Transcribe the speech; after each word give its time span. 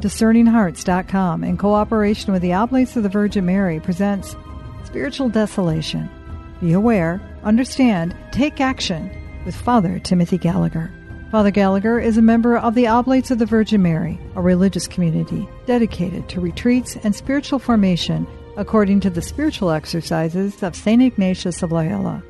DiscerningHearts.com, 0.00 1.42
in 1.42 1.56
cooperation 1.56 2.32
with 2.32 2.42
the 2.42 2.52
Oblates 2.52 2.96
of 2.96 3.02
the 3.02 3.08
Virgin 3.08 3.44
Mary, 3.44 3.80
presents 3.80 4.36
Spiritual 4.84 5.28
Desolation. 5.28 6.08
Be 6.60 6.72
aware, 6.72 7.20
understand, 7.42 8.14
take 8.30 8.60
action 8.60 9.10
with 9.44 9.56
Father 9.56 9.98
Timothy 9.98 10.38
Gallagher. 10.38 10.92
Father 11.32 11.50
Gallagher 11.50 11.98
is 11.98 12.16
a 12.16 12.22
member 12.22 12.56
of 12.56 12.74
the 12.74 12.86
Oblates 12.86 13.30
of 13.30 13.38
the 13.38 13.46
Virgin 13.46 13.82
Mary, 13.82 14.18
a 14.34 14.40
religious 14.40 14.86
community 14.86 15.48
dedicated 15.66 16.28
to 16.28 16.40
retreats 16.40 16.96
and 17.02 17.14
spiritual 17.14 17.58
formation 17.58 18.26
according 18.56 19.00
to 19.00 19.10
the 19.10 19.22
spiritual 19.22 19.70
exercises 19.70 20.62
of 20.62 20.74
St. 20.74 21.02
Ignatius 21.02 21.62
of 21.62 21.70
Loyola. 21.70 22.22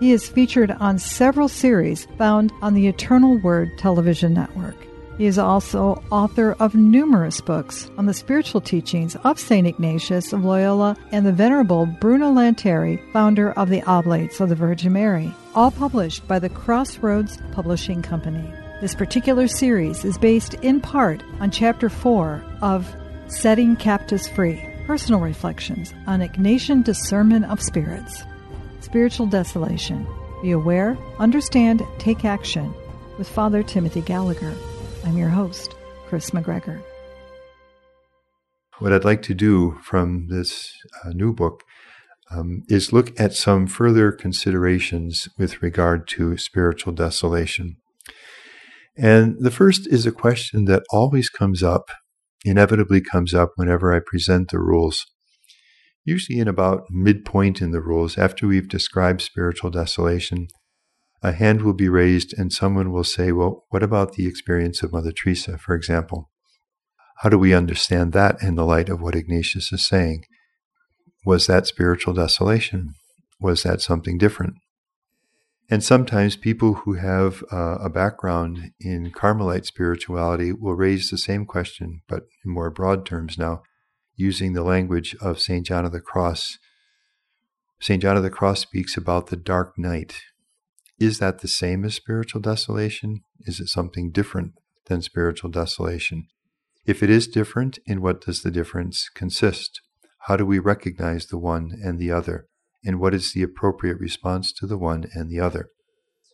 He 0.00 0.12
is 0.12 0.28
featured 0.28 0.72
on 0.72 0.98
several 0.98 1.48
series 1.48 2.06
found 2.18 2.52
on 2.62 2.74
the 2.74 2.88
Eternal 2.88 3.38
Word 3.38 3.70
television 3.78 4.34
network. 4.34 4.76
He 5.18 5.26
is 5.26 5.38
also 5.38 6.02
author 6.10 6.56
of 6.58 6.74
numerous 6.74 7.40
books 7.40 7.90
on 7.98 8.06
the 8.06 8.14
spiritual 8.14 8.60
teachings 8.60 9.14
of 9.16 9.38
St. 9.38 9.66
Ignatius 9.66 10.32
of 10.32 10.44
Loyola 10.44 10.96
and 11.12 11.26
the 11.26 11.32
Venerable 11.32 11.86
Bruno 11.86 12.32
Lanteri, 12.32 12.98
founder 13.12 13.52
of 13.52 13.68
the 13.68 13.82
Oblates 13.82 14.40
of 14.40 14.48
the 14.48 14.54
Virgin 14.54 14.94
Mary, 14.94 15.32
all 15.54 15.70
published 15.70 16.26
by 16.26 16.38
the 16.38 16.48
Crossroads 16.48 17.38
Publishing 17.52 18.00
Company. 18.02 18.50
This 18.80 18.94
particular 18.94 19.46
series 19.46 20.04
is 20.04 20.18
based 20.18 20.54
in 20.54 20.80
part 20.80 21.22
on 21.40 21.50
Chapter 21.50 21.88
4 21.88 22.42
of 22.62 22.92
Setting 23.28 23.76
Captives 23.76 24.26
Free 24.28 24.60
Personal 24.86 25.20
Reflections 25.20 25.94
on 26.06 26.20
Ignatian 26.20 26.82
Discernment 26.82 27.44
of 27.44 27.62
Spirits. 27.62 28.24
Spiritual 28.80 29.26
Desolation. 29.26 30.06
Be 30.42 30.50
aware, 30.50 30.98
understand, 31.20 31.82
take 31.98 32.24
action 32.24 32.74
with 33.18 33.28
Father 33.28 33.62
Timothy 33.62 34.00
Gallagher. 34.00 34.52
I'm 35.04 35.18
your 35.18 35.30
host, 35.30 35.74
Kris 36.06 36.30
McGregor. 36.30 36.80
What 38.78 38.92
I'd 38.92 39.04
like 39.04 39.22
to 39.22 39.34
do 39.34 39.78
from 39.82 40.28
this 40.28 40.72
uh, 41.04 41.10
new 41.10 41.34
book 41.34 41.64
um, 42.30 42.62
is 42.68 42.92
look 42.92 43.18
at 43.18 43.34
some 43.34 43.66
further 43.66 44.12
considerations 44.12 45.28
with 45.36 45.60
regard 45.60 46.06
to 46.08 46.36
spiritual 46.36 46.92
desolation. 46.92 47.76
And 48.96 49.36
the 49.40 49.50
first 49.50 49.88
is 49.88 50.06
a 50.06 50.12
question 50.12 50.66
that 50.66 50.84
always 50.90 51.28
comes 51.28 51.64
up, 51.64 51.90
inevitably 52.44 53.00
comes 53.00 53.34
up 53.34 53.52
whenever 53.56 53.92
I 53.92 54.00
present 54.04 54.50
the 54.50 54.60
rules. 54.60 55.04
Usually, 56.04 56.38
in 56.38 56.46
about 56.46 56.84
midpoint 56.90 57.60
in 57.60 57.72
the 57.72 57.80
rules, 57.80 58.18
after 58.18 58.46
we've 58.46 58.68
described 58.68 59.20
spiritual 59.20 59.70
desolation, 59.70 60.46
a 61.22 61.32
hand 61.32 61.62
will 61.62 61.74
be 61.74 61.88
raised 61.88 62.34
and 62.36 62.52
someone 62.52 62.92
will 62.92 63.04
say, 63.04 63.32
Well, 63.32 63.64
what 63.70 63.82
about 63.82 64.14
the 64.14 64.26
experience 64.26 64.82
of 64.82 64.92
Mother 64.92 65.12
Teresa, 65.12 65.58
for 65.58 65.74
example? 65.74 66.30
How 67.18 67.28
do 67.28 67.38
we 67.38 67.54
understand 67.54 68.12
that 68.12 68.42
in 68.42 68.56
the 68.56 68.64
light 68.64 68.88
of 68.88 69.00
what 69.00 69.14
Ignatius 69.14 69.72
is 69.72 69.86
saying? 69.86 70.24
Was 71.24 71.46
that 71.46 71.68
spiritual 71.68 72.14
desolation? 72.14 72.94
Was 73.40 73.62
that 73.62 73.80
something 73.80 74.18
different? 74.18 74.54
And 75.70 75.82
sometimes 75.82 76.36
people 76.36 76.74
who 76.74 76.94
have 76.94 77.44
uh, 77.52 77.78
a 77.80 77.88
background 77.88 78.72
in 78.80 79.10
Carmelite 79.10 79.64
spirituality 79.64 80.52
will 80.52 80.74
raise 80.74 81.08
the 81.08 81.16
same 81.16 81.46
question, 81.46 82.02
but 82.08 82.24
in 82.44 82.52
more 82.52 82.70
broad 82.70 83.06
terms 83.06 83.38
now, 83.38 83.62
using 84.16 84.52
the 84.52 84.64
language 84.64 85.16
of 85.20 85.40
St. 85.40 85.64
John 85.64 85.84
of 85.84 85.92
the 85.92 86.00
Cross. 86.00 86.58
St. 87.80 88.02
John 88.02 88.16
of 88.16 88.22
the 88.22 88.30
Cross 88.30 88.60
speaks 88.60 88.96
about 88.96 89.28
the 89.28 89.36
dark 89.36 89.78
night, 89.78 90.20
is 91.04 91.18
that 91.18 91.40
the 91.40 91.48
same 91.48 91.84
as 91.84 91.94
spiritual 91.94 92.40
desolation? 92.40 93.22
Is 93.40 93.60
it 93.60 93.68
something 93.68 94.10
different 94.10 94.52
than 94.86 95.02
spiritual 95.02 95.50
desolation? 95.50 96.28
If 96.84 97.02
it 97.02 97.10
is 97.10 97.28
different, 97.28 97.78
in 97.86 98.02
what 98.02 98.20
does 98.20 98.42
the 98.42 98.50
difference 98.50 99.08
consist? 99.08 99.80
How 100.26 100.36
do 100.36 100.44
we 100.46 100.58
recognize 100.58 101.26
the 101.26 101.38
one 101.38 101.78
and 101.82 101.98
the 101.98 102.10
other? 102.10 102.46
And 102.84 103.00
what 103.00 103.14
is 103.14 103.32
the 103.32 103.42
appropriate 103.42 103.98
response 103.98 104.52
to 104.54 104.66
the 104.66 104.78
one 104.78 105.06
and 105.14 105.30
the 105.30 105.40
other? 105.40 105.68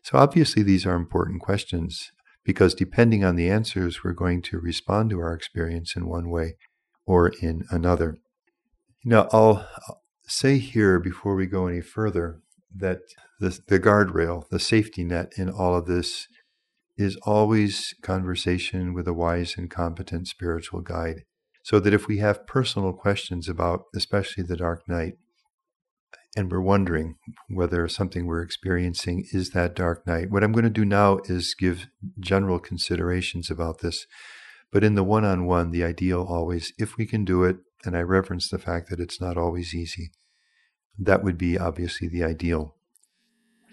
So, 0.03 0.19
obviously, 0.19 0.63
these 0.63 0.87
are 0.87 0.95
important 0.95 1.43
questions 1.43 2.13
because 2.45 2.75
depending 2.75 3.25
on 3.25 3.37
the 3.37 3.51
answers, 3.51 4.03
we're 4.03 4.13
going 4.13 4.41
to 4.43 4.59
respond 4.59 5.11
to 5.11 5.21
our 5.21 5.35
experience 5.35 5.95
in 5.95 6.07
one 6.07 6.31
way 6.31 6.57
or 7.05 7.29
in 7.43 7.65
another. 7.71 8.17
Now, 9.05 9.29
I'll 9.33 9.69
say 10.27 10.59
here 10.59 10.99
before 10.99 11.35
we 11.35 11.47
go 11.47 11.67
any 11.67 11.81
further 11.81 12.41
that 12.79 13.01
the, 13.41 13.59
the 13.69 13.79
guardrail, 13.79 14.49
the 14.51 14.59
safety 14.59 15.05
net 15.05 15.33
in 15.37 15.51
all 15.51 15.77
of 15.77 15.87
this 15.87 16.27
is 16.97 17.17
always 17.23 17.95
conversation 18.03 18.93
with 18.93 19.07
a 19.07 19.15
wise 19.15 19.57
and 19.57 19.71
competent 19.71 20.27
spiritual 20.27 20.81
guide. 20.81 21.23
So 21.63 21.79
that 21.81 21.95
if 21.95 22.09
we 22.09 22.19
have 22.19 22.47
personal 22.47 22.93
questions 22.93 23.49
about, 23.49 23.85
especially 23.95 24.43
the 24.43 24.57
dark 24.57 24.89
night, 24.89 25.15
and 26.37 26.51
we're 26.51 26.61
wondering 26.61 27.17
whether 27.49 27.87
something 27.89 28.27
we're 28.27 28.43
experiencing 28.43 29.27
is 29.33 29.51
that 29.51 29.75
dark 29.75 30.07
night, 30.07 30.31
what 30.31 30.43
I'm 30.43 30.53
going 30.53 30.65
to 30.65 30.71
do 30.71 30.85
now 30.85 31.19
is 31.25 31.55
give 31.55 31.87
general 32.19 32.59
considerations 32.59 33.51
about 33.51 33.81
this. 33.81 34.07
But 34.73 34.85
in 34.85 34.95
the 34.95 35.05
one 35.05 35.25
on 35.25 35.47
one, 35.47 35.71
the 35.71 35.85
ideal 35.85 36.27
always, 36.29 36.73
if 36.79 36.97
we 36.97 37.07
can 37.07 37.25
do 37.25 37.45
it, 37.45 37.57
and 37.85 37.97
I 37.97 38.01
reverence 38.01 38.49
the 38.49 38.59
fact 38.59 38.91
that 38.91 39.01
it's 39.01 39.21
not 39.21 39.37
always 39.37 39.75
easy, 39.75 40.11
that 40.99 41.23
would 41.23 41.39
be 41.39 41.59
obviously 41.59 42.09
the 42.09 42.25
ideal. 42.25 42.75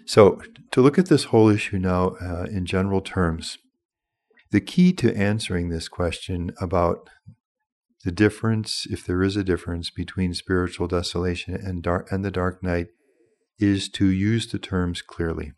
So, 0.04 0.40
to 0.70 0.80
look 0.80 0.98
at 0.98 1.06
this 1.06 1.24
whole 1.24 1.48
issue 1.48 1.78
now 1.78 2.16
uh, 2.20 2.46
in 2.48 2.64
general 2.64 3.00
terms, 3.00 3.58
the 4.52 4.60
key 4.60 4.92
to 4.94 5.16
answering 5.16 5.68
this 5.68 5.88
question 5.88 6.52
about 6.60 7.10
the 8.04 8.12
difference, 8.12 8.86
if 8.88 9.04
there 9.04 9.22
is 9.24 9.36
a 9.36 9.42
difference 9.42 9.90
between 9.90 10.32
spiritual 10.32 10.86
desolation 10.86 11.54
and 11.54 11.84
and 12.10 12.24
the 12.24 12.30
dark 12.30 12.62
night, 12.62 12.86
is 13.58 13.88
to 13.88 14.06
use 14.06 14.46
the 14.46 14.60
terms 14.60 15.02
clearly. 15.02 15.52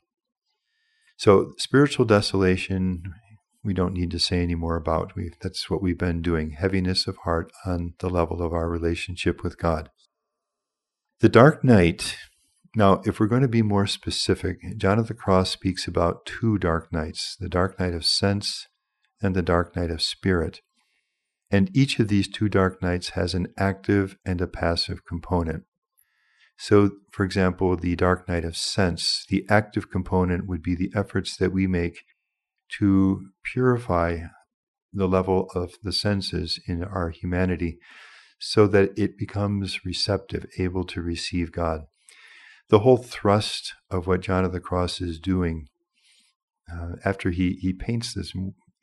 So, 1.18 1.52
spiritual 1.58 2.06
desolation, 2.06 3.02
we 3.62 3.74
don't 3.74 3.92
need 3.92 4.10
to 4.12 4.18
say 4.18 4.40
any 4.40 4.54
more 4.54 4.76
about. 4.76 5.14
we 5.14 5.32
that's 5.42 5.68
what 5.68 5.82
we've 5.82 5.98
been 5.98 6.22
doing 6.22 6.52
heaviness 6.52 7.06
of 7.06 7.18
heart 7.18 7.52
on 7.66 7.94
the 7.98 8.08
level 8.08 8.40
of 8.40 8.54
our 8.54 8.68
relationship 8.68 9.42
with 9.42 9.58
God. 9.58 9.90
The 11.20 11.28
dark 11.28 11.64
night 11.64 12.16
now, 12.76 13.02
if 13.04 13.18
we're 13.18 13.26
going 13.26 13.42
to 13.42 13.48
be 13.48 13.62
more 13.62 13.88
specific, 13.88 14.60
John 14.76 15.00
of 15.00 15.08
the 15.08 15.14
Cross 15.14 15.50
speaks 15.50 15.88
about 15.88 16.24
two 16.24 16.58
dark 16.58 16.92
nights 16.92 17.36
the 17.40 17.48
dark 17.48 17.80
night 17.80 17.92
of 17.92 18.04
sense 18.04 18.68
and 19.20 19.34
the 19.34 19.42
dark 19.42 19.74
night 19.74 19.90
of 19.90 20.00
spirit. 20.00 20.60
And 21.50 21.76
each 21.76 21.98
of 21.98 22.06
these 22.06 22.28
two 22.28 22.48
dark 22.48 22.80
nights 22.80 23.10
has 23.10 23.34
an 23.34 23.48
active 23.58 24.16
and 24.24 24.40
a 24.40 24.46
passive 24.46 25.04
component. 25.04 25.64
So, 26.56 26.92
for 27.10 27.24
example, 27.24 27.76
the 27.76 27.96
dark 27.96 28.28
night 28.28 28.44
of 28.44 28.56
sense, 28.56 29.24
the 29.28 29.44
active 29.48 29.90
component 29.90 30.46
would 30.46 30.62
be 30.62 30.76
the 30.76 30.92
efforts 30.94 31.36
that 31.38 31.52
we 31.52 31.66
make 31.66 32.02
to 32.78 33.30
purify 33.42 34.18
the 34.92 35.08
level 35.08 35.50
of 35.52 35.72
the 35.82 35.92
senses 35.92 36.60
in 36.68 36.84
our 36.84 37.10
humanity 37.10 37.80
so 38.38 38.66
that 38.69 38.97
it 38.97 39.19
becomes 39.19 39.84
receptive, 39.84 40.47
able 40.59 40.84
to 40.84 41.03
receive 41.03 41.53
God 41.53 41.87
the 42.69 42.81
whole 42.81 42.99
thrust 42.99 43.75
of 43.91 44.06
what 44.06 44.21
John 44.21 44.44
of 44.44 44.53
the 44.53 44.60
Cross 44.60 45.00
is 45.00 45.19
doing 45.19 45.69
uh, 46.71 46.97
after 47.04 47.31
he, 47.31 47.54
he 47.60 47.72
paints 47.72 48.12
this 48.12 48.34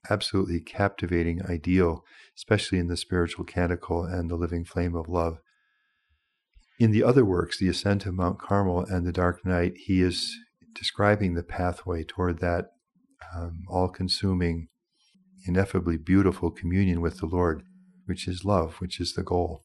absolutely 0.09 0.59
captivating 0.59 1.45
ideal, 1.45 2.03
especially 2.35 2.79
in 2.79 2.87
the 2.87 2.97
spiritual 2.97 3.45
canticle 3.45 4.03
and 4.03 4.29
the 4.29 4.35
living 4.35 4.65
flame 4.65 4.95
of 4.95 5.07
love. 5.07 5.37
In 6.79 6.91
the 6.91 7.03
other 7.03 7.23
works, 7.23 7.59
The 7.59 7.69
Ascent 7.69 8.05
of 8.05 8.15
Mount 8.15 8.39
Carmel 8.39 8.85
and 8.85 9.05
The 9.05 9.11
Dark 9.11 9.45
Night, 9.45 9.73
he 9.77 10.01
is 10.01 10.35
describing 10.73 11.33
the 11.33 11.43
pathway 11.43 12.03
toward 12.03 12.39
that 12.39 12.71
um, 13.35 13.63
all 13.67 13.87
consuming, 13.87 14.67
ineffably 15.47 15.97
beautiful 15.97 16.51
communion 16.51 17.01
with 17.01 17.19
the 17.19 17.27
Lord, 17.27 17.63
which 18.05 18.27
is 18.27 18.45
love, 18.45 18.75
which 18.75 18.99
is 18.99 19.13
the 19.13 19.23
goal. 19.23 19.63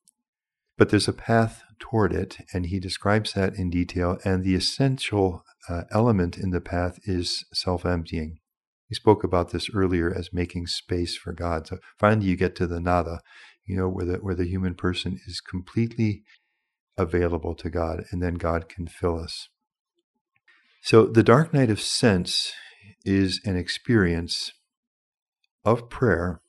But 0.77 0.89
there's 0.91 1.09
a 1.09 1.13
path 1.13 1.63
toward 1.79 2.13
it, 2.13 2.39
and 2.55 2.67
he 2.67 2.81
describes 2.81 3.33
that 3.35 3.55
in 3.55 3.71
detail. 3.71 4.19
And 4.25 4.43
the 4.43 4.55
essential 4.55 5.45
uh, 5.69 5.83
element 5.91 6.39
in 6.39 6.51
the 6.51 6.61
path 6.61 6.99
is 7.05 7.45
self 7.53 7.85
emptying. 7.85 8.39
We 8.89 8.95
spoke 8.95 9.23
about 9.23 9.51
this 9.51 9.71
earlier 9.75 10.13
as 10.13 10.33
making 10.33 10.67
space 10.67 11.17
for 11.17 11.33
God. 11.33 11.67
So 11.67 11.79
finally, 11.99 12.27
you 12.27 12.37
get 12.37 12.57
to 12.57 12.67
the 12.67 12.81
nada, 12.81 13.21
you 13.65 13.77
know, 13.77 13.89
where 13.89 14.05
the 14.05 14.15
where 14.17 14.35
the 14.35 14.49
human 14.49 14.75
person 14.75 15.21
is 15.27 15.41
completely 15.41 16.23
available 16.97 17.55
to 17.55 17.71
God, 17.71 18.05
and 18.11 18.23
then 18.23 18.35
God 18.35 18.69
can 18.69 18.87
fill 18.87 19.19
us. 19.19 19.49
So 20.83 21.07
the 21.07 21.23
dark 21.23 21.53
night 21.53 21.71
of 21.71 21.81
sense 21.81 22.53
is 23.05 23.41
an 23.45 23.57
experience 23.57 24.53
of 25.65 25.91
prayer, 25.91 26.41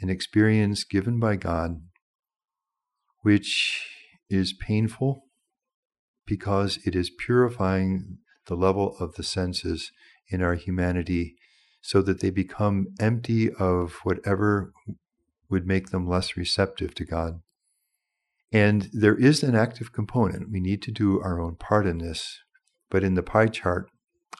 an 0.00 0.08
experience 0.08 0.84
given 0.84 1.18
by 1.20 1.36
God 1.36 1.80
which 3.22 3.86
is 4.28 4.52
painful 4.52 5.24
because 6.26 6.78
it 6.84 6.94
is 6.94 7.10
purifying 7.10 8.18
the 8.46 8.54
level 8.54 8.96
of 8.98 9.14
the 9.14 9.22
senses 9.22 9.92
in 10.28 10.42
our 10.42 10.54
humanity 10.54 11.36
so 11.82 12.02
that 12.02 12.20
they 12.20 12.30
become 12.30 12.86
empty 12.98 13.52
of 13.52 13.94
whatever 14.04 14.72
would 15.48 15.66
make 15.66 15.90
them 15.90 16.08
less 16.08 16.36
receptive 16.36 16.94
to 16.94 17.04
God. 17.04 17.40
And 18.52 18.88
there 18.92 19.16
is 19.16 19.42
an 19.42 19.54
active 19.54 19.92
component. 19.92 20.50
We 20.50 20.60
need 20.60 20.82
to 20.82 20.92
do 20.92 21.20
our 21.20 21.40
own 21.40 21.56
part 21.56 21.86
in 21.86 21.98
this. 21.98 22.40
But 22.90 23.04
in 23.04 23.14
the 23.14 23.22
pie 23.22 23.46
chart, 23.46 23.88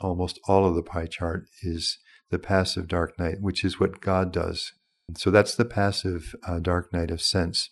almost 0.00 0.38
all 0.46 0.66
of 0.66 0.74
the 0.74 0.82
pie 0.82 1.06
chart 1.06 1.44
is 1.62 1.98
the 2.30 2.38
passive 2.38 2.88
dark 2.88 3.18
night, 3.18 3.36
which 3.40 3.64
is 3.64 3.80
what 3.80 4.00
God 4.00 4.32
does. 4.32 4.72
So 5.16 5.30
that's 5.30 5.54
the 5.54 5.64
passive 5.64 6.34
uh, 6.46 6.60
dark 6.60 6.92
night 6.92 7.10
of 7.10 7.22
sense. 7.22 7.70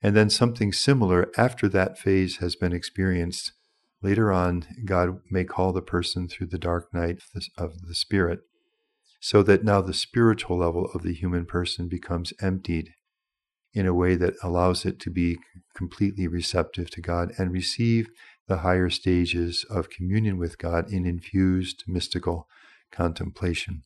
And 0.00 0.16
then 0.16 0.30
something 0.30 0.72
similar 0.72 1.30
after 1.36 1.68
that 1.68 1.98
phase 1.98 2.36
has 2.36 2.54
been 2.54 2.72
experienced. 2.72 3.52
Later 4.00 4.32
on, 4.32 4.64
God 4.84 5.20
may 5.30 5.44
call 5.44 5.72
the 5.72 5.82
person 5.82 6.28
through 6.28 6.48
the 6.48 6.58
dark 6.58 6.94
night 6.94 7.20
of 7.56 7.82
the 7.88 7.94
spirit, 7.94 8.40
so 9.20 9.42
that 9.42 9.64
now 9.64 9.80
the 9.80 9.92
spiritual 9.92 10.58
level 10.58 10.88
of 10.94 11.02
the 11.02 11.14
human 11.14 11.46
person 11.46 11.88
becomes 11.88 12.32
emptied 12.40 12.90
in 13.74 13.86
a 13.86 13.94
way 13.94 14.14
that 14.14 14.34
allows 14.42 14.84
it 14.84 15.00
to 15.00 15.10
be 15.10 15.38
completely 15.76 16.26
receptive 16.28 16.90
to 16.90 17.00
God 17.00 17.32
and 17.38 17.52
receive 17.52 18.08
the 18.46 18.58
higher 18.58 18.88
stages 18.88 19.66
of 19.68 19.90
communion 19.90 20.38
with 20.38 20.58
God 20.58 20.90
in 20.90 21.04
infused 21.04 21.84
mystical 21.86 22.46
contemplation. 22.90 23.82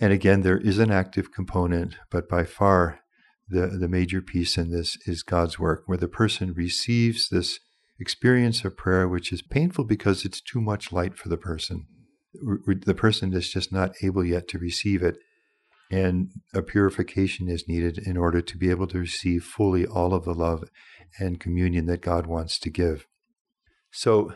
And 0.00 0.12
again, 0.12 0.42
there 0.42 0.58
is 0.58 0.78
an 0.78 0.90
active 0.90 1.32
component, 1.32 1.96
but 2.10 2.28
by 2.28 2.44
far 2.44 3.00
the, 3.48 3.66
the 3.66 3.88
major 3.88 4.20
piece 4.20 4.56
in 4.56 4.70
this 4.70 4.96
is 5.06 5.22
God's 5.22 5.58
work, 5.58 5.82
where 5.86 5.98
the 5.98 6.08
person 6.08 6.52
receives 6.52 7.28
this 7.28 7.58
experience 7.98 8.64
of 8.64 8.76
prayer, 8.76 9.08
which 9.08 9.32
is 9.32 9.42
painful 9.42 9.84
because 9.84 10.24
it's 10.24 10.40
too 10.40 10.60
much 10.60 10.92
light 10.92 11.16
for 11.16 11.28
the 11.28 11.36
person. 11.36 11.86
The 12.32 12.94
person 12.94 13.32
is 13.34 13.50
just 13.50 13.72
not 13.72 13.92
able 14.02 14.24
yet 14.24 14.46
to 14.48 14.58
receive 14.58 15.02
it. 15.02 15.16
And 15.90 16.30
a 16.54 16.62
purification 16.62 17.48
is 17.48 17.66
needed 17.66 17.98
in 17.98 18.16
order 18.16 18.42
to 18.42 18.58
be 18.58 18.70
able 18.70 18.86
to 18.88 18.98
receive 18.98 19.42
fully 19.42 19.86
all 19.86 20.12
of 20.12 20.24
the 20.24 20.34
love 20.34 20.64
and 21.18 21.40
communion 21.40 21.86
that 21.86 22.02
God 22.02 22.26
wants 22.26 22.58
to 22.60 22.70
give. 22.70 23.06
So, 23.90 24.34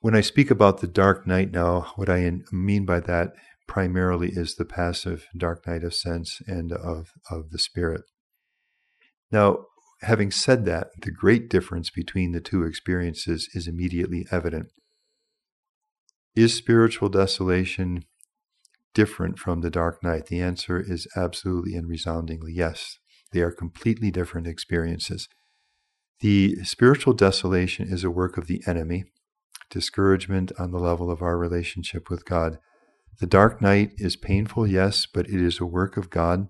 when 0.00 0.16
I 0.16 0.20
speak 0.20 0.50
about 0.50 0.80
the 0.80 0.88
dark 0.88 1.28
night 1.28 1.52
now, 1.52 1.92
what 1.94 2.08
I 2.08 2.28
mean 2.50 2.84
by 2.84 2.98
that 2.98 3.34
primarily 3.72 4.28
is 4.28 4.56
the 4.56 4.66
passive 4.66 5.26
dark 5.34 5.66
night 5.66 5.82
of 5.82 5.94
sense 5.94 6.42
and 6.46 6.72
of, 6.72 7.12
of 7.30 7.48
the 7.52 7.58
spirit. 7.58 8.02
Now, 9.30 9.64
having 10.02 10.30
said 10.30 10.66
that, 10.66 10.88
the 11.00 11.10
great 11.10 11.48
difference 11.48 11.88
between 11.88 12.32
the 12.32 12.40
two 12.42 12.64
experiences 12.64 13.48
is 13.54 13.66
immediately 13.66 14.26
evident. 14.30 14.66
Is 16.36 16.52
spiritual 16.52 17.08
desolation 17.08 18.04
different 18.92 19.38
from 19.38 19.62
the 19.62 19.70
dark 19.70 20.04
night? 20.04 20.26
The 20.26 20.42
answer 20.42 20.78
is 20.78 21.08
absolutely 21.16 21.74
and 21.74 21.88
resoundingly 21.88 22.52
yes. 22.52 22.98
They 23.32 23.40
are 23.40 23.50
completely 23.50 24.10
different 24.10 24.46
experiences. 24.46 25.30
The 26.20 26.62
spiritual 26.64 27.14
desolation 27.14 27.88
is 27.88 28.04
a 28.04 28.10
work 28.10 28.36
of 28.36 28.48
the 28.48 28.62
enemy, 28.66 29.04
discouragement 29.70 30.52
on 30.58 30.72
the 30.72 30.78
level 30.78 31.10
of 31.10 31.22
our 31.22 31.38
relationship 31.38 32.10
with 32.10 32.26
God. 32.26 32.58
The 33.20 33.26
dark 33.26 33.60
night 33.60 33.92
is 33.98 34.16
painful, 34.16 34.66
yes, 34.66 35.06
but 35.06 35.28
it 35.28 35.40
is 35.40 35.60
a 35.60 35.66
work 35.66 35.96
of 35.96 36.10
God. 36.10 36.48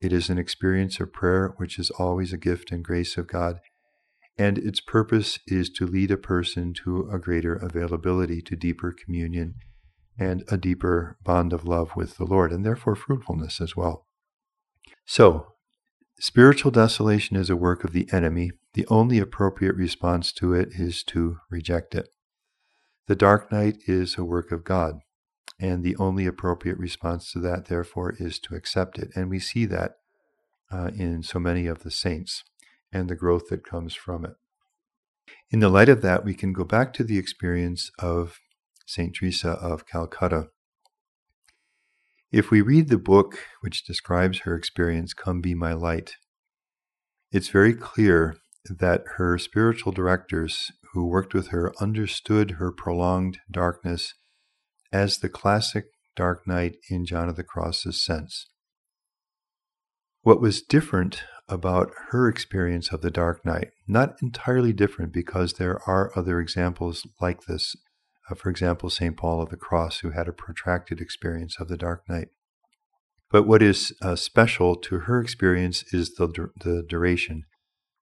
It 0.00 0.12
is 0.12 0.30
an 0.30 0.38
experience 0.38 1.00
of 1.00 1.12
prayer, 1.12 1.54
which 1.56 1.78
is 1.78 1.90
always 1.90 2.32
a 2.32 2.38
gift 2.38 2.70
and 2.70 2.84
grace 2.84 3.16
of 3.16 3.26
God. 3.26 3.58
And 4.36 4.58
its 4.58 4.80
purpose 4.80 5.40
is 5.48 5.68
to 5.70 5.86
lead 5.86 6.12
a 6.12 6.16
person 6.16 6.72
to 6.84 7.08
a 7.10 7.18
greater 7.18 7.54
availability 7.54 8.40
to 8.42 8.54
deeper 8.54 8.94
communion 9.04 9.56
and 10.18 10.44
a 10.48 10.56
deeper 10.56 11.16
bond 11.24 11.52
of 11.52 11.64
love 11.64 11.96
with 11.96 12.16
the 12.16 12.24
Lord, 12.24 12.52
and 12.52 12.64
therefore 12.64 12.94
fruitfulness 12.94 13.60
as 13.60 13.76
well. 13.76 14.06
So, 15.06 15.54
spiritual 16.20 16.70
desolation 16.70 17.36
is 17.36 17.50
a 17.50 17.56
work 17.56 17.82
of 17.82 17.92
the 17.92 18.08
enemy. 18.12 18.52
The 18.74 18.86
only 18.88 19.18
appropriate 19.18 19.74
response 19.74 20.32
to 20.34 20.54
it 20.54 20.68
is 20.78 21.02
to 21.04 21.38
reject 21.50 21.94
it. 21.94 22.08
The 23.06 23.16
dark 23.16 23.50
night 23.50 23.78
is 23.86 24.18
a 24.18 24.24
work 24.24 24.52
of 24.52 24.64
God. 24.64 25.00
And 25.60 25.82
the 25.82 25.96
only 25.96 26.26
appropriate 26.26 26.78
response 26.78 27.32
to 27.32 27.40
that, 27.40 27.66
therefore, 27.66 28.14
is 28.18 28.38
to 28.40 28.54
accept 28.54 28.98
it. 28.98 29.10
And 29.16 29.28
we 29.28 29.40
see 29.40 29.64
that 29.66 29.96
uh, 30.70 30.90
in 30.96 31.22
so 31.22 31.38
many 31.38 31.66
of 31.66 31.82
the 31.82 31.90
saints 31.90 32.44
and 32.92 33.08
the 33.08 33.16
growth 33.16 33.48
that 33.48 33.66
comes 33.66 33.94
from 33.94 34.24
it. 34.24 34.34
In 35.50 35.60
the 35.60 35.68
light 35.68 35.88
of 35.88 36.02
that, 36.02 36.24
we 36.24 36.34
can 36.34 36.52
go 36.52 36.64
back 36.64 36.92
to 36.94 37.04
the 37.04 37.18
experience 37.18 37.90
of 37.98 38.38
St. 38.86 39.14
Teresa 39.14 39.50
of 39.50 39.86
Calcutta. 39.86 40.48
If 42.30 42.50
we 42.50 42.60
read 42.60 42.88
the 42.88 42.98
book 42.98 43.38
which 43.60 43.84
describes 43.84 44.40
her 44.40 44.54
experience, 44.54 45.14
Come 45.14 45.40
Be 45.40 45.54
My 45.54 45.72
Light, 45.72 46.16
it's 47.32 47.48
very 47.48 47.74
clear 47.74 48.36
that 48.64 49.02
her 49.16 49.38
spiritual 49.38 49.92
directors 49.92 50.72
who 50.92 51.06
worked 51.06 51.34
with 51.34 51.48
her 51.48 51.72
understood 51.80 52.52
her 52.52 52.70
prolonged 52.70 53.38
darkness 53.50 54.14
as 54.92 55.18
the 55.18 55.28
classic 55.28 55.86
Dark 56.16 56.46
Night 56.46 56.76
in 56.90 57.04
John 57.06 57.28
of 57.28 57.36
the 57.36 57.44
Cross's 57.44 58.04
sense. 58.04 58.48
What 60.22 60.40
was 60.40 60.62
different 60.62 61.22
about 61.48 61.92
her 62.10 62.28
experience 62.28 62.92
of 62.92 63.00
the 63.00 63.10
Dark 63.10 63.44
Night, 63.44 63.68
not 63.86 64.16
entirely 64.22 64.72
different 64.72 65.12
because 65.12 65.54
there 65.54 65.80
are 65.86 66.12
other 66.16 66.40
examples 66.40 67.06
like 67.20 67.44
this. 67.44 67.74
Uh, 68.30 68.34
for 68.34 68.50
example, 68.50 68.90
St. 68.90 69.16
Paul 69.16 69.40
of 69.40 69.48
the 69.48 69.56
Cross, 69.56 70.00
who 70.00 70.10
had 70.10 70.28
a 70.28 70.32
protracted 70.32 71.00
experience 71.00 71.56
of 71.58 71.68
the 71.68 71.78
Dark 71.78 72.02
Night. 72.08 72.28
But 73.30 73.46
what 73.46 73.62
is 73.62 73.94
uh, 74.02 74.16
special 74.16 74.76
to 74.76 75.00
her 75.00 75.20
experience 75.20 75.84
is 75.92 76.14
the, 76.14 76.50
the 76.60 76.84
duration, 76.86 77.44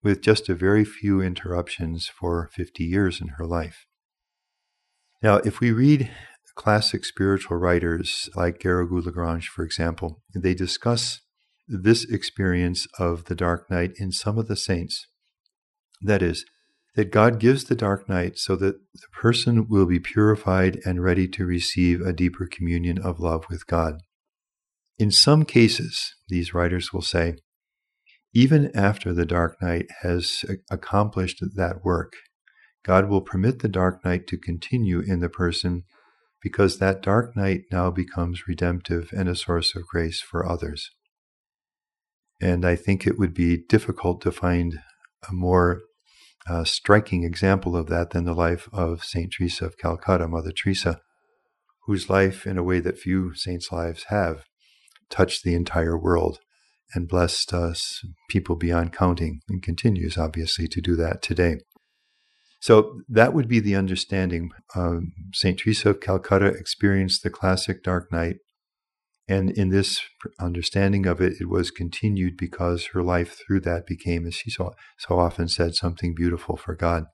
with 0.03 0.21
just 0.21 0.49
a 0.49 0.55
very 0.55 0.85
few 0.85 1.21
interruptions 1.21 2.07
for 2.07 2.49
50 2.53 2.83
years 2.83 3.21
in 3.21 3.29
her 3.37 3.45
life. 3.45 3.85
Now, 5.21 5.37
if 5.37 5.59
we 5.59 5.71
read 5.71 6.11
classic 6.57 7.05
spiritual 7.05 7.55
writers 7.55 8.29
like 8.35 8.59
Garrigou-Lagrange, 8.59 9.47
for 9.47 9.63
example, 9.63 10.21
they 10.35 10.53
discuss 10.53 11.21
this 11.67 12.03
experience 12.03 12.87
of 12.99 13.25
the 13.25 13.35
dark 13.35 13.69
night 13.69 13.91
in 13.97 14.11
some 14.11 14.37
of 14.37 14.47
the 14.47 14.55
saints. 14.55 15.07
That 16.01 16.21
is, 16.21 16.45
that 16.95 17.11
God 17.11 17.39
gives 17.39 17.65
the 17.65 17.75
dark 17.75 18.09
night 18.09 18.37
so 18.39 18.55
that 18.55 18.79
the 18.93 19.07
person 19.13 19.67
will 19.69 19.85
be 19.85 19.99
purified 19.99 20.79
and 20.83 21.03
ready 21.03 21.27
to 21.27 21.45
receive 21.45 22.01
a 22.01 22.11
deeper 22.11 22.47
communion 22.51 22.97
of 22.97 23.19
love 23.19 23.45
with 23.49 23.67
God. 23.67 24.01
In 24.97 25.11
some 25.11 25.45
cases, 25.45 26.15
these 26.27 26.55
writers 26.55 26.91
will 26.91 27.03
say, 27.03 27.35
even 28.33 28.71
after 28.75 29.13
the 29.13 29.25
dark 29.25 29.61
night 29.61 29.85
has 30.01 30.43
accomplished 30.71 31.43
that 31.55 31.83
work, 31.83 32.13
God 32.83 33.09
will 33.09 33.21
permit 33.21 33.59
the 33.59 33.69
dark 33.69 34.03
night 34.03 34.25
to 34.27 34.37
continue 34.37 35.01
in 35.01 35.19
the 35.19 35.29
person 35.29 35.83
because 36.47 36.77
that 36.77 37.01
dark 37.01 37.35
night 37.35 37.63
now 37.73 37.91
becomes 37.91 38.47
redemptive 38.47 39.09
and 39.11 39.27
a 39.27 39.35
source 39.35 39.75
of 39.75 39.85
grace 39.85 40.21
for 40.21 40.49
others. 40.49 40.91
And 42.39 42.63
I 42.63 42.77
think 42.77 43.05
it 43.05 43.19
would 43.19 43.33
be 43.33 43.65
difficult 43.67 44.21
to 44.21 44.31
find 44.31 44.79
a 45.27 45.33
more 45.33 45.81
uh, 46.49 46.63
striking 46.63 47.25
example 47.25 47.75
of 47.75 47.87
that 47.87 48.11
than 48.11 48.23
the 48.23 48.33
life 48.33 48.69
of 48.71 49.03
St. 49.03 49.29
Teresa 49.29 49.65
of 49.65 49.77
Calcutta, 49.77 50.25
Mother 50.29 50.53
Teresa, 50.53 51.01
whose 51.85 52.09
life, 52.09 52.47
in 52.47 52.57
a 52.57 52.63
way 52.63 52.79
that 52.79 52.97
few 52.97 53.35
saints' 53.35 53.69
lives 53.69 54.05
have, 54.07 54.45
touched 55.09 55.43
the 55.43 55.53
entire 55.53 55.97
world 55.97 56.39
and 56.93 57.09
blessed 57.09 57.53
us, 57.53 57.99
people 58.29 58.55
beyond 58.55 58.93
counting, 58.93 59.41
and 59.49 59.61
continues, 59.61 60.17
obviously, 60.17 60.69
to 60.69 60.79
do 60.79 60.95
that 60.95 61.21
today. 61.21 61.57
So 62.59 63.01
that 63.07 63.33
would 63.33 63.47
be 63.47 63.59
the 63.59 63.75
understanding. 63.75 64.49
Um, 64.75 65.13
St. 65.33 65.59
Teresa 65.59 65.91
of 65.91 66.01
Calcutta 66.01 66.47
experienced 66.47 67.23
the 67.23 67.29
classic 67.29 67.83
dark 67.83 68.11
night. 68.11 68.37
And 69.29 69.51
in 69.51 69.69
this 69.69 70.01
understanding 70.39 71.05
of 71.05 71.19
it, 71.19 71.33
it 71.41 71.49
was 71.49 71.69
continued 71.69 72.37
because 72.37 72.87
her 72.93 73.03
life 73.03 73.37
through 73.45 73.59
that 73.61 73.85
became, 73.85 74.25
as 74.25 74.35
she 74.35 74.49
so, 74.49 74.73
so 74.97 75.19
often 75.19 75.49
said, 75.49 75.75
something 75.75 76.15
beautiful 76.15 76.55
for 76.55 76.75
God 76.75 77.05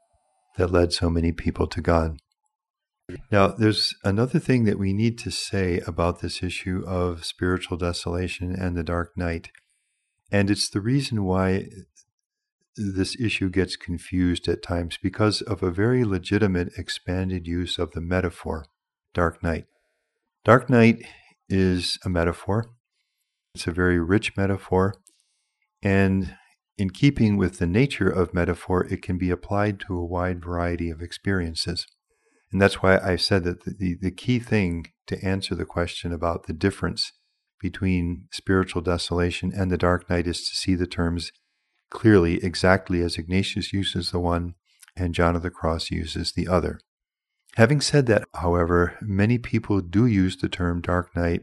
that 0.58 0.72
led 0.72 0.94
so 0.94 1.10
many 1.10 1.32
people 1.32 1.68
to 1.68 1.82
God. 1.82 2.18
Now, 3.32 3.48
there's 3.48 3.94
another 4.04 4.40
thing 4.40 4.64
that 4.66 4.80
we 4.80 4.94
need 4.94 5.18
to 5.20 5.32
say 5.32 5.82
about 5.86 6.20
this 6.20 6.42
issue 6.42 6.84
of 6.88 7.26
spiritual 7.26 7.78
desolation 7.78 8.56
and 8.56 8.78
the 8.78 8.84
dark 8.84 9.18
night. 9.18 9.50
And 10.32 10.50
it's 10.50 10.70
the 10.70 10.82
reason 10.82 11.26
why 11.26 11.68
this 12.76 13.20
issue 13.20 13.50
gets 13.50 13.76
confused 13.76 14.48
at 14.48 14.64
times 14.64 14.98
because 15.02 15.42
of 15.42 15.62
a 15.62 15.72
very 15.72 16.04
legitimate 16.04 16.70
expanded 16.78 17.48
use 17.48 17.78
of 17.78 17.92
the 17.92 18.02
metaphor, 18.02 18.66
dark 19.14 19.44
night. 19.44 19.66
Dark 20.44 20.70
night 20.70 21.06
is 21.48 22.00
a 22.04 22.10
metaphor, 22.10 22.72
it's 23.54 23.68
a 23.68 23.72
very 23.72 24.00
rich 24.00 24.36
metaphor, 24.36 24.96
and 25.82 26.36
in 26.78 26.90
keeping 26.90 27.38
with 27.38 27.60
the 27.60 27.68
nature 27.68 28.10
of 28.10 28.34
metaphor, 28.34 28.86
it 28.86 29.02
can 29.02 29.18
be 29.18 29.30
applied 29.30 29.80
to 29.82 29.96
a 29.96 30.06
wide 30.06 30.44
variety 30.44 30.90
of 30.90 31.02
experiences. 31.02 31.86
And 32.52 32.62
that's 32.62 32.82
why 32.82 32.98
I 32.98 33.16
said 33.16 33.44
that 33.44 33.64
the, 33.64 33.96
the 34.00 34.12
key 34.12 34.40
thing 34.40 34.88
to 35.08 35.24
answer 35.24 35.56
the 35.56 35.66
question 35.66 36.12
about 36.12 36.48
the 36.48 36.54
difference 36.54 37.12
between 37.60 38.28
spiritual 38.32 38.82
desolation 38.82 39.52
and 39.56 39.72
the 39.72 39.78
dark 39.78 40.10
night 40.10 40.28
is 40.28 40.40
to 40.40 40.56
see 40.56 40.76
the 40.76 40.88
terms 40.88 41.32
clearly 41.94 42.44
exactly 42.44 43.02
as 43.02 43.18
Ignatius 43.18 43.72
uses 43.72 44.12
the 44.12 44.20
one 44.20 44.56
and 44.96 45.16
John 45.16 45.36
of 45.36 45.42
the 45.42 45.50
Cross 45.50 45.92
uses 45.92 46.34
the 46.34 46.48
other. 46.48 46.80
Having 47.56 47.82
said 47.82 48.08
that, 48.08 48.24
however, 48.34 48.98
many 49.02 49.38
people 49.38 49.80
do 49.80 50.06
use 50.06 50.36
the 50.36 50.50
term 50.50 50.82
dark 50.82 51.16
night 51.16 51.42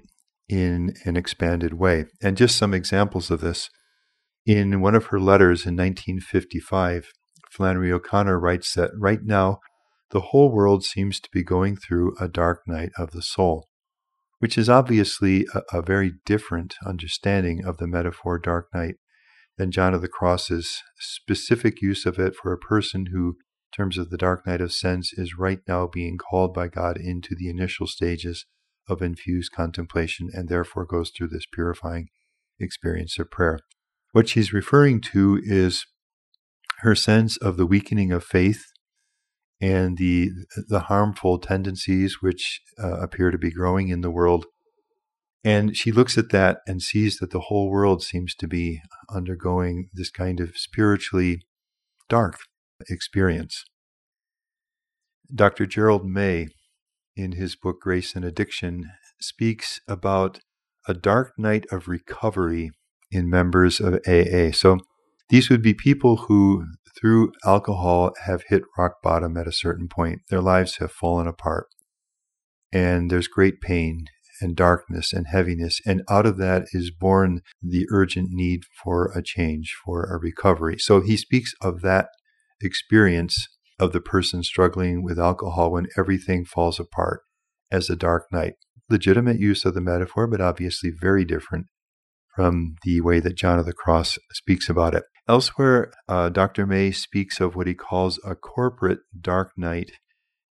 in 0.49 0.95
an 1.05 1.17
expanded 1.17 1.75
way. 1.75 2.07
And 2.21 2.37
just 2.37 2.57
some 2.57 2.75
examples 2.75 3.31
of 3.31 3.41
this. 3.41 3.71
In 4.45 4.81
one 4.81 4.97
of 4.97 5.07
her 5.07 5.21
letters 5.21 5.65
in 5.65 5.77
1955, 5.77 7.13
Flannery 7.51 7.93
O'Connor 7.93 8.39
writes 8.39 8.75
that 8.75 8.91
right 8.97 9.23
now, 9.23 9.61
the 10.11 10.21
whole 10.21 10.51
world 10.51 10.85
seems 10.85 11.21
to 11.21 11.29
be 11.33 11.45
going 11.45 11.77
through 11.77 12.17
a 12.21 12.27
dark 12.27 12.63
night 12.67 12.91
of 12.99 13.13
the 13.13 13.23
soul, 13.23 13.69
which 14.41 14.59
is 14.59 14.69
obviously 14.69 15.47
a, 15.55 15.79
a 15.79 15.83
very 15.83 16.15
different 16.27 16.75
understanding 16.85 17.65
of 17.65 17.77
the 17.77 17.87
metaphor 17.87 18.39
dark 18.39 18.67
night 18.75 18.97
than 19.61 19.71
John 19.71 19.93
of 19.93 20.01
the 20.01 20.09
Cross's 20.09 20.83
specific 20.99 21.83
use 21.83 22.07
of 22.07 22.19
it 22.19 22.35
for 22.35 22.51
a 22.51 22.59
person 22.59 23.09
who, 23.13 23.37
in 23.37 23.77
terms 23.77 23.99
of 23.99 24.09
the 24.09 24.17
dark 24.17 24.47
night 24.47 24.63
of 24.63 24.73
sense, 24.73 25.13
is 25.13 25.37
right 25.39 25.61
now 25.69 25.87
being 25.87 26.17
called 26.17 26.55
by 26.55 26.67
God 26.67 26.97
into 26.97 27.35
the 27.39 27.51
initial 27.51 27.87
stages 27.87 28.47
of 28.89 29.03
infused 29.03 29.53
contemplation 29.53 30.31
and 30.33 30.49
therefore 30.49 30.87
goes 30.87 31.11
through 31.11 31.29
this 31.29 31.45
purifying 31.53 32.09
experience 32.59 33.19
of 33.19 33.31
prayer. 33.31 33.59
What 34.13 34.31
she's 34.31 34.55
referring 34.55 35.03
to 35.13 35.39
is 35.43 35.85
her 36.79 36.95
sense 36.95 37.37
of 37.37 37.59
the 37.59 37.67
weakening 37.67 38.13
of 38.13 38.25
faith 38.25 38.65
and 39.61 39.99
the 39.99 40.31
the 40.69 40.81
harmful 40.81 41.39
tendencies 41.39 42.23
which 42.23 42.63
uh, 42.83 42.99
appear 43.03 43.31
to 43.31 43.37
be 43.37 43.51
growing 43.51 43.91
in 43.91 44.01
the 44.01 44.11
world. 44.11 44.47
And 45.43 45.77
she 45.77 45.91
looks 45.91 46.19
at 46.19 46.31
that 46.31 46.61
and 46.67 46.83
sees 46.83 47.17
that 47.19 47.31
the 47.31 47.41
whole 47.41 47.71
world 47.71 48.03
seems 48.03 48.35
to 48.37 48.47
be 48.47 48.81
undergoing 49.11 49.89
this 49.95 50.11
kind 50.11 50.39
of 50.39 50.57
spiritually 50.57 51.43
dark 52.09 52.39
experience. 52.89 53.65
Dr. 55.35 55.65
Gerald 55.65 56.05
May 56.05 56.49
in 57.21 57.33
his 57.33 57.57
book 57.57 57.81
Grace 57.81 58.15
and 58.15 58.25
Addiction, 58.25 58.91
speaks 59.21 59.81
about 59.87 60.41
a 60.89 60.95
dark 60.95 61.33
night 61.39 61.67
of 61.71 61.89
recovery 61.89 62.71
in 63.11 63.29
members 63.29 63.81
of 63.81 64.01
AA. 64.07 64.51
So 64.53 64.79
these 65.29 65.51
would 65.51 65.63
be 65.63 65.75
people 65.75 66.17
who, 66.17 66.67
through 66.99 67.33
alcohol, 67.45 68.13
have 68.25 68.45
hit 68.49 68.63
rock 68.79 69.03
bottom 69.03 69.37
at 69.37 69.47
a 69.47 69.53
certain 69.53 69.89
point. 69.89 70.21
Their 70.31 70.41
lives 70.41 70.77
have 70.77 70.91
fallen 70.91 71.27
apart. 71.27 71.67
And 72.73 73.11
there's 73.11 73.29
great 73.29 73.61
pain 73.61 74.07
and 74.41 74.57
darkness 74.57 75.13
and 75.13 75.27
heaviness. 75.27 75.81
And 75.87 76.03
out 76.09 76.27
of 76.27 76.39
that 76.39 76.67
is 76.73 76.91
born 76.91 77.41
the 77.63 77.87
urgent 77.91 78.29
need 78.31 78.63
for 78.83 79.13
a 79.15 79.23
change, 79.23 79.75
for 79.85 80.05
a 80.05 80.19
recovery. 80.19 80.77
So 80.79 81.01
he 81.01 81.17
speaks 81.17 81.53
of 81.61 81.83
that 81.83 82.09
experience 82.61 83.49
of 83.79 83.93
the 83.93 84.01
person 84.01 84.43
struggling 84.43 85.03
with 85.03 85.19
alcohol 85.19 85.73
when 85.73 85.87
everything 85.97 86.45
falls 86.45 86.79
apart 86.79 87.23
as 87.71 87.89
a 87.89 87.97
dark 87.97 88.27
night. 88.33 88.55
Legitimate 88.89 89.39
use 89.39 89.65
of 89.65 89.75
the 89.75 89.81
metaphor, 89.81 90.27
but 90.27 90.41
obviously 90.41 90.91
very 90.91 91.25
different 91.25 91.67
from 92.35 92.77
the 92.85 93.01
way 93.01 93.21
that 93.21 93.37
John 93.37 93.59
of 93.59 93.67
the 93.67 93.73
Cross 93.73 94.19
speaks 94.33 94.69
about 94.69 94.95
it. 94.95 95.05
Elsewhere, 95.29 95.93
uh, 96.09 96.29
Dr. 96.29 96.67
May 96.67 96.91
speaks 96.91 97.41
of 97.41 97.55
what 97.55 97.67
he 97.67 97.75
calls 97.75 98.19
a 98.25 98.35
corporate 98.35 99.01
dark 99.21 99.53
night 99.57 99.93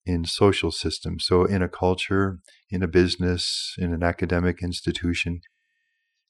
in 0.08 0.24
social 0.24 0.72
systems. 0.72 1.26
So, 1.26 1.44
in 1.44 1.62
a 1.62 1.68
culture, 1.68 2.38
in 2.70 2.82
a 2.82 2.88
business, 2.88 3.74
in 3.78 3.92
an 3.92 4.02
academic 4.02 4.62
institution, 4.62 5.42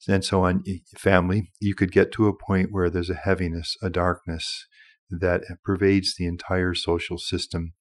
and 0.07 0.23
so 0.23 0.43
on, 0.43 0.63
family, 0.97 1.51
you 1.59 1.73
could 1.75 1.91
get 1.91 2.11
to 2.13 2.27
a 2.27 2.37
point 2.37 2.69
where 2.71 2.89
there's 2.89 3.09
a 3.09 3.15
heaviness, 3.15 3.77
a 3.81 3.89
darkness, 3.89 4.67
that 5.09 5.41
pervades 5.63 6.15
the 6.15 6.27
entire 6.27 6.73
social 6.73 7.17
system 7.17 7.73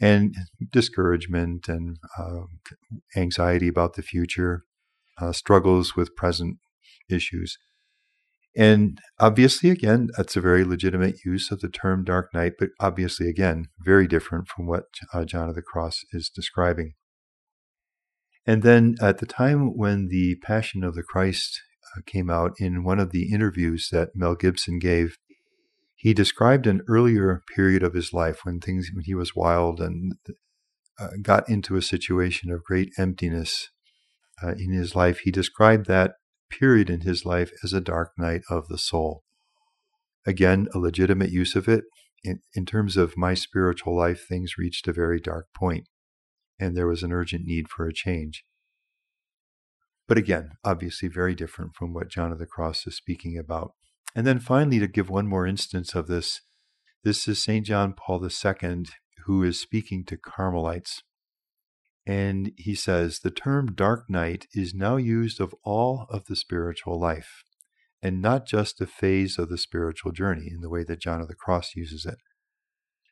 and 0.00 0.34
discouragement 0.70 1.68
and 1.68 1.98
uh, 2.18 2.44
anxiety 3.16 3.68
about 3.68 3.94
the 3.94 4.02
future, 4.02 4.64
uh, 5.20 5.32
struggles 5.32 5.94
with 5.94 6.16
present 6.16 6.58
issues. 7.10 7.58
And 8.54 8.98
obviously, 9.18 9.70
again, 9.70 10.08
that's 10.16 10.36
a 10.36 10.40
very 10.40 10.64
legitimate 10.64 11.16
use 11.24 11.50
of 11.50 11.60
the 11.60 11.70
term 11.70 12.04
dark 12.04 12.34
night, 12.34 12.52
but 12.58 12.68
obviously, 12.78 13.28
again, 13.28 13.68
very 13.82 14.06
different 14.06 14.48
from 14.48 14.66
what 14.66 14.84
uh, 15.12 15.24
John 15.24 15.48
of 15.48 15.54
the 15.54 15.62
Cross 15.62 16.00
is 16.12 16.28
describing. 16.28 16.92
And 18.46 18.62
then 18.62 18.96
at 19.00 19.18
the 19.18 19.26
time 19.26 19.76
when 19.76 20.08
the 20.08 20.36
Passion 20.42 20.84
of 20.84 20.94
the 20.94 21.02
Christ 21.02 21.60
uh, 21.96 22.00
came 22.04 22.28
out, 22.28 22.52
in 22.58 22.84
one 22.84 22.98
of 22.98 23.10
the 23.10 23.32
interviews 23.32 23.88
that 23.90 24.10
Mel 24.14 24.34
Gibson 24.34 24.78
gave, 24.78 25.16
he 25.94 26.12
described 26.12 26.66
an 26.66 26.82
earlier 26.88 27.42
period 27.54 27.82
of 27.82 27.94
his 27.94 28.12
life 28.12 28.40
when 28.42 28.58
things 28.58 28.90
when 28.92 29.04
he 29.04 29.14
was 29.14 29.36
wild 29.36 29.80
and 29.80 30.14
uh, 30.98 31.10
got 31.22 31.48
into 31.48 31.76
a 31.76 31.82
situation 31.82 32.50
of 32.50 32.64
great 32.64 32.90
emptiness 32.98 33.70
uh, 34.42 34.50
in 34.58 34.72
his 34.72 34.96
life. 34.96 35.20
He 35.20 35.30
described 35.30 35.86
that 35.86 36.14
period 36.52 36.88
in 36.88 37.00
his 37.00 37.24
life 37.24 37.50
as 37.64 37.72
a 37.72 37.80
dark 37.80 38.12
night 38.16 38.42
of 38.48 38.68
the 38.68 38.78
soul. 38.78 39.24
Again, 40.26 40.68
a 40.72 40.78
legitimate 40.78 41.30
use 41.30 41.56
of 41.56 41.68
it. 41.68 41.84
In, 42.22 42.40
in 42.54 42.64
terms 42.66 42.96
of 42.96 43.16
my 43.16 43.34
spiritual 43.34 43.96
life, 43.96 44.24
things 44.28 44.56
reached 44.56 44.86
a 44.86 44.92
very 44.92 45.18
dark 45.18 45.46
point, 45.52 45.88
and 46.60 46.76
there 46.76 46.86
was 46.86 47.02
an 47.02 47.12
urgent 47.12 47.44
need 47.44 47.68
for 47.68 47.88
a 47.88 47.92
change. 47.92 48.44
But 50.06 50.18
again, 50.18 50.50
obviously 50.62 51.08
very 51.08 51.34
different 51.34 51.74
from 51.74 51.92
what 51.92 52.10
John 52.10 52.30
of 52.30 52.38
the 52.38 52.46
Cross 52.46 52.86
is 52.86 52.96
speaking 52.96 53.36
about. 53.36 53.72
And 54.14 54.26
then 54.26 54.38
finally, 54.38 54.78
to 54.78 54.86
give 54.86 55.10
one 55.10 55.26
more 55.26 55.46
instance 55.46 55.94
of 55.94 56.06
this, 56.06 56.42
this 57.02 57.26
is 57.26 57.42
St. 57.42 57.66
John 57.66 57.94
Paul 57.94 58.24
II 58.24 58.84
who 59.24 59.42
is 59.42 59.60
speaking 59.60 60.04
to 60.04 60.16
Carmelites. 60.16 61.02
And 62.06 62.52
he 62.56 62.74
says, 62.74 63.20
The 63.20 63.30
term 63.30 63.74
dark 63.74 64.10
night 64.10 64.46
is 64.54 64.74
now 64.74 64.96
used 64.96 65.40
of 65.40 65.54
all 65.64 66.06
of 66.10 66.24
the 66.26 66.36
spiritual 66.36 66.98
life, 66.98 67.44
and 68.02 68.20
not 68.20 68.46
just 68.46 68.80
a 68.80 68.86
phase 68.86 69.38
of 69.38 69.48
the 69.48 69.58
spiritual 69.58 70.12
journey 70.12 70.48
in 70.50 70.60
the 70.60 70.70
way 70.70 70.82
that 70.84 71.00
John 71.00 71.20
of 71.20 71.28
the 71.28 71.34
Cross 71.34 71.76
uses 71.76 72.04
it. 72.04 72.18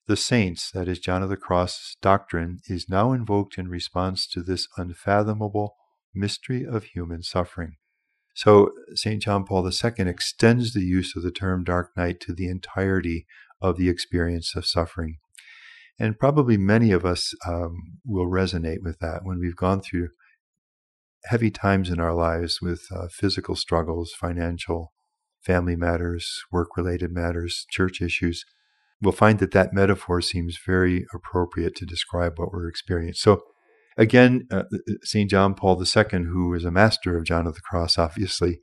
The 0.09 0.17
saints, 0.17 0.73
that 0.73 0.89
is, 0.89 0.99
John 0.99 1.23
of 1.23 1.29
the 1.29 1.37
Cross's 1.37 1.97
doctrine, 2.03 2.59
is 2.67 2.89
now 2.89 3.13
invoked 3.13 3.59
in 3.59 3.69
response 3.69 4.27
to 4.29 4.43
this 4.43 4.67
unfathomable 4.77 5.77
mystery 6.13 6.65
of 6.65 6.83
human 6.83 7.23
suffering. 7.23 7.77
So 8.35 8.73
St. 8.95 9.23
John 9.23 9.45
Paul 9.45 9.65
II 9.67 10.09
extends 10.09 10.73
the 10.73 10.81
use 10.81 11.15
of 11.15 11.23
the 11.23 11.31
term 11.31 11.63
dark 11.63 11.97
night 11.97 12.21
to 12.21 12.33
the 12.33 12.49
entirety 12.49 13.27
of 13.61 13.77
the 13.77 13.89
experience 13.89 14.57
of 14.57 14.67
suffering. 14.67 15.19
And 16.00 16.19
probably 16.19 16.57
many 16.57 16.90
of 16.90 17.04
us 17.04 17.35
um, 17.47 17.76
will 18.04 18.26
resonate 18.26 18.83
with 18.83 18.99
that 19.00 19.21
when 19.23 19.38
we've 19.38 19.54
gone 19.54 19.80
through 19.80 20.09
heavy 21.26 21.50
times 21.50 21.90
in 21.90 22.00
our 22.00 22.14
lives 22.14 22.61
with 22.61 22.87
uh, 22.90 23.07
physical 23.12 23.54
struggles, 23.54 24.12
financial, 24.19 24.92
family 25.45 25.76
matters, 25.76 26.42
work 26.50 26.76
related 26.76 27.12
matters, 27.12 27.66
church 27.71 28.00
issues. 28.00 28.45
We'll 29.02 29.12
find 29.12 29.38
that 29.38 29.52
that 29.52 29.75
metaphor 29.75 30.21
seems 30.23 30.59
very 30.66 31.07
appropriate 31.14 31.76
to 31.76 31.87
describe 31.87 32.38
what 32.38 32.50
we're 32.52 32.69
experiencing. 32.69 33.21
So 33.21 33.42
Again, 34.00 34.47
uh, 34.50 34.62
St. 35.02 35.28
John 35.28 35.54
Paul 35.54 35.78
II, 35.78 36.25
who 36.25 36.54
is 36.54 36.64
a 36.64 36.71
master 36.71 37.19
of 37.19 37.25
John 37.25 37.47
of 37.47 37.54
the 37.54 37.61
Cross, 37.61 37.99
obviously, 37.99 38.61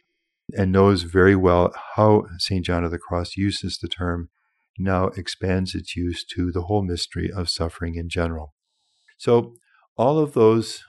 and 0.58 0.72
knows 0.72 1.03
very 1.03 1.36
well 1.36 1.72
how 1.96 2.24
St. 2.39 2.65
John 2.65 2.84
of 2.84 2.89
the 2.89 2.98
Cross 2.98 3.38
uses 3.38 3.77
the 3.77 3.88
term, 3.88 4.29
now 4.78 5.08
expands 5.08 5.76
its 5.76 5.96
use 5.96 6.24
to 6.36 6.52
the 6.52 6.64
whole 6.64 6.84
mystery 6.84 7.32
of 7.32 7.50
suffering 7.50 7.96
in 7.96 8.10
general. 8.10 8.54
So, 9.18 9.54
all 9.98 10.20
of 10.20 10.34
those 10.34 10.84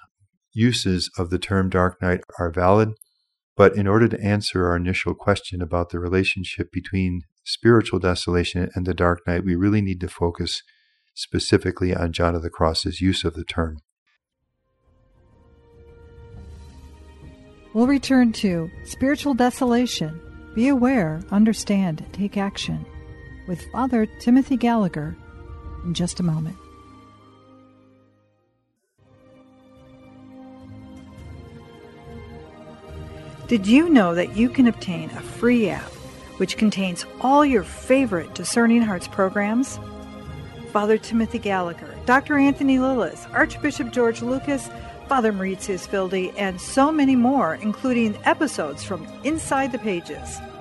uses 0.52 1.10
of 1.16 1.30
the 1.30 1.38
term 1.38 1.70
dark 1.70 2.00
night 2.02 2.20
are 2.38 2.50
valid, 2.50 2.90
but 3.56 3.74
in 3.76 3.86
order 3.86 4.08
to 4.08 4.20
answer 4.20 4.66
our 4.66 4.76
initial 4.76 5.14
question 5.14 5.62
about 5.62 5.90
the 5.90 5.98
relationship 5.98 6.70
between 6.70 7.22
spiritual 7.44 7.98
desolation 7.98 8.68
and 8.74 8.86
the 8.86 8.94
dark 8.94 9.26
night, 9.26 9.44
we 9.44 9.54
really 9.54 9.80
need 9.80 10.00
to 10.00 10.08
focus 10.08 10.62
specifically 11.14 11.94
on 11.94 12.12
John 12.12 12.34
of 12.34 12.42
the 12.42 12.50
Cross's 12.50 13.00
use 13.00 13.24
of 13.24 13.34
the 13.34 13.44
term. 13.44 13.78
We'll 17.72 17.86
return 17.86 18.32
to 18.34 18.70
spiritual 18.84 19.34
desolation. 19.34 20.20
Be 20.54 20.68
aware, 20.68 21.20
understand, 21.30 22.04
take 22.12 22.36
action 22.36 22.84
with 23.48 23.66
Father 23.72 24.06
Timothy 24.20 24.56
Gallagher 24.56 25.16
in 25.84 25.94
just 25.94 26.20
a 26.20 26.22
moment. 26.22 26.56
Did 33.48 33.66
you 33.66 33.88
know 33.88 34.14
that 34.14 34.36
you 34.36 34.50
can 34.50 34.68
obtain 34.68 35.08
a 35.10 35.22
free 35.22 35.70
app 35.70 35.90
which 36.36 36.58
contains 36.58 37.06
all 37.22 37.44
your 37.44 37.62
favorite 37.62 38.34
Discerning 38.34 38.82
Hearts 38.82 39.08
programs? 39.08 39.80
Father 40.70 40.98
Timothy 40.98 41.38
Gallagher, 41.38 41.94
Dr. 42.04 42.36
Anthony 42.36 42.78
Lilles, 42.78 43.26
Archbishop 43.32 43.90
George 43.90 44.20
Lucas, 44.20 44.68
Father 45.08 45.32
Mauritius 45.32 45.90
Wilde, 45.90 46.34
and 46.36 46.60
so 46.60 46.92
many 46.92 47.16
more, 47.16 47.54
including 47.54 48.18
episodes 48.24 48.84
from 48.84 49.06
Inside 49.24 49.72
the 49.72 49.78
Pages, 49.78 50.38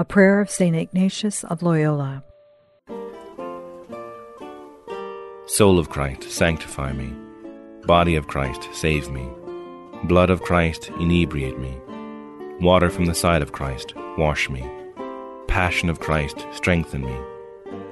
A 0.00 0.04
prayer 0.04 0.40
of 0.40 0.48
St. 0.48 0.74
Ignatius 0.74 1.44
of 1.44 1.62
Loyola. 1.62 2.24
Soul 5.44 5.78
of 5.78 5.90
Christ, 5.90 6.22
sanctify 6.30 6.94
me. 6.94 7.12
Body 7.84 8.16
of 8.16 8.26
Christ, 8.26 8.70
save 8.72 9.10
me. 9.10 9.28
Blood 10.04 10.30
of 10.30 10.40
Christ, 10.40 10.88
inebriate 10.98 11.58
me. 11.58 11.76
Water 12.62 12.88
from 12.88 13.04
the 13.04 13.14
side 13.14 13.42
of 13.42 13.52
Christ, 13.52 13.92
wash 14.16 14.48
me. 14.48 14.66
Passion 15.48 15.90
of 15.90 16.00
Christ, 16.00 16.46
strengthen 16.50 17.04
me. 17.04 17.18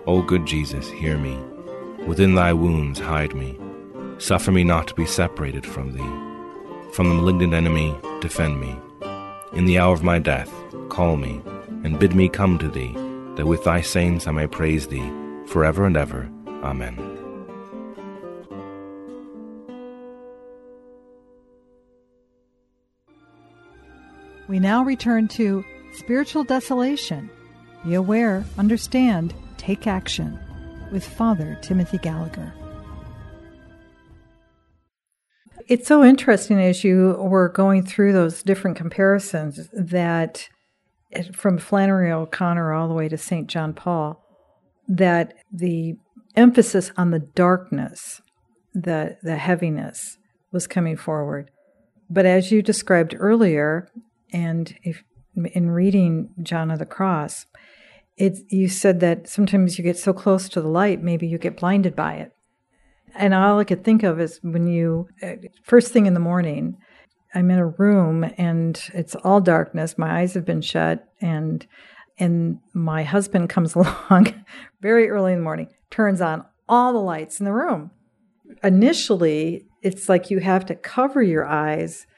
O 0.06 0.22
good 0.22 0.46
Jesus, 0.46 0.88
hear 0.88 1.18
me. 1.18 1.36
Within 2.06 2.34
thy 2.34 2.54
wounds 2.54 2.98
hide 2.98 3.34
me. 3.34 3.60
Suffer 4.16 4.50
me 4.50 4.64
not 4.64 4.88
to 4.88 4.94
be 4.94 5.04
separated 5.04 5.66
from 5.66 5.92
thee. 5.92 6.90
From 6.94 7.10
the 7.10 7.14
malignant 7.16 7.52
enemy, 7.52 7.94
defend 8.22 8.58
me. 8.58 8.74
In 9.52 9.66
the 9.66 9.78
hour 9.78 9.92
of 9.92 10.02
my 10.02 10.18
death, 10.18 10.50
call 10.88 11.18
me 11.18 11.42
and 11.84 11.98
bid 11.98 12.14
me 12.14 12.28
come 12.28 12.58
to 12.58 12.68
thee, 12.68 12.92
that 13.36 13.46
with 13.46 13.64
thy 13.64 13.80
saints 13.80 14.26
I 14.26 14.32
may 14.32 14.46
praise 14.46 14.88
thee 14.88 15.12
for 15.46 15.64
ever 15.64 15.86
and 15.86 15.96
ever. 15.96 16.30
Amen. 16.62 16.96
We 24.48 24.58
now 24.58 24.82
return 24.82 25.28
to 25.28 25.64
spiritual 25.92 26.42
desolation. 26.42 27.30
Be 27.84 27.94
aware, 27.94 28.44
understand, 28.56 29.34
take 29.58 29.86
action 29.86 30.38
with 30.90 31.04
Father 31.06 31.58
Timothy 31.60 31.98
Gallagher. 31.98 32.52
It's 35.66 35.86
so 35.86 36.02
interesting 36.02 36.58
as 36.58 36.82
you 36.82 37.14
were 37.20 37.50
going 37.50 37.84
through 37.84 38.14
those 38.14 38.42
different 38.42 38.78
comparisons 38.78 39.68
that 39.74 40.48
from 41.34 41.58
Flannery 41.58 42.12
O'Connor 42.12 42.72
all 42.72 42.88
the 42.88 42.94
way 42.94 43.08
to 43.08 43.16
St. 43.16 43.46
John 43.46 43.72
Paul, 43.72 44.22
that 44.86 45.34
the 45.52 45.96
emphasis 46.36 46.92
on 46.96 47.10
the 47.10 47.18
darkness, 47.18 48.20
the, 48.74 49.16
the 49.22 49.36
heaviness, 49.36 50.18
was 50.52 50.66
coming 50.66 50.96
forward. 50.96 51.50
But 52.10 52.26
as 52.26 52.50
you 52.50 52.62
described 52.62 53.14
earlier, 53.18 53.88
and 54.32 54.74
if, 54.82 55.02
in 55.52 55.70
reading 55.70 56.30
John 56.42 56.70
of 56.70 56.78
the 56.78 56.86
Cross, 56.86 57.46
it, 58.16 58.38
you 58.48 58.68
said 58.68 59.00
that 59.00 59.28
sometimes 59.28 59.78
you 59.78 59.84
get 59.84 59.98
so 59.98 60.12
close 60.12 60.48
to 60.48 60.60
the 60.60 60.68
light, 60.68 61.02
maybe 61.02 61.26
you 61.26 61.38
get 61.38 61.58
blinded 61.58 61.94
by 61.94 62.14
it. 62.14 62.32
And 63.14 63.34
all 63.34 63.58
I 63.58 63.64
could 63.64 63.84
think 63.84 64.02
of 64.02 64.20
is 64.20 64.40
when 64.42 64.66
you, 64.66 65.08
uh, 65.22 65.34
first 65.62 65.92
thing 65.92 66.06
in 66.06 66.14
the 66.14 66.20
morning, 66.20 66.76
I'm 67.38 67.52
in 67.52 67.58
a 67.60 67.66
room 67.66 68.28
and 68.36 68.82
it's 68.92 69.14
all 69.14 69.40
darkness. 69.40 69.96
My 69.96 70.18
eyes 70.18 70.34
have 70.34 70.44
been 70.44 70.60
shut 70.60 71.08
and 71.20 71.64
and 72.18 72.58
my 72.74 73.04
husband 73.04 73.48
comes 73.48 73.74
along 73.76 74.44
very 74.80 75.08
early 75.08 75.32
in 75.32 75.38
the 75.38 75.44
morning, 75.44 75.68
turns 75.88 76.20
on 76.20 76.44
all 76.68 76.92
the 76.92 76.98
lights 76.98 77.38
in 77.38 77.44
the 77.44 77.52
room. 77.52 77.92
Initially, 78.64 79.66
it's 79.82 80.08
like 80.08 80.32
you 80.32 80.40
have 80.40 80.66
to 80.66 80.74
cover 80.74 81.22
your 81.22 81.46
eyes 81.46 82.08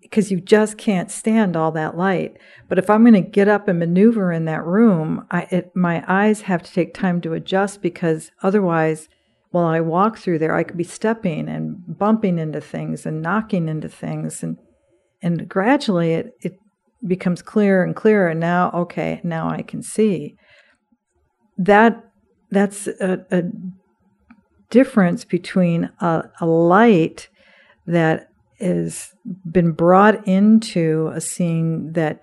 because 0.00 0.30
you 0.30 0.40
just 0.40 0.78
can't 0.78 1.10
stand 1.10 1.56
all 1.56 1.72
that 1.72 1.96
light. 1.96 2.36
But 2.68 2.78
if 2.78 2.88
I'm 2.88 3.02
going 3.02 3.14
to 3.14 3.20
get 3.20 3.48
up 3.48 3.66
and 3.66 3.80
maneuver 3.80 4.30
in 4.30 4.44
that 4.44 4.64
room, 4.64 5.26
I, 5.32 5.48
it, 5.50 5.74
my 5.74 6.04
eyes 6.06 6.42
have 6.42 6.62
to 6.62 6.72
take 6.72 6.94
time 6.94 7.20
to 7.22 7.32
adjust 7.32 7.82
because 7.82 8.30
otherwise, 8.44 9.08
while 9.50 9.66
I 9.66 9.80
walk 9.80 10.18
through 10.18 10.38
there, 10.38 10.54
I 10.54 10.62
could 10.62 10.76
be 10.76 10.84
stepping 10.84 11.48
and 11.48 11.98
bumping 11.98 12.38
into 12.38 12.60
things 12.60 13.04
and 13.04 13.20
knocking 13.20 13.68
into 13.68 13.88
things. 13.88 14.44
And, 14.44 14.56
and 15.22 15.48
gradually 15.48 16.12
it, 16.12 16.32
it 16.40 16.58
becomes 17.06 17.42
clearer 17.42 17.84
and 17.84 17.94
clearer. 17.94 18.28
And 18.28 18.40
now, 18.40 18.70
okay, 18.72 19.20
now 19.22 19.48
I 19.48 19.62
can 19.62 19.82
see. 19.82 20.36
That 21.56 22.04
that's 22.50 22.86
a, 22.86 23.24
a 23.30 23.42
difference 24.70 25.24
between 25.24 25.90
a, 26.00 26.24
a 26.40 26.46
light 26.46 27.28
that 27.86 28.28
has 28.60 29.12
been 29.50 29.72
brought 29.72 30.26
into 30.26 31.10
a 31.14 31.20
scene 31.20 31.92
that 31.92 32.22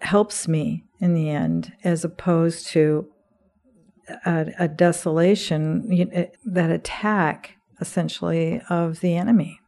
helps 0.00 0.48
me 0.48 0.84
in 1.00 1.14
the 1.14 1.30
end, 1.30 1.72
as 1.84 2.04
opposed 2.04 2.66
to 2.68 3.06
a, 4.26 4.46
a 4.58 4.68
desolation, 4.68 6.10
eh, 6.12 6.26
that 6.44 6.70
attack 6.70 7.56
essentially 7.80 8.60
of 8.68 9.00
the 9.00 9.16
enemy. 9.16 9.58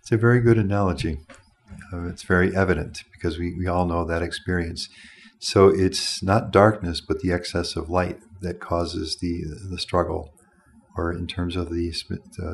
It's 0.00 0.12
a 0.12 0.16
very 0.16 0.40
good 0.40 0.58
analogy. 0.58 1.18
Uh, 1.94 2.08
it's 2.08 2.22
very 2.22 2.56
evident 2.56 3.02
because 3.12 3.38
we, 3.38 3.54
we 3.54 3.66
all 3.66 3.86
know 3.86 4.04
that 4.04 4.22
experience. 4.22 4.88
So 5.38 5.68
it's 5.68 6.22
not 6.22 6.50
darkness, 6.50 7.00
but 7.00 7.20
the 7.20 7.32
excess 7.32 7.76
of 7.76 7.90
light 7.90 8.18
that 8.40 8.60
causes 8.60 9.18
the 9.20 9.42
the 9.70 9.78
struggle, 9.78 10.32
or 10.96 11.12
in 11.12 11.26
terms 11.26 11.56
of 11.56 11.70
the 11.70 11.92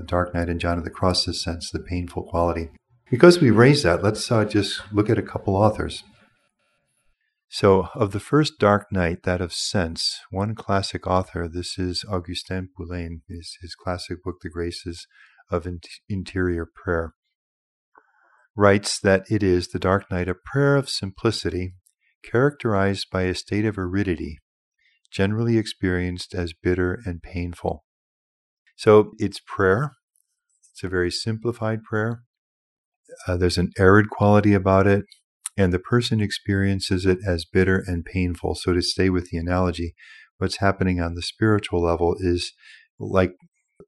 Dark 0.06 0.34
Night 0.34 0.48
and 0.48 0.60
John 0.60 0.78
of 0.78 0.84
the 0.84 0.90
Cross's 0.90 1.42
sense, 1.42 1.70
the 1.70 1.78
painful 1.78 2.24
quality. 2.24 2.70
Because 3.10 3.40
we 3.40 3.50
raised 3.50 3.84
that, 3.84 4.02
let's 4.02 4.30
uh, 4.30 4.44
just 4.44 4.82
look 4.92 5.10
at 5.10 5.18
a 5.18 5.22
couple 5.22 5.56
authors. 5.56 6.04
So, 7.48 7.88
of 7.96 8.12
the 8.12 8.20
first 8.20 8.60
Dark 8.60 8.92
Night, 8.92 9.24
that 9.24 9.40
of 9.40 9.52
Sense, 9.52 10.20
one 10.30 10.54
classic 10.54 11.08
author, 11.08 11.48
this 11.52 11.76
is 11.76 12.04
Augustin 12.08 12.68
Poulain, 12.76 13.22
his, 13.28 13.56
his 13.60 13.74
classic 13.74 14.22
book, 14.22 14.36
The 14.40 14.48
Graces 14.48 15.08
of 15.50 15.66
Interior 16.08 16.64
Prayer, 16.64 17.14
writes 18.60 19.00
that 19.00 19.24
it 19.30 19.42
is, 19.42 19.68
the 19.68 19.78
Dark 19.78 20.10
Night, 20.10 20.28
a 20.28 20.34
prayer 20.34 20.76
of 20.76 20.90
simplicity 20.90 21.72
characterized 22.22 23.06
by 23.10 23.22
a 23.22 23.34
state 23.34 23.64
of 23.64 23.78
aridity, 23.78 24.38
generally 25.10 25.56
experienced 25.56 26.34
as 26.34 26.52
bitter 26.52 27.00
and 27.06 27.22
painful. 27.22 27.84
So, 28.76 29.12
it's 29.18 29.40
prayer. 29.40 29.92
It's 30.72 30.84
a 30.84 30.88
very 30.88 31.10
simplified 31.10 31.82
prayer. 31.82 32.22
Uh, 33.26 33.38
there's 33.38 33.56
an 33.56 33.70
arid 33.78 34.10
quality 34.10 34.52
about 34.52 34.86
it 34.86 35.06
and 35.56 35.72
the 35.72 35.78
person 35.78 36.20
experiences 36.20 37.06
it 37.06 37.18
as 37.26 37.46
bitter 37.46 37.82
and 37.86 38.04
painful. 38.04 38.56
So, 38.56 38.74
to 38.74 38.82
stay 38.82 39.08
with 39.08 39.30
the 39.30 39.38
analogy, 39.38 39.94
what's 40.36 40.58
happening 40.58 41.00
on 41.00 41.14
the 41.14 41.22
spiritual 41.22 41.82
level 41.82 42.14
is 42.20 42.52
like 42.98 43.32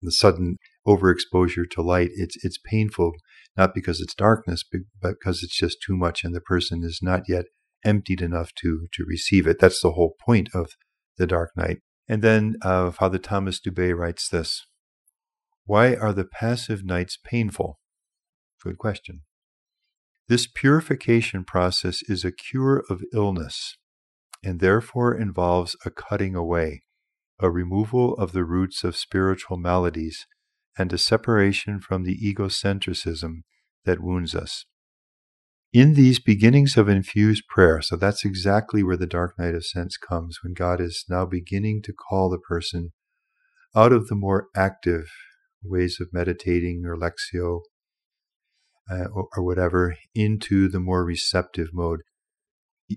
the 0.00 0.12
sudden 0.12 0.56
overexposure 0.86 1.68
to 1.72 1.82
light. 1.82 2.08
It's 2.14 2.42
it's 2.42 2.58
painful 2.58 3.12
not 3.56 3.74
because 3.74 4.00
it's 4.00 4.14
darkness, 4.14 4.64
but 5.00 5.14
because 5.18 5.42
it's 5.42 5.56
just 5.56 5.82
too 5.82 5.96
much, 5.96 6.24
and 6.24 6.34
the 6.34 6.40
person 6.40 6.82
is 6.82 7.00
not 7.02 7.22
yet 7.28 7.46
emptied 7.84 8.22
enough 8.22 8.52
to 8.54 8.86
to 8.92 9.04
receive 9.06 9.46
it. 9.46 9.58
That's 9.58 9.80
the 9.80 9.92
whole 9.92 10.16
point 10.24 10.48
of 10.54 10.72
the 11.18 11.26
dark 11.26 11.50
night. 11.56 11.80
And 12.08 12.22
then 12.22 12.56
uh, 12.62 12.90
Father 12.90 13.18
Thomas 13.18 13.60
Dubay 13.60 13.96
writes 13.96 14.28
this: 14.28 14.66
Why 15.64 15.94
are 15.94 16.12
the 16.12 16.24
passive 16.24 16.84
nights 16.84 17.18
painful? 17.22 17.78
Good 18.62 18.78
question. 18.78 19.22
This 20.28 20.46
purification 20.46 21.44
process 21.44 22.02
is 22.08 22.24
a 22.24 22.32
cure 22.32 22.84
of 22.88 23.02
illness 23.12 23.76
and 24.42 24.60
therefore 24.60 25.14
involves 25.14 25.76
a 25.84 25.90
cutting 25.90 26.34
away, 26.34 26.82
a 27.40 27.50
removal 27.50 28.14
of 28.14 28.32
the 28.32 28.44
roots 28.44 28.84
of 28.84 28.96
spiritual 28.96 29.56
maladies, 29.56 30.26
and 30.78 30.92
a 30.92 30.98
separation 30.98 31.80
from 31.80 32.04
the 32.04 32.18
egocentricism 32.18 33.42
that 33.84 34.02
wounds 34.02 34.34
us. 34.34 34.64
In 35.72 35.94
these 35.94 36.20
beginnings 36.20 36.76
of 36.76 36.88
infused 36.88 37.44
prayer, 37.48 37.80
so 37.80 37.96
that's 37.96 38.24
exactly 38.24 38.82
where 38.82 38.96
the 38.96 39.06
dark 39.06 39.38
night 39.38 39.54
of 39.54 39.64
sense 39.64 39.96
comes, 39.96 40.38
when 40.42 40.52
God 40.52 40.80
is 40.80 41.04
now 41.08 41.24
beginning 41.24 41.80
to 41.84 41.94
call 41.94 42.28
the 42.28 42.38
person 42.38 42.92
out 43.74 43.92
of 43.92 44.08
the 44.08 44.14
more 44.14 44.48
active 44.54 45.06
ways 45.62 45.98
of 46.00 46.12
meditating 46.12 46.82
or 46.84 46.96
lectio 46.96 47.60
uh, 48.90 49.04
or, 49.14 49.28
or, 49.36 49.42
whatever 49.42 49.96
into 50.14 50.68
the 50.68 50.80
more 50.80 51.04
receptive 51.04 51.68
mode. 51.72 52.00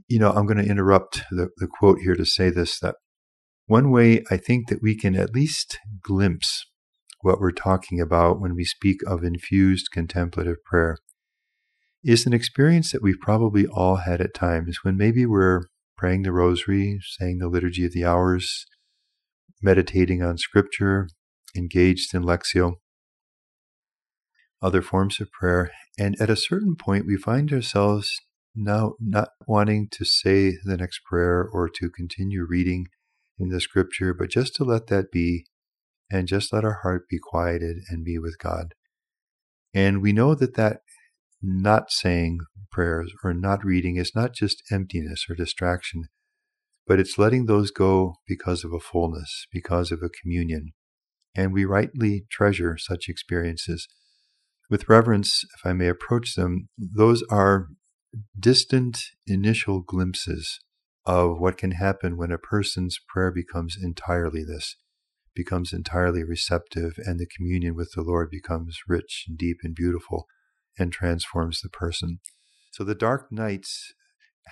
You 0.08 0.20
know, 0.20 0.32
I'm 0.32 0.48
going 0.48 0.58
to 0.58 0.70
interrupt 0.70 1.24
the, 1.30 1.50
the 1.58 1.68
quote 1.68 2.00
here 2.00 2.16
to 2.16 2.26
say 2.26 2.50
this 2.50 2.80
that 2.80 2.96
one 3.68 3.92
way 3.92 4.24
I 4.30 4.38
think 4.38 4.68
that 4.68 4.82
we 4.82 4.98
can 4.98 5.16
at 5.16 5.34
least 5.34 5.78
glimpse 6.04 6.65
what 7.26 7.40
we're 7.40 7.52
talking 7.52 8.00
about 8.00 8.40
when 8.40 8.54
we 8.54 8.64
speak 8.64 9.00
of 9.08 9.24
infused 9.24 9.90
contemplative 9.92 10.64
prayer 10.64 11.00
is 12.04 12.28
an 12.28 12.34
experience 12.34 12.92
that 12.92 13.02
we've 13.02 13.20
probably 13.20 13.66
all 13.66 13.96
had 13.96 14.22
at 14.22 14.36
times 14.36 14.84
when 14.84 14.96
maybe 14.96 15.26
we're 15.26 15.64
praying 15.98 16.22
the 16.22 16.32
rosary, 16.32 17.00
saying 17.04 17.40
the 17.40 17.48
liturgy 17.48 17.84
of 17.84 17.94
the 17.94 18.06
hours, 18.06 18.68
meditating 19.60 20.22
on 20.22 20.38
scripture, 20.38 21.10
engaged 21.58 22.14
in 22.14 22.22
lectio, 22.22 22.76
other 24.62 24.84
forms 24.84 25.20
of 25.20 25.32
prayer. 25.32 25.72
And 25.98 26.16
at 26.22 26.30
a 26.30 26.36
certain 26.36 26.76
point, 26.76 27.08
we 27.08 27.18
find 27.18 27.52
ourselves 27.52 28.22
now 28.56 28.94
not 29.00 29.30
wanting 29.48 29.88
to 29.94 30.06
say 30.06 30.58
the 30.64 30.78
next 30.78 31.00
prayer 31.04 31.44
or 31.44 31.70
to 31.70 31.90
continue 31.90 32.46
reading 32.48 32.86
in 33.40 33.50
the 33.50 33.60
scripture, 33.60 34.14
but 34.14 34.30
just 34.30 34.54
to 34.58 34.64
let 34.64 34.86
that 34.88 35.12
be 35.12 35.48
and 36.12 36.28
just 36.28 36.54
let 36.54 36.64
our 36.64 36.80
heart 36.84 37.08
be 37.10 37.20
quieted 37.22 37.78
and 37.90 38.04
be 38.04 38.18
with 38.18 38.38
God. 38.38 38.74
And 39.74 40.02
we 40.02 40.14
know 40.14 40.36
that 40.36 40.56
that 40.56 40.82
not 41.42 41.92
saying 41.92 42.40
prayers 42.72 43.14
or 43.24 43.34
not 43.34 43.64
reading 43.64 43.98
is 43.98 44.14
not 44.16 44.34
just 44.34 44.64
emptiness 44.72 45.26
or 45.30 45.36
distraction, 45.36 46.06
but 46.88 47.00
it's 47.00 47.18
letting 47.18 47.46
those 47.46 47.72
go 47.72 48.16
because 48.28 48.64
of 48.64 48.72
a 48.74 48.80
fullness, 48.80 49.48
because 49.52 49.92
of 49.92 50.00
a 50.04 50.10
communion. 50.10 50.74
And 51.36 51.54
we 51.54 51.66
rightly 51.66 52.26
treasure 52.32 52.78
such 52.78 53.10
experiences. 53.10 53.88
With 54.70 54.90
reverence, 54.90 55.44
if 55.58 55.66
I 55.66 55.74
may 55.74 55.88
approach 55.88 56.36
them, 56.36 56.70
those 56.78 57.24
are 57.30 57.68
distant 58.40 59.00
initial 59.28 59.82
glimpses 59.82 60.60
of 61.06 61.40
what 61.40 61.58
can 61.58 61.72
happen 61.72 62.18
when 62.18 62.32
a 62.32 62.38
person's 62.38 63.00
prayer 63.08 63.32
becomes 63.32 63.76
entirely 63.82 64.44
this, 64.44 64.78
becomes 65.36 65.74
entirely 65.74 66.24
receptive, 66.24 66.94
and 66.98 67.20
the 67.20 67.28
communion 67.28 67.76
with 67.76 67.92
the 67.94 68.02
Lord 68.02 68.30
becomes 68.30 68.80
rich 68.88 69.26
and 69.28 69.38
deep 69.38 69.58
and 69.64 69.76
beautiful 69.76 70.28
and 70.78 70.92
transforms 70.92 71.62
the 71.62 71.70
person. 71.70 72.20
So 72.72 72.84
the 72.84 72.96
dark 72.96 73.32
nights 73.32 73.94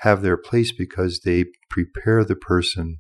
have 0.02 0.22
their 0.22 0.38
place 0.38 0.72
because 0.72 1.22
they 1.22 1.46
prepare 1.70 2.24
the 2.24 2.36
person 2.36 3.00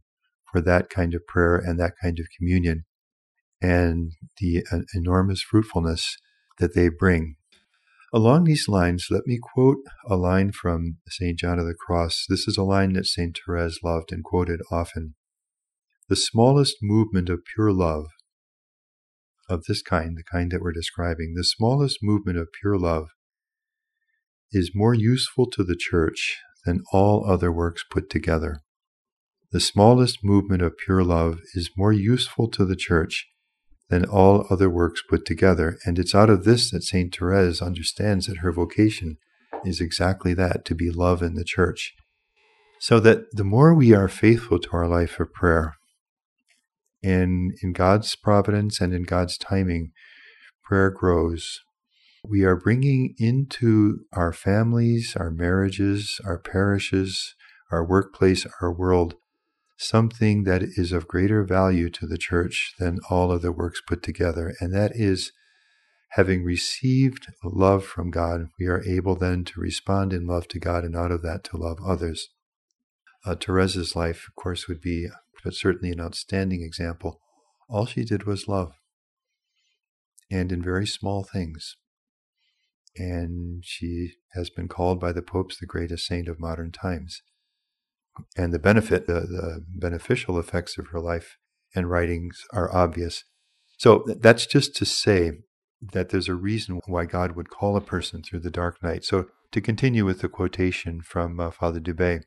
for 0.51 0.61
that 0.61 0.89
kind 0.89 1.13
of 1.13 1.25
prayer 1.27 1.55
and 1.55 1.79
that 1.79 1.93
kind 2.01 2.19
of 2.19 2.27
communion 2.37 2.85
and 3.61 4.11
the 4.39 4.65
uh, 4.71 4.79
enormous 4.93 5.41
fruitfulness 5.41 6.17
that 6.59 6.75
they 6.75 6.89
bring. 6.89 7.35
Along 8.13 8.43
these 8.43 8.67
lines, 8.67 9.07
let 9.09 9.25
me 9.25 9.39
quote 9.41 9.77
a 10.07 10.15
line 10.15 10.51
from 10.51 10.97
St. 11.07 11.39
John 11.39 11.57
of 11.57 11.65
the 11.65 11.73
Cross. 11.73 12.25
This 12.29 12.47
is 12.47 12.57
a 12.57 12.63
line 12.63 12.93
that 12.93 13.07
St. 13.07 13.35
Therese 13.35 13.79
loved 13.83 14.11
and 14.11 14.23
quoted 14.23 14.59
often. 14.69 15.15
The 16.09 16.15
smallest 16.17 16.77
movement 16.81 17.29
of 17.29 17.45
pure 17.55 17.71
love, 17.71 18.07
of 19.49 19.63
this 19.67 19.81
kind, 19.81 20.17
the 20.17 20.23
kind 20.23 20.51
that 20.51 20.61
we're 20.61 20.73
describing, 20.73 21.33
the 21.35 21.43
smallest 21.43 21.99
movement 22.01 22.37
of 22.37 22.49
pure 22.61 22.77
love 22.77 23.07
is 24.51 24.71
more 24.75 24.93
useful 24.93 25.49
to 25.51 25.63
the 25.63 25.77
Church 25.77 26.37
than 26.65 26.83
all 26.91 27.25
other 27.25 27.51
works 27.51 27.83
put 27.89 28.09
together. 28.09 28.59
The 29.51 29.59
smallest 29.59 30.19
movement 30.23 30.61
of 30.61 30.77
pure 30.77 31.03
love 31.03 31.39
is 31.53 31.71
more 31.77 31.93
useful 31.93 32.49
to 32.49 32.65
the 32.65 32.75
Church 32.75 33.27
than 33.89 34.05
all 34.05 34.45
other 34.49 34.69
works 34.69 35.01
put 35.09 35.25
together. 35.25 35.77
And 35.85 35.99
it's 35.99 36.15
out 36.15 36.29
of 36.29 36.43
this 36.43 36.71
that 36.71 36.83
St. 36.83 37.15
Therese 37.15 37.61
understands 37.61 38.25
that 38.25 38.39
her 38.39 38.51
vocation 38.51 39.17
is 39.63 39.79
exactly 39.79 40.33
that 40.33 40.65
to 40.65 40.75
be 40.75 40.89
love 40.89 41.21
in 41.21 41.35
the 41.35 41.43
church. 41.45 41.93
So 42.79 42.99
that 42.99 43.25
the 43.31 43.43
more 43.43 43.73
we 43.73 43.93
are 43.93 44.09
faithful 44.09 44.59
to 44.59 44.69
our 44.73 44.87
life 44.87 45.19
of 45.19 45.31
prayer, 45.31 45.75
and 47.03 47.53
in 47.61 47.73
God's 47.73 48.15
providence 48.15 48.79
and 48.79 48.93
in 48.93 49.03
God's 49.03 49.37
timing, 49.37 49.91
prayer 50.63 50.89
grows. 50.89 51.61
We 52.25 52.43
are 52.43 52.55
bringing 52.55 53.15
into 53.17 54.05
our 54.13 54.31
families, 54.31 55.15
our 55.17 55.29
marriages, 55.29 56.21
our 56.25 56.39
parishes, 56.39 57.35
our 57.71 57.85
workplace, 57.85 58.47
our 58.61 58.71
world, 58.71 59.15
something 59.77 60.43
that 60.43 60.63
is 60.63 60.91
of 60.93 61.07
greater 61.07 61.43
value 61.43 61.89
to 61.89 62.07
the 62.07 62.17
church 62.17 62.73
than 62.79 62.99
all 63.09 63.31
other 63.31 63.51
works 63.51 63.81
put 63.85 64.01
together, 64.01 64.53
and 64.61 64.73
that 64.73 64.93
is 64.95 65.31
having 66.11 66.43
received 66.43 67.27
love 67.43 67.83
from 67.83 68.11
God, 68.11 68.47
we 68.59 68.67
are 68.67 68.83
able 68.83 69.15
then 69.15 69.43
to 69.45 69.59
respond 69.59 70.13
in 70.13 70.27
love 70.27 70.47
to 70.49 70.59
God 70.59 70.83
and 70.83 70.95
out 70.95 71.11
of 71.11 71.23
that 71.23 71.43
to 71.45 71.57
love 71.57 71.79
others. 71.83 72.29
Uh, 73.25 73.35
Therese's 73.35 73.95
life, 73.95 74.27
of 74.27 74.35
course, 74.35 74.67
would 74.67 74.79
be 74.79 75.07
but 75.43 75.53
certainly 75.53 75.91
an 75.91 76.01
outstanding 76.01 76.61
example. 76.61 77.19
All 77.69 77.85
she 77.85 78.03
did 78.03 78.25
was 78.25 78.47
love, 78.47 78.73
and 80.31 80.51
in 80.51 80.61
very 80.61 80.87
small 80.87 81.23
things. 81.23 81.75
And 82.95 83.63
she 83.65 84.13
has 84.33 84.49
been 84.49 84.67
called 84.67 84.99
by 84.99 85.11
the 85.11 85.23
popes 85.23 85.57
the 85.57 85.65
greatest 85.65 86.05
saint 86.05 86.27
of 86.27 86.39
modern 86.39 86.71
times 86.71 87.23
and 88.37 88.53
the 88.53 88.59
benefit, 88.59 89.07
the, 89.07 89.21
the 89.21 89.63
beneficial 89.67 90.39
effects 90.39 90.77
of 90.77 90.87
her 90.87 90.99
life 90.99 91.37
and 91.75 91.89
writings 91.89 92.43
are 92.51 92.73
obvious. 92.73 93.23
So 93.77 94.03
that's 94.19 94.45
just 94.45 94.75
to 94.77 94.85
say 94.85 95.31
that 95.81 96.09
there's 96.09 96.29
a 96.29 96.35
reason 96.35 96.79
why 96.85 97.05
God 97.05 97.35
would 97.35 97.49
call 97.49 97.75
a 97.75 97.81
person 97.81 98.21
through 98.21 98.39
the 98.39 98.51
dark 98.51 98.81
night. 98.83 99.03
So 99.03 99.27
to 99.51 99.61
continue 99.61 100.05
with 100.05 100.21
the 100.21 100.29
quotation 100.29 101.01
from 101.01 101.39
uh, 101.39 101.51
Father 101.51 101.79
Dubay 101.79 102.21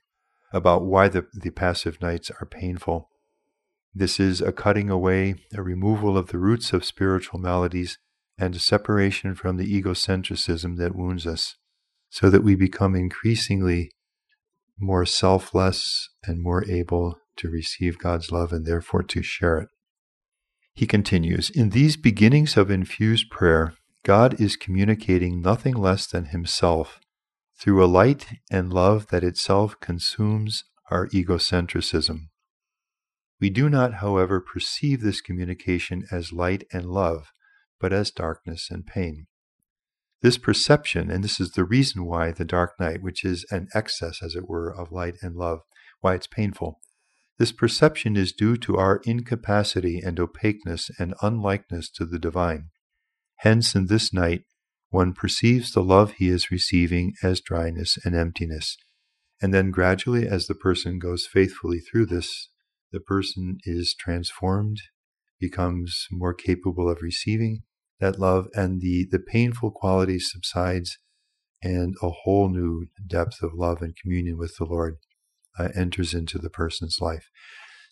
about 0.57 0.85
why 0.85 1.09
the, 1.09 1.27
the 1.35 1.51
passive 1.51 2.01
nights 2.01 2.31
are 2.41 2.47
painful. 2.47 3.11
This 3.95 4.19
is 4.19 4.41
a 4.41 4.53
cutting 4.53 4.91
away, 4.91 5.37
a 5.55 5.63
removal 5.63 6.17
of 6.17 6.29
the 6.29 6.39
roots 6.39 6.73
of 6.73 6.85
spiritual 6.85 7.39
maladies, 7.39 7.99
and 8.39 8.55
a 8.55 8.59
separation 8.59 9.35
from 9.35 9.57
the 9.57 9.83
egocentricism 9.83 10.77
that 10.79 10.97
wounds 10.97 11.27
us, 11.27 11.57
so 12.11 12.31
that 12.31 12.43
we 12.43 12.55
become 12.55 12.95
increasingly 12.95 13.91
more 14.79 15.07
selfless 15.07 16.11
and 16.25 16.43
more 16.43 16.65
able 16.71 17.19
to 17.37 17.49
receive 17.49 17.99
God's 17.99 18.31
love 18.31 18.53
and 18.53 18.67
therefore 18.67 19.03
to 19.03 19.23
share 19.23 19.59
it. 19.59 19.69
He 20.75 20.87
continues 20.87 21.49
In 21.51 21.71
these 21.71 21.97
beginnings 21.97 22.57
of 22.57 22.71
infused 22.71 23.31
prayer, 23.31 23.75
God 24.05 24.41
is 24.41 24.57
communicating 24.57 25.41
nothing 25.41 25.75
less 25.75 26.07
than 26.07 26.27
Himself 26.27 27.01
through 27.59 27.85
a 27.85 27.87
light 27.87 28.27
and 28.51 28.73
love 28.73 29.09
that 29.09 29.25
itself 29.25 29.79
consumes 29.81 30.65
our 30.91 31.09
egocentrism. 31.09 32.29
We 33.41 33.51
do 33.51 33.69
not, 33.69 33.95
however, 33.95 34.41
perceive 34.41 35.01
this 35.01 35.21
communication 35.21 36.05
as 36.11 36.33
light 36.33 36.65
and 36.73 36.87
love, 36.87 37.33
but 37.81 37.93
as 37.93 38.11
darkness 38.11 38.69
and 38.71 38.87
pain. 38.87 39.27
This 40.23 40.39
perception, 40.39 41.11
and 41.11 41.23
this 41.23 41.39
is 41.39 41.53
the 41.53 41.65
reason 41.65 42.07
why 42.07 42.33
the 42.33 42.45
dark 42.45 42.81
night, 42.81 43.03
which 43.03 43.25
is 43.25 43.45
an 43.51 43.69
excess, 43.75 44.23
as 44.23 44.35
it 44.35 44.49
were, 44.49 44.71
of 44.71 44.91
light 44.91 45.17
and 45.23 45.37
love, 45.37 45.61
why 46.01 46.15
it's 46.15 46.27
painful. 46.27 46.81
This 47.39 47.53
perception 47.53 48.17
is 48.17 48.33
due 48.33 48.57
to 48.57 48.77
our 48.77 49.03
incapacity 49.05 50.01
and 50.01 50.19
opaqueness 50.19 50.91
and 50.99 51.15
unlikeness 51.21 51.91
to 51.91 52.07
the 52.07 52.19
divine. 52.19 52.71
Hence, 53.41 53.75
in 53.75 53.87
this 53.87 54.13
night, 54.13 54.45
one 54.91 55.13
perceives 55.13 55.73
the 55.73 55.83
love 55.83 56.13
he 56.13 56.29
is 56.29 56.51
receiving 56.51 57.15
as 57.23 57.41
dryness 57.41 57.99
and 58.05 58.15
emptiness. 58.15 58.77
And 59.43 59.53
then, 59.53 59.71
gradually, 59.71 60.27
as 60.27 60.47
the 60.47 60.55
person 60.55 60.99
goes 60.99 61.27
faithfully 61.27 61.81
through 61.81 62.07
this, 62.07 62.49
the 62.93 63.01
person 63.01 63.59
is 63.65 63.95
transformed, 63.99 64.79
becomes 65.39 66.07
more 66.11 66.33
capable 66.33 66.89
of 66.89 67.03
receiving, 67.03 67.63
that 68.01 68.19
love 68.19 68.47
and 68.55 68.81
the, 68.81 69.07
the 69.11 69.19
painful 69.19 69.71
quality 69.71 70.19
subsides 70.19 70.99
and 71.63 71.95
a 72.03 72.11
whole 72.11 72.49
new 72.49 72.87
depth 73.07 73.43
of 73.43 73.53
love 73.55 73.83
and 73.83 73.97
communion 73.97 74.39
with 74.39 74.57
the 74.59 74.65
Lord 74.65 74.97
uh, 75.59 75.69
enters 75.75 76.15
into 76.15 76.39
the 76.39 76.51
person's 76.51 76.99
life. 77.01 77.29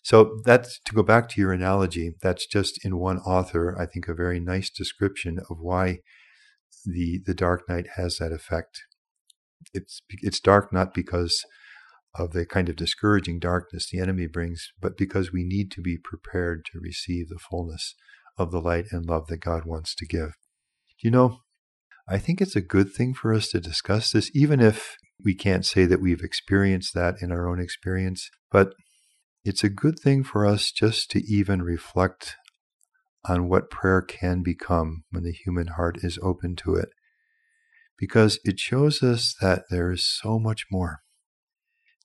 So 0.03 0.39
that's 0.45 0.79
to 0.85 0.93
go 0.93 1.01
back 1.01 1.29
to 1.29 1.41
your 1.41 1.51
analogy. 1.51 2.13
That's 2.21 2.45
just 2.45 2.83
in 2.85 2.97
one 2.97 3.17
author. 3.19 3.75
I 3.79 3.87
think 3.87 4.07
a 4.07 4.13
very 4.13 4.39
nice 4.39 4.69
description 4.69 5.39
of 5.49 5.57
why 5.59 5.99
the 6.85 7.21
the 7.25 7.33
dark 7.33 7.67
night 7.67 7.87
has 7.95 8.17
that 8.17 8.31
effect. 8.31 8.81
It's 9.73 10.01
it's 10.21 10.39
dark 10.39 10.71
not 10.71 10.93
because 10.93 11.43
of 12.17 12.31
the 12.31 12.45
kind 12.45 12.69
of 12.69 12.75
discouraging 12.75 13.39
darkness 13.39 13.89
the 13.91 13.99
enemy 13.99 14.27
brings, 14.27 14.71
but 14.79 14.97
because 14.97 15.31
we 15.31 15.43
need 15.43 15.69
to 15.71 15.81
be 15.81 15.97
prepared 16.01 16.65
to 16.65 16.79
receive 16.81 17.27
the 17.27 17.39
fullness 17.49 17.95
of 18.37 18.51
the 18.51 18.61
light 18.61 18.85
and 18.91 19.05
love 19.05 19.27
that 19.27 19.41
God 19.41 19.65
wants 19.65 19.93
to 19.95 20.05
give. 20.05 20.31
You 21.03 21.11
know, 21.11 21.39
I 22.07 22.17
think 22.17 22.41
it's 22.41 22.55
a 22.55 22.61
good 22.61 22.93
thing 22.93 23.13
for 23.13 23.33
us 23.33 23.49
to 23.49 23.59
discuss 23.59 24.11
this, 24.11 24.31
even 24.33 24.59
if 24.59 24.95
we 25.23 25.35
can't 25.35 25.65
say 25.65 25.85
that 25.85 26.01
we've 26.01 26.23
experienced 26.23 26.93
that 26.93 27.15
in 27.21 27.31
our 27.31 27.49
own 27.49 27.59
experience. 27.59 28.29
But 28.51 28.73
it's 29.43 29.63
a 29.63 29.69
good 29.69 29.99
thing 29.99 30.23
for 30.23 30.45
us 30.45 30.71
just 30.71 31.11
to 31.11 31.19
even 31.25 31.61
reflect 31.61 32.35
on 33.27 33.49
what 33.49 33.69
prayer 33.69 34.01
can 34.01 34.43
become 34.43 35.03
when 35.11 35.23
the 35.23 35.31
human 35.31 35.67
heart 35.67 35.97
is 36.03 36.19
open 36.21 36.55
to 36.57 36.75
it, 36.75 36.89
because 37.97 38.39
it 38.43 38.59
shows 38.59 39.01
us 39.01 39.35
that 39.41 39.63
there 39.69 39.91
is 39.91 40.07
so 40.07 40.39
much 40.39 40.65
more. 40.71 40.99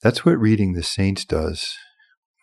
That's 0.03 0.25
what 0.25 0.39
reading 0.39 0.73
the 0.73 0.83
saints 0.83 1.25
does, 1.25 1.75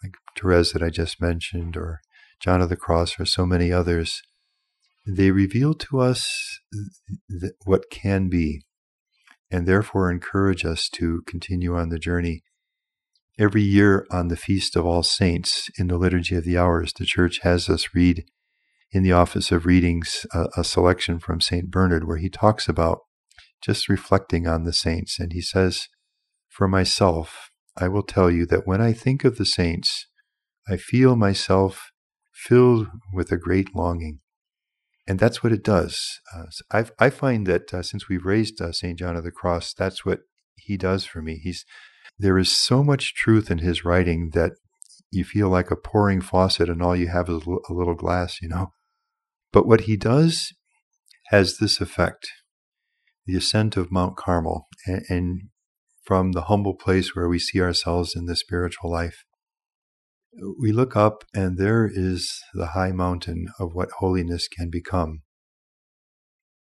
like 0.04 0.14
Therese 0.40 0.74
that 0.74 0.84
I 0.84 0.90
just 0.90 1.22
mentioned, 1.22 1.76
or 1.76 2.02
John 2.40 2.62
of 2.62 2.70
the 2.70 2.76
Cross, 2.76 3.20
or 3.20 3.26
so 3.26 3.46
many 3.46 3.72
others, 3.72 4.22
they 5.08 5.32
reveal 5.32 5.74
to 5.74 6.00
us 6.00 6.60
th- 7.30 7.54
what 7.66 7.90
can 7.90 8.30
be 8.30 8.62
and 9.50 9.66
therefore 9.66 10.12
encourage 10.12 10.66
us 10.66 10.90
to 10.90 11.22
continue 11.26 11.76
on 11.76 11.90
the 11.90 11.98
journey. 11.98 12.44
Every 13.40 13.62
year 13.62 14.06
on 14.12 14.28
the 14.28 14.36
Feast 14.36 14.76
of 14.76 14.86
All 14.86 15.04
Saints 15.04 15.70
in 15.78 15.88
the 15.88 15.98
Liturgy 15.98 16.36
of 16.36 16.44
the 16.44 16.58
Hours, 16.58 16.92
the 16.94 17.06
Church 17.06 17.40
has 17.44 17.70
us 17.70 17.94
read 17.94 18.26
in 18.92 19.04
the 19.04 19.12
Office 19.12 19.52
of 19.52 19.66
Readings 19.66 20.26
a, 20.34 20.48
a 20.58 20.64
selection 20.64 21.20
from 21.20 21.42
St. 21.42 21.70
Bernard 21.70 22.08
where 22.08 22.18
he 22.18 22.30
talks 22.30 22.68
about 22.68 23.00
just 23.62 23.90
reflecting 23.90 24.48
on 24.48 24.64
the 24.64 24.74
saints. 24.74 25.20
And 25.20 25.34
he 25.34 25.42
says, 25.42 25.88
For 26.50 26.68
myself, 26.68 27.50
I 27.76 27.88
will 27.88 28.04
tell 28.04 28.32
you 28.32 28.46
that 28.48 28.66
when 28.66 28.82
I 28.82 28.94
think 28.94 29.24
of 29.24 29.38
the 29.38 29.46
saints, 29.46 30.08
I 30.68 30.78
feel 30.78 31.16
myself 31.16 31.92
filled 32.34 32.88
with 33.14 33.32
a 33.32 33.38
great 33.38 33.76
longing. 33.76 34.20
And 35.08 35.20
that's 35.20 35.42
what 35.42 35.54
it 35.54 35.64
does. 35.64 36.20
Uh, 36.36 36.84
I 37.00 37.10
find 37.10 37.48
that 37.48 37.74
uh, 37.74 37.82
since 37.82 38.10
we've 38.10 38.26
raised 38.26 38.62
uh, 38.62 38.74
St. 38.74 39.00
John 39.00 39.16
of 39.16 39.24
the 39.24 39.32
Cross, 39.32 39.74
that's 39.74 40.06
what 40.06 40.20
he 40.56 40.76
does 40.76 41.06
for 41.06 41.22
me. 41.22 41.40
He's 41.42 41.66
there 42.20 42.38
is 42.38 42.52
so 42.52 42.84
much 42.84 43.14
truth 43.14 43.52
in 43.52 43.60
his 43.60 43.86
writing 43.86 44.32
that 44.34 44.54
you 45.12 45.24
feel 45.24 45.50
like 45.50 45.72
a 45.72 45.76
pouring 45.76 46.20
faucet 46.20 46.68
and 46.68 46.82
all 46.82 46.96
you 46.96 47.08
have 47.08 47.30
is 47.30 47.44
a 47.46 47.74
little 47.74 47.96
glass, 47.96 48.42
you 48.42 48.50
know. 48.50 48.72
But 49.52 49.68
what 49.68 49.82
he 49.82 49.98
does 49.98 50.54
has 51.28 51.58
this 51.58 51.82
effect 51.82 52.28
the 53.28 53.36
ascent 53.36 53.76
of 53.76 53.92
Mount 53.92 54.16
Carmel, 54.16 54.68
and, 54.86 55.04
and 55.10 55.42
from 56.06 56.32
the 56.32 56.44
humble 56.44 56.74
place 56.74 57.14
where 57.14 57.28
we 57.28 57.38
see 57.38 57.60
ourselves 57.60 58.16
in 58.16 58.26
the 58.26 58.36
spiritual 58.36 58.90
life. 58.90 59.26
We 60.58 60.72
look 60.72 60.96
up, 60.96 61.26
and 61.36 61.58
there 61.58 61.90
is 61.92 62.40
the 62.54 62.68
high 62.68 62.94
mountain 62.94 63.48
of 63.60 63.74
what 63.74 63.90
holiness 64.00 64.48
can 64.48 64.70
become. 64.70 65.24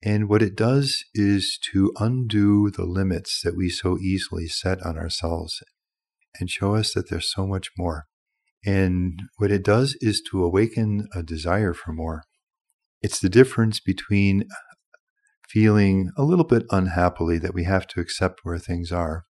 And 0.03 0.29
what 0.29 0.43
it 0.43 0.57
does 0.57 1.05
is 1.15 1.59
to 1.73 1.93
undo 1.99 2.71
the 2.71 2.85
limits 2.85 3.41
that 3.43 3.57
we 3.57 3.69
so 3.69 3.99
easily 3.99 4.47
set 4.47 4.83
on 4.83 4.97
ourselves 4.97 5.63
and 6.39 6.51
show 6.51 6.75
us 6.75 6.95
that 6.95 7.11
there's 7.11 7.33
so 7.33 7.47
much 7.47 7.69
more. 7.77 8.07
And 8.67 9.21
what 9.37 9.51
it 9.51 9.63
does 9.63 9.97
is 10.01 10.23
to 10.31 10.43
awaken 10.43 11.09
a 11.15 11.23
desire 11.23 11.75
for 11.75 11.93
more. 11.93 12.25
It's 13.05 13.21
the 13.21 13.29
difference 13.29 13.81
between 13.81 14.49
feeling 15.51 16.11
a 16.17 16.23
little 16.23 16.47
bit 16.47 16.63
unhappily 16.71 17.37
that 17.37 17.53
we 17.53 17.65
have 17.65 17.87
to 17.89 18.01
accept 18.01 18.41
where 18.45 18.59
things 18.59 18.91
are 18.91 19.27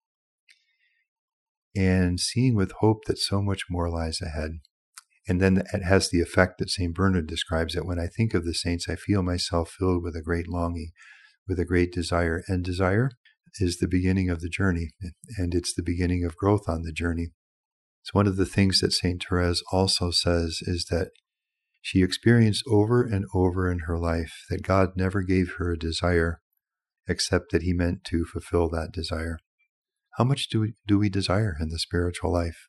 and 1.76 2.18
seeing 2.18 2.56
with 2.56 2.72
hope 2.80 3.04
that 3.06 3.18
so 3.18 3.40
much 3.40 3.66
more 3.70 3.88
lies 3.88 4.20
ahead. 4.20 4.58
And 5.28 5.40
then 5.40 5.62
it 5.72 5.84
has 5.84 6.10
the 6.10 6.20
effect 6.20 6.58
that 6.58 6.68
St. 6.68 6.92
Bernard 6.92 7.28
describes 7.28 7.74
that 7.74 7.86
when 7.86 8.00
I 8.00 8.08
think 8.08 8.34
of 8.34 8.44
the 8.44 8.54
saints, 8.54 8.88
I 8.88 8.96
feel 8.96 9.22
myself 9.22 9.70
filled 9.78 10.02
with 10.02 10.16
a 10.16 10.20
great 10.20 10.48
longing, 10.48 10.90
with 11.46 11.60
a 11.60 11.64
great 11.64 11.92
desire. 11.92 12.42
And 12.48 12.64
desire 12.64 13.12
is 13.60 13.76
the 13.76 13.86
beginning 13.86 14.30
of 14.30 14.40
the 14.40 14.48
journey, 14.48 14.90
and 15.38 15.54
it's 15.54 15.72
the 15.72 15.84
beginning 15.84 16.24
of 16.24 16.36
growth 16.36 16.68
on 16.68 16.82
the 16.82 16.92
journey. 16.92 17.28
So, 18.02 18.10
one 18.14 18.26
of 18.26 18.34
the 18.34 18.46
things 18.46 18.80
that 18.80 18.92
St. 18.92 19.24
Therese 19.24 19.62
also 19.70 20.10
says 20.10 20.58
is 20.62 20.86
that 20.90 21.10
she 21.80 22.02
experienced 22.02 22.64
over 22.68 23.02
and 23.02 23.24
over 23.34 23.70
in 23.70 23.80
her 23.80 23.98
life 23.98 24.44
that 24.50 24.62
God 24.62 24.90
never 24.96 25.22
gave 25.22 25.54
her 25.58 25.72
a 25.72 25.78
desire 25.78 26.40
except 27.08 27.50
that 27.52 27.62
He 27.62 27.72
meant 27.72 28.04
to 28.04 28.24
fulfill 28.24 28.68
that 28.70 28.92
desire. 28.92 29.38
How 30.16 30.24
much 30.24 30.48
do 30.48 30.60
we, 30.60 30.74
do 30.86 30.98
we 30.98 31.08
desire 31.08 31.56
in 31.60 31.68
the 31.70 31.78
spiritual 31.78 32.32
life? 32.32 32.68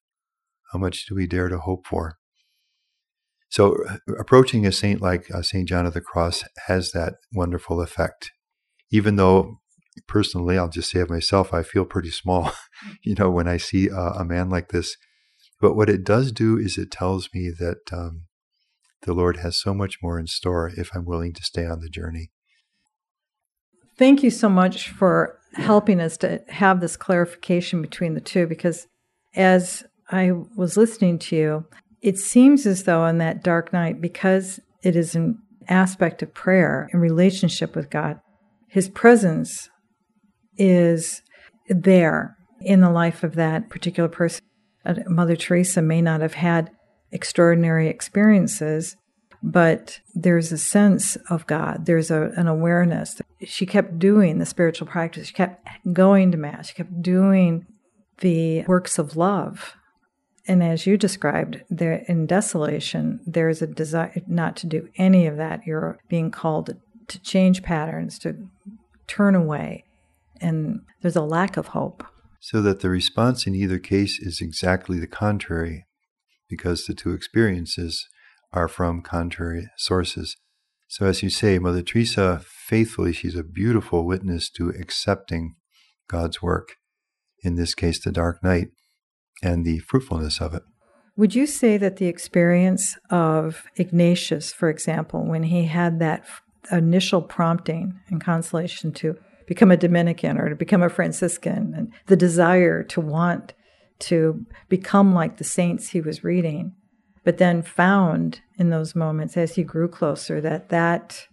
How 0.72 0.80
much 0.80 1.06
do 1.06 1.16
we 1.16 1.28
dare 1.28 1.50
to 1.50 1.60
hope 1.60 1.86
for? 1.86 2.18
So, 3.50 3.76
approaching 4.18 4.66
a 4.66 4.72
saint 4.72 5.02
like 5.02 5.30
uh, 5.30 5.42
St. 5.42 5.68
John 5.68 5.86
of 5.86 5.94
the 5.94 6.00
Cross 6.00 6.46
has 6.68 6.94
that 6.94 7.16
wonderful 7.34 7.82
effect. 7.82 8.32
Even 8.92 9.18
though, 9.18 9.60
personally, 10.08 10.58
I'll 10.58 10.70
just 10.70 10.90
say 10.90 11.02
of 11.02 11.10
myself, 11.10 11.54
I 11.54 11.62
feel 11.62 11.84
pretty 11.84 12.12
small, 12.12 12.54
you 13.04 13.16
know, 13.16 13.30
when 13.30 13.50
I 13.50 13.58
see 13.58 13.92
uh, 13.92 14.14
a 14.14 14.24
man 14.24 14.50
like 14.50 14.70
this. 14.70 14.96
But 15.60 15.76
what 15.76 15.90
it 15.90 16.06
does 16.06 16.32
do 16.32 16.58
is 16.58 16.78
it 16.78 16.92
tells 16.92 17.28
me 17.34 17.52
that 17.60 17.82
um, 17.92 18.24
the 19.04 19.14
Lord 19.14 19.38
has 19.38 19.60
so 19.60 19.74
much 19.74 19.98
more 20.02 20.20
in 20.20 20.28
store 20.28 20.72
if 20.76 20.90
I'm 20.94 21.06
willing 21.06 21.34
to 21.34 21.44
stay 21.44 21.66
on 21.66 21.80
the 21.80 21.90
journey. 21.90 22.30
Thank 23.98 24.24
you 24.24 24.30
so 24.30 24.50
much 24.50 24.90
for 24.90 25.38
helping 25.54 26.00
us 26.00 26.18
to 26.18 26.42
have 26.50 26.80
this 26.80 26.96
clarification 26.96 27.82
between 27.82 28.14
the 28.14 28.22
two 28.22 28.48
because 28.48 28.88
as 29.36 29.84
I 30.10 30.32
was 30.56 30.78
listening 30.78 31.20
to 31.20 31.36
you, 31.36 31.66
it 32.02 32.18
seems 32.18 32.66
as 32.66 32.84
though 32.84 33.02
on 33.02 33.20
that 33.20 33.44
dark 33.44 33.72
night, 33.72 34.02
because 34.02 34.60
it 34.84 34.96
is 34.96 35.16
an 35.16 35.38
aspect 35.68 36.22
of 36.22 36.34
prayer 36.34 36.90
and 36.92 37.02
relationship 37.02 37.76
with 37.76 37.90
God, 37.90 38.20
His 38.68 38.90
presence 38.90 39.70
is 40.58 41.22
there 41.70 42.36
in 42.60 42.82
the 42.82 42.90
life 42.90 43.24
of 43.24 43.36
that 43.36 43.70
particular 43.70 44.10
person. 44.10 44.44
Uh, 44.84 44.96
Mother 45.08 45.36
Teresa 45.36 45.82
may 45.82 46.02
not 46.02 46.22
have 46.22 46.34
had 46.34 46.72
extraordinary 47.12 47.88
experiences, 47.88 48.96
but 49.44 50.00
there's 50.14 50.52
a 50.52 50.58
sense 50.58 51.16
of 51.30 51.48
God. 51.48 51.86
There's 51.86 52.12
a, 52.12 52.32
an 52.36 52.48
awareness. 52.48 53.22
She 53.44 53.66
kept 53.66 53.98
doing 53.98 54.38
the 54.38 54.46
spiritual 54.46 54.88
practice. 54.88 55.28
She 55.28 55.34
kept 55.34 55.68
going 55.92 56.32
to 56.32 56.38
Mass. 56.38 56.70
She 56.70 56.76
kept 56.76 57.02
doing 57.02 57.66
the 58.20 58.64
works 58.64 59.00
of 59.00 59.18
love. 59.18 59.76
And 60.48 60.64
as 60.64 60.86
you 60.88 60.98
described, 60.98 61.64
there 61.70 62.04
in 62.08 62.26
desolation, 62.26 63.20
there's 63.26 63.62
a 63.62 63.68
desire 63.68 64.14
not 64.28 64.56
to 64.58 64.68
do 64.68 64.90
any 64.98 65.28
of 65.28 65.38
that. 65.38 65.66
You're 65.66 66.00
being 66.08 66.32
called 66.32 66.76
to 67.08 67.20
change 67.22 67.62
patterns, 67.62 68.18
to 68.20 68.48
turn 69.08 69.36
away, 69.36 69.86
and 70.40 70.82
there's 71.02 71.16
a 71.16 71.22
lack 71.22 71.58
of 71.58 71.68
hope. 71.68 72.04
So 72.40 72.62
that 72.64 72.80
the 72.80 72.90
response 72.90 73.46
in 73.46 73.54
either 73.54 73.78
case 73.78 74.20
is 74.20 74.42
exactly 74.42 75.00
the 75.00 75.08
contrary, 75.08 75.86
because 76.52 76.86
the 76.86 76.94
two 76.94 77.14
experiences 77.14 78.08
are 78.52 78.68
from 78.68 79.02
contrary 79.02 79.70
sources. 79.78 80.36
So, 80.88 81.06
as 81.06 81.24
you 81.24 81.30
say, 81.30 81.58
Mother 81.58 81.82
Teresa, 81.82 82.42
faithfully, 82.46 83.14
she's 83.14 83.36
a 83.36 83.44
beautiful 83.44 84.06
witness 84.06 84.50
to 84.52 84.70
accepting 84.70 85.56
God's 86.10 86.42
work, 86.42 86.74
in 87.44 87.56
this 87.56 87.74
case, 87.74 88.04
the 88.04 88.12
dark 88.12 88.44
night, 88.44 88.68
and 89.42 89.66
the 89.66 89.80
fruitfulness 89.80 90.42
of 90.42 90.54
it. 90.54 90.64
Would 91.16 91.34
you 91.34 91.46
say 91.46 91.78
that 91.78 91.96
the 91.96 92.08
experience 92.08 92.98
of 93.10 93.64
Ignatius, 93.78 94.52
for 94.52 94.70
example, 94.70 95.26
when 95.26 95.44
he 95.44 95.66
had 95.66 96.00
that 96.00 96.26
initial 96.72 97.22
prompting 97.22 98.00
and 98.10 98.22
consolation 98.22 98.92
to 98.94 99.18
become 99.48 99.72
a 99.72 99.78
Dominican 99.78 100.38
or 100.38 100.50
to 100.50 100.56
become 100.56 100.84
a 100.84 100.90
Franciscan, 100.90 101.74
and 101.76 101.94
the 102.08 102.16
desire 102.16 102.84
to 102.84 103.02
want 103.02 103.54
to 104.02 104.46
become 104.70 105.14
like 105.14 105.38
the 105.38 105.44
saints 105.44 105.90
he 105.90 106.02
was 106.02 106.24
reading, 106.24 106.74
but 107.24 107.38
then 107.38 107.62
found 107.62 108.42
in 108.58 108.70
those 108.70 108.96
moments 108.96 109.38
as 109.38 109.56
he 109.56 109.64
grew 109.64 109.88
closer 109.88 110.42
that 110.42 110.70
that 110.70 111.28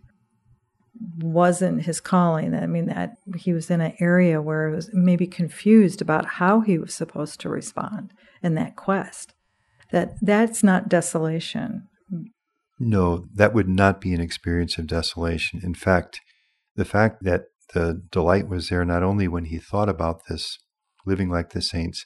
wasn't 1.18 1.83
his 1.83 2.00
calling. 2.00 2.54
I 2.54 2.66
mean, 2.66 2.87
that 2.87 3.16
he 3.37 3.52
was 3.52 3.70
in 3.70 3.81
an 3.81 3.94
area 4.00 4.42
where 4.42 4.68
he 4.68 4.74
was 4.74 4.90
maybe 4.92 5.26
confused 5.26 6.02
about 6.02 6.26
how 6.26 6.61
he 6.61 6.78
was 6.78 6.94
supposed 6.94 7.40
to 7.40 7.48
respond 7.48 8.12
in 8.42 8.54
that 8.54 8.76
quest. 8.76 9.35
That 9.92 10.14
that's 10.20 10.62
not 10.62 10.88
desolation. 10.88 11.88
No, 12.78 13.26
that 13.35 13.54
would 13.54 13.68
not 13.68 14.00
be 14.00 14.12
an 14.12 14.20
experience 14.20 14.78
of 14.78 14.87
desolation. 14.87 15.61
In 15.62 15.74
fact, 15.74 16.20
the 16.76 16.85
fact 16.85 17.24
that 17.24 17.44
the 17.74 18.02
delight 18.11 18.48
was 18.48 18.68
there 18.68 18.85
not 18.85 19.02
only 19.02 19.28
when 19.28 19.46
he 19.46 19.59
thought 19.59 19.88
about 19.88 20.22
this, 20.28 20.59
living 21.04 21.31
like 21.31 21.50
the 21.50 21.62
saints, 21.62 22.04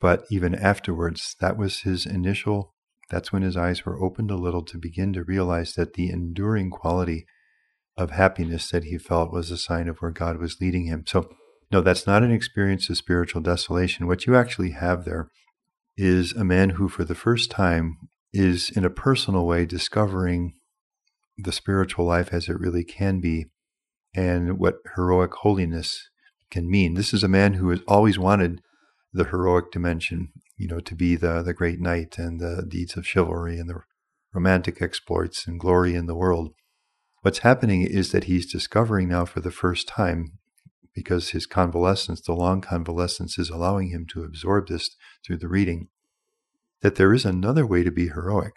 but 0.00 0.24
even 0.30 0.54
afterwards, 0.54 1.36
that 1.40 1.56
was 1.56 1.80
his 1.80 2.06
initial 2.06 2.74
that's 3.10 3.32
when 3.32 3.42
his 3.42 3.56
eyes 3.56 3.84
were 3.84 4.02
opened 4.02 4.30
a 4.30 4.36
little 4.36 4.62
to 4.64 4.78
begin 4.78 5.12
to 5.14 5.24
realize 5.24 5.74
that 5.74 5.94
the 5.94 6.10
enduring 6.10 6.70
quality 6.70 7.26
of 7.96 8.10
happiness 8.10 8.70
that 8.70 8.84
he 8.84 8.98
felt 8.98 9.32
was 9.32 9.50
a 9.50 9.56
sign 9.56 9.88
of 9.88 9.98
where 9.98 10.10
God 10.10 10.38
was 10.38 10.60
leading 10.60 10.84
him. 10.84 11.04
So, 11.06 11.28
no, 11.72 11.80
that's 11.80 12.06
not 12.06 12.22
an 12.22 12.30
experience 12.30 12.88
of 12.88 12.96
spiritual 12.96 13.40
desolation. 13.40 14.06
What 14.06 14.26
you 14.26 14.36
actually 14.36 14.70
have 14.72 15.04
there 15.04 15.28
is 15.96 16.32
a 16.32 16.44
man 16.44 16.70
who, 16.70 16.88
for 16.88 17.04
the 17.04 17.14
first 17.14 17.50
time, 17.50 17.96
is 18.32 18.70
in 18.70 18.84
a 18.84 18.90
personal 18.90 19.46
way 19.46 19.64
discovering 19.64 20.54
the 21.36 21.52
spiritual 21.52 22.04
life 22.04 22.32
as 22.32 22.48
it 22.48 22.60
really 22.60 22.84
can 22.84 23.20
be 23.20 23.46
and 24.14 24.58
what 24.58 24.76
heroic 24.96 25.32
holiness 25.34 26.08
can 26.50 26.70
mean. 26.70 26.94
This 26.94 27.12
is 27.14 27.22
a 27.22 27.28
man 27.28 27.54
who 27.54 27.70
has 27.70 27.80
always 27.86 28.18
wanted 28.18 28.60
the 29.12 29.24
heroic 29.24 29.70
dimension 29.70 30.32
you 30.58 30.66
know, 30.66 30.80
to 30.80 30.94
be 30.96 31.14
the, 31.14 31.40
the 31.40 31.54
great 31.54 31.80
knight 31.80 32.18
and 32.18 32.40
the 32.40 32.66
deeds 32.68 32.96
of 32.96 33.06
chivalry 33.06 33.58
and 33.58 33.70
the 33.70 33.80
romantic 34.34 34.82
exploits 34.82 35.46
and 35.46 35.60
glory 35.60 35.94
in 35.94 36.06
the 36.06 36.16
world. 36.16 36.52
What's 37.22 37.38
happening 37.38 37.82
is 37.82 38.10
that 38.10 38.24
he's 38.24 38.50
discovering 38.50 39.08
now 39.08 39.24
for 39.24 39.40
the 39.40 39.52
first 39.52 39.86
time, 39.86 40.32
because 40.92 41.30
his 41.30 41.46
convalescence, 41.46 42.20
the 42.20 42.32
long 42.32 42.60
convalescence, 42.60 43.38
is 43.38 43.50
allowing 43.50 43.90
him 43.90 44.04
to 44.06 44.24
absorb 44.24 44.66
this 44.66 44.96
through 45.24 45.38
the 45.38 45.48
reading, 45.48 45.88
that 46.82 46.96
there 46.96 47.14
is 47.14 47.24
another 47.24 47.64
way 47.64 47.84
to 47.84 47.92
be 47.92 48.08
heroic. 48.08 48.56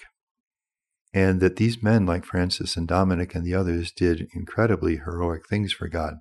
and 1.14 1.42
that 1.42 1.58
these 1.58 1.84
men, 1.84 2.06
like 2.06 2.24
Francis 2.26 2.78
and 2.78 2.88
Dominic 2.88 3.36
and 3.36 3.46
the 3.46 3.54
others, 3.54 3.92
did 3.92 4.30
incredibly 4.34 4.98
heroic 4.98 5.48
things 5.48 5.74
for 5.74 5.88
God. 5.88 6.16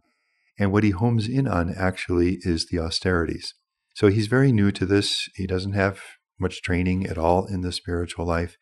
And 0.59 0.73
what 0.73 0.85
he 0.85 0.91
homes 0.91 1.29
in 1.29 1.47
on 1.47 1.73
actually 1.75 2.39
is 2.43 2.67
the 2.67 2.81
austerities. 2.81 3.55
So 4.01 4.09
he's 4.09 4.29
very 4.29 4.51
new 4.51 4.73
to 4.73 4.87
this. 4.87 5.29
He 5.35 5.47
doesn't 5.47 5.75
have 5.75 6.01
much 6.39 6.63
training 6.63 7.07
at 7.07 7.19
all 7.19 7.45
in 7.45 7.61
the 7.61 7.71
spiritual 7.71 8.25
life. 8.25 8.57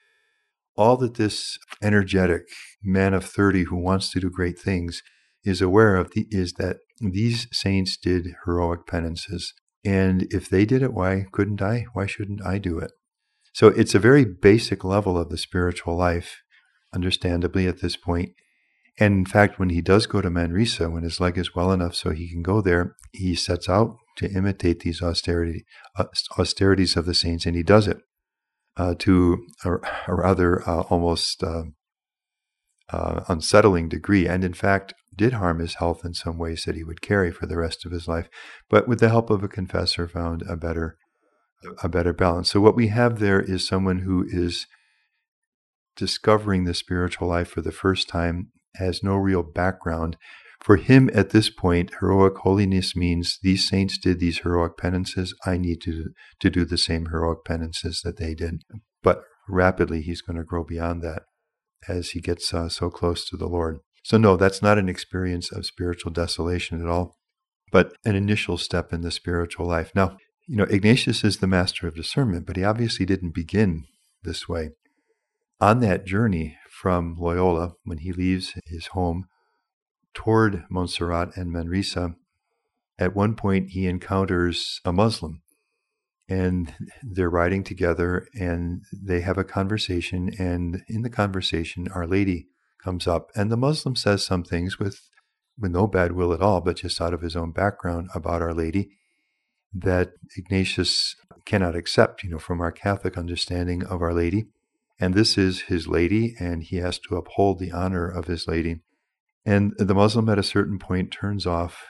All 0.76 0.96
that 0.96 1.14
this 1.14 1.60
energetic 1.80 2.42
man 2.82 3.14
of 3.14 3.24
30 3.24 3.66
who 3.66 3.76
wants 3.76 4.10
to 4.10 4.18
do 4.18 4.30
great 4.30 4.58
things 4.58 5.00
is 5.44 5.62
aware 5.62 5.94
of 5.94 6.10
the, 6.10 6.26
is 6.32 6.54
that 6.54 6.78
these 7.00 7.46
saints 7.52 7.96
did 7.96 8.34
heroic 8.46 8.84
penances. 8.88 9.54
And 9.84 10.26
if 10.30 10.48
they 10.50 10.64
did 10.64 10.82
it, 10.82 10.92
why 10.92 11.26
couldn't 11.30 11.62
I? 11.62 11.84
Why 11.92 12.06
shouldn't 12.06 12.44
I 12.44 12.58
do 12.58 12.80
it? 12.80 12.90
So 13.52 13.68
it's 13.68 13.94
a 13.94 14.00
very 14.00 14.24
basic 14.24 14.82
level 14.82 15.16
of 15.16 15.28
the 15.28 15.38
spiritual 15.38 15.96
life, 15.96 16.42
understandably 16.92 17.68
at 17.68 17.80
this 17.80 17.96
point. 17.96 18.30
And 18.98 19.14
in 19.14 19.24
fact, 19.24 19.60
when 19.60 19.70
he 19.70 19.82
does 19.82 20.06
go 20.06 20.20
to 20.20 20.30
Manresa, 20.30 20.90
when 20.90 21.04
his 21.04 21.20
leg 21.20 21.38
is 21.38 21.54
well 21.54 21.70
enough 21.70 21.94
so 21.94 22.10
he 22.10 22.28
can 22.28 22.42
go 22.42 22.60
there, 22.60 22.96
he 23.12 23.36
sets 23.36 23.68
out 23.68 23.98
to 24.18 24.30
imitate 24.30 24.80
these 24.80 25.02
austerity, 25.02 25.64
uh, 25.96 26.04
austerities 26.38 26.96
of 26.96 27.06
the 27.06 27.14
saints, 27.14 27.46
and 27.46 27.56
he 27.56 27.62
does 27.62 27.88
it 27.88 27.98
uh, 28.76 28.94
to 28.98 29.46
a, 29.64 29.72
a 30.06 30.14
rather 30.14 30.68
uh, 30.68 30.82
almost 30.82 31.42
uh, 31.42 31.64
uh, 32.90 33.24
unsettling 33.28 33.88
degree, 33.88 34.26
and 34.26 34.44
in 34.44 34.54
fact 34.54 34.94
did 35.16 35.32
harm 35.32 35.58
his 35.58 35.74
health 35.74 36.04
in 36.04 36.14
some 36.14 36.38
ways 36.38 36.62
that 36.64 36.76
he 36.76 36.84
would 36.84 37.02
carry 37.02 37.32
for 37.32 37.46
the 37.46 37.56
rest 37.56 37.84
of 37.84 37.90
his 37.90 38.06
life. 38.06 38.28
But 38.70 38.86
with 38.86 39.00
the 39.00 39.08
help 39.08 39.30
of 39.30 39.42
a 39.42 39.48
confessor, 39.48 40.06
found 40.06 40.42
a 40.48 40.56
better 40.56 40.96
a 41.82 41.88
better 41.88 42.12
balance. 42.12 42.50
So 42.50 42.60
what 42.60 42.76
we 42.76 42.86
have 42.88 43.18
there 43.18 43.40
is 43.40 43.66
someone 43.66 44.00
who 44.00 44.24
is 44.28 44.66
discovering 45.96 46.64
the 46.64 46.74
spiritual 46.74 47.26
life 47.26 47.48
for 47.48 47.60
the 47.60 47.72
first 47.72 48.08
time, 48.08 48.52
has 48.76 49.02
no 49.02 49.16
real 49.16 49.42
background, 49.42 50.16
for 50.68 50.76
him, 50.76 51.08
at 51.14 51.30
this 51.30 51.48
point, 51.48 51.94
heroic 51.98 52.36
holiness 52.36 52.94
means 52.94 53.38
these 53.40 53.66
saints 53.66 53.96
did 53.96 54.20
these 54.20 54.40
heroic 54.40 54.76
penances. 54.76 55.34
I 55.46 55.56
need 55.56 55.80
to, 55.84 56.10
to 56.40 56.50
do 56.50 56.66
the 56.66 56.76
same 56.76 57.06
heroic 57.06 57.38
penances 57.46 58.02
that 58.04 58.18
they 58.18 58.34
did. 58.34 58.64
But 59.02 59.22
rapidly, 59.48 60.02
he's 60.02 60.20
going 60.20 60.36
to 60.36 60.44
grow 60.44 60.64
beyond 60.64 61.00
that 61.00 61.22
as 61.88 62.10
he 62.10 62.20
gets 62.20 62.52
uh, 62.52 62.68
so 62.68 62.90
close 62.90 63.26
to 63.30 63.36
the 63.38 63.46
Lord. 63.46 63.78
So, 64.04 64.18
no, 64.18 64.36
that's 64.36 64.60
not 64.60 64.76
an 64.76 64.90
experience 64.90 65.50
of 65.50 65.64
spiritual 65.64 66.12
desolation 66.12 66.82
at 66.82 66.86
all, 66.86 67.16
but 67.72 67.94
an 68.04 68.14
initial 68.14 68.58
step 68.58 68.92
in 68.92 69.00
the 69.00 69.10
spiritual 69.10 69.66
life. 69.66 69.92
Now, 69.94 70.18
you 70.46 70.58
know, 70.58 70.64
Ignatius 70.64 71.24
is 71.24 71.38
the 71.38 71.46
master 71.46 71.88
of 71.88 71.96
discernment, 71.96 72.46
but 72.46 72.56
he 72.56 72.64
obviously 72.64 73.06
didn't 73.06 73.34
begin 73.34 73.84
this 74.22 74.50
way. 74.50 74.72
On 75.62 75.80
that 75.80 76.04
journey 76.04 76.58
from 76.70 77.16
Loyola, 77.18 77.72
when 77.84 78.00
he 78.00 78.12
leaves 78.12 78.52
his 78.66 78.88
home 78.88 79.28
toward 80.18 80.64
Montserrat 80.68 81.36
and 81.36 81.52
Manresa, 81.52 82.16
at 82.98 83.14
one 83.14 83.36
point 83.36 83.70
he 83.70 83.86
encounters 83.86 84.80
a 84.84 84.92
Muslim 84.92 85.42
and 86.28 86.74
they're 87.04 87.30
riding 87.30 87.62
together 87.62 88.26
and 88.34 88.82
they 88.92 89.20
have 89.20 89.38
a 89.38 89.44
conversation. 89.44 90.28
And 90.36 90.82
in 90.88 91.02
the 91.02 91.08
conversation, 91.08 91.86
Our 91.94 92.04
Lady 92.04 92.48
comes 92.82 93.06
up 93.06 93.30
and 93.36 93.48
the 93.48 93.56
Muslim 93.56 93.94
says 93.94 94.26
some 94.26 94.42
things 94.42 94.80
with, 94.80 95.08
with 95.56 95.70
no 95.70 95.86
bad 95.86 96.10
will 96.10 96.34
at 96.34 96.42
all, 96.42 96.60
but 96.62 96.78
just 96.78 97.00
out 97.00 97.14
of 97.14 97.22
his 97.22 97.36
own 97.36 97.52
background 97.52 98.10
about 98.12 98.42
Our 98.42 98.52
Lady 98.52 98.90
that 99.72 100.14
Ignatius 100.36 101.14
cannot 101.44 101.76
accept, 101.76 102.24
you 102.24 102.30
know, 102.30 102.40
from 102.40 102.60
our 102.60 102.72
Catholic 102.72 103.16
understanding 103.16 103.84
of 103.84 104.02
Our 104.02 104.14
Lady. 104.14 104.48
And 104.98 105.14
this 105.14 105.38
is 105.38 105.60
his 105.60 105.86
lady, 105.86 106.34
and 106.40 106.64
he 106.64 106.78
has 106.78 106.98
to 106.98 107.14
uphold 107.14 107.60
the 107.60 107.70
honor 107.70 108.08
of 108.08 108.26
his 108.26 108.48
lady. 108.48 108.80
And 109.46 109.72
the 109.78 109.94
Muslim 109.94 110.28
at 110.28 110.38
a 110.38 110.42
certain 110.42 110.78
point 110.78 111.10
turns 111.10 111.46
off 111.46 111.86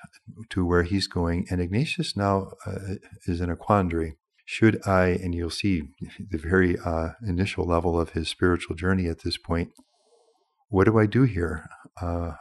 to 0.50 0.64
where 0.64 0.84
he's 0.84 1.06
going, 1.06 1.46
and 1.50 1.61
Ignatius 1.61 2.16
now 2.16 2.52
uh, 2.66 2.94
is 3.26 3.40
in 3.40 3.50
a 3.50 3.56
quandary. 3.56 4.16
Should 4.44 4.80
I, 4.87 5.08
and 5.08 5.34
you'll 5.34 5.50
see 5.50 5.82
the 6.30 6.38
very 6.38 6.78
uh, 6.78 7.11
initial 7.26 7.64
level 7.64 8.00
of 8.00 8.11
his 8.11 8.28
spiritual 8.28 8.76
journey 8.76 9.06
at 9.06 9.22
this 9.22 9.37
point, 9.37 9.70
what 10.68 10.84
do 10.84 10.98
I 10.98 11.06
do 11.06 11.22
here? 11.22 11.68
Uh, 12.00 12.32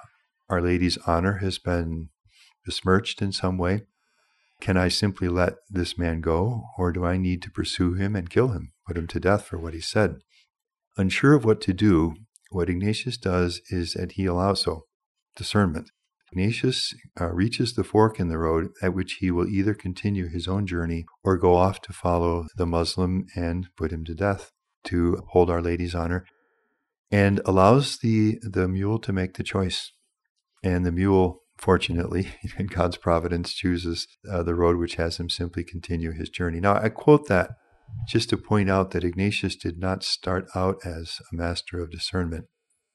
Our 0.49 0.61
Lady's 0.61 0.97
honor 1.07 1.39
has 1.39 1.57
been 1.59 2.09
besmirched 2.65 3.21
in 3.21 3.31
some 3.31 3.57
way. 3.57 3.83
Can 4.59 4.77
I 4.77 4.87
simply 4.87 5.27
let 5.27 5.55
this 5.69 5.97
man 5.97 6.21
go, 6.21 6.63
or 6.77 6.91
do 6.91 7.05
I 7.05 7.17
need 7.17 7.41
to 7.43 7.51
pursue 7.51 7.93
him 7.93 8.15
and 8.15 8.29
kill 8.29 8.49
him, 8.49 8.73
put 8.87 8.97
him 8.97 9.07
to 9.07 9.19
death 9.19 9.45
for 9.45 9.57
what 9.57 9.73
he 9.73 9.81
said? 9.81 10.17
Unsure 10.97 11.33
of 11.33 11.45
what 11.45 11.61
to 11.61 11.73
do, 11.73 12.15
what 12.49 12.69
Ignatius 12.69 13.17
does 13.17 13.61
is 13.69 13.93
that 13.93 14.13
he 14.13 14.25
allows 14.25 14.61
so 14.61 14.86
discernment. 15.37 15.91
Ignatius 16.31 16.93
uh, 17.19 17.31
reaches 17.31 17.73
the 17.73 17.85
fork 17.85 18.19
in 18.19 18.27
the 18.27 18.37
road 18.37 18.69
at 18.81 18.93
which 18.93 19.13
he 19.21 19.31
will 19.31 19.47
either 19.47 19.73
continue 19.73 20.27
his 20.27 20.47
own 20.47 20.67
journey 20.67 21.05
or 21.23 21.37
go 21.37 21.55
off 21.55 21.79
to 21.81 21.93
follow 21.93 22.47
the 22.57 22.65
Muslim 22.65 23.25
and 23.35 23.69
put 23.77 23.91
him 23.91 24.03
to 24.05 24.13
death 24.13 24.51
to 24.85 25.13
uphold 25.13 25.49
Our 25.49 25.61
Lady's 25.61 25.95
honor, 25.95 26.25
and 27.11 27.41
allows 27.45 27.97
the, 27.99 28.39
the 28.41 28.67
mule 28.67 28.99
to 28.99 29.13
make 29.13 29.35
the 29.35 29.43
choice. 29.43 29.91
And 30.63 30.85
the 30.85 30.91
mule, 30.91 31.41
fortunately, 31.57 32.33
in 32.57 32.67
God's 32.67 32.97
providence, 32.97 33.53
chooses 33.53 34.07
uh, 34.29 34.43
the 34.43 34.55
road 34.55 34.77
which 34.77 34.95
has 34.95 35.17
him 35.17 35.29
simply 35.29 35.63
continue 35.63 36.11
his 36.11 36.29
journey. 36.29 36.59
Now, 36.59 36.75
I 36.75 36.89
quote 36.89 37.27
that 37.27 37.51
just 38.07 38.29
to 38.29 38.37
point 38.37 38.69
out 38.69 38.91
that 38.91 39.03
Ignatius 39.03 39.55
did 39.55 39.77
not 39.77 40.03
start 40.03 40.45
out 40.55 40.77
as 40.85 41.19
a 41.31 41.35
master 41.35 41.79
of 41.79 41.91
discernment. 41.91 42.45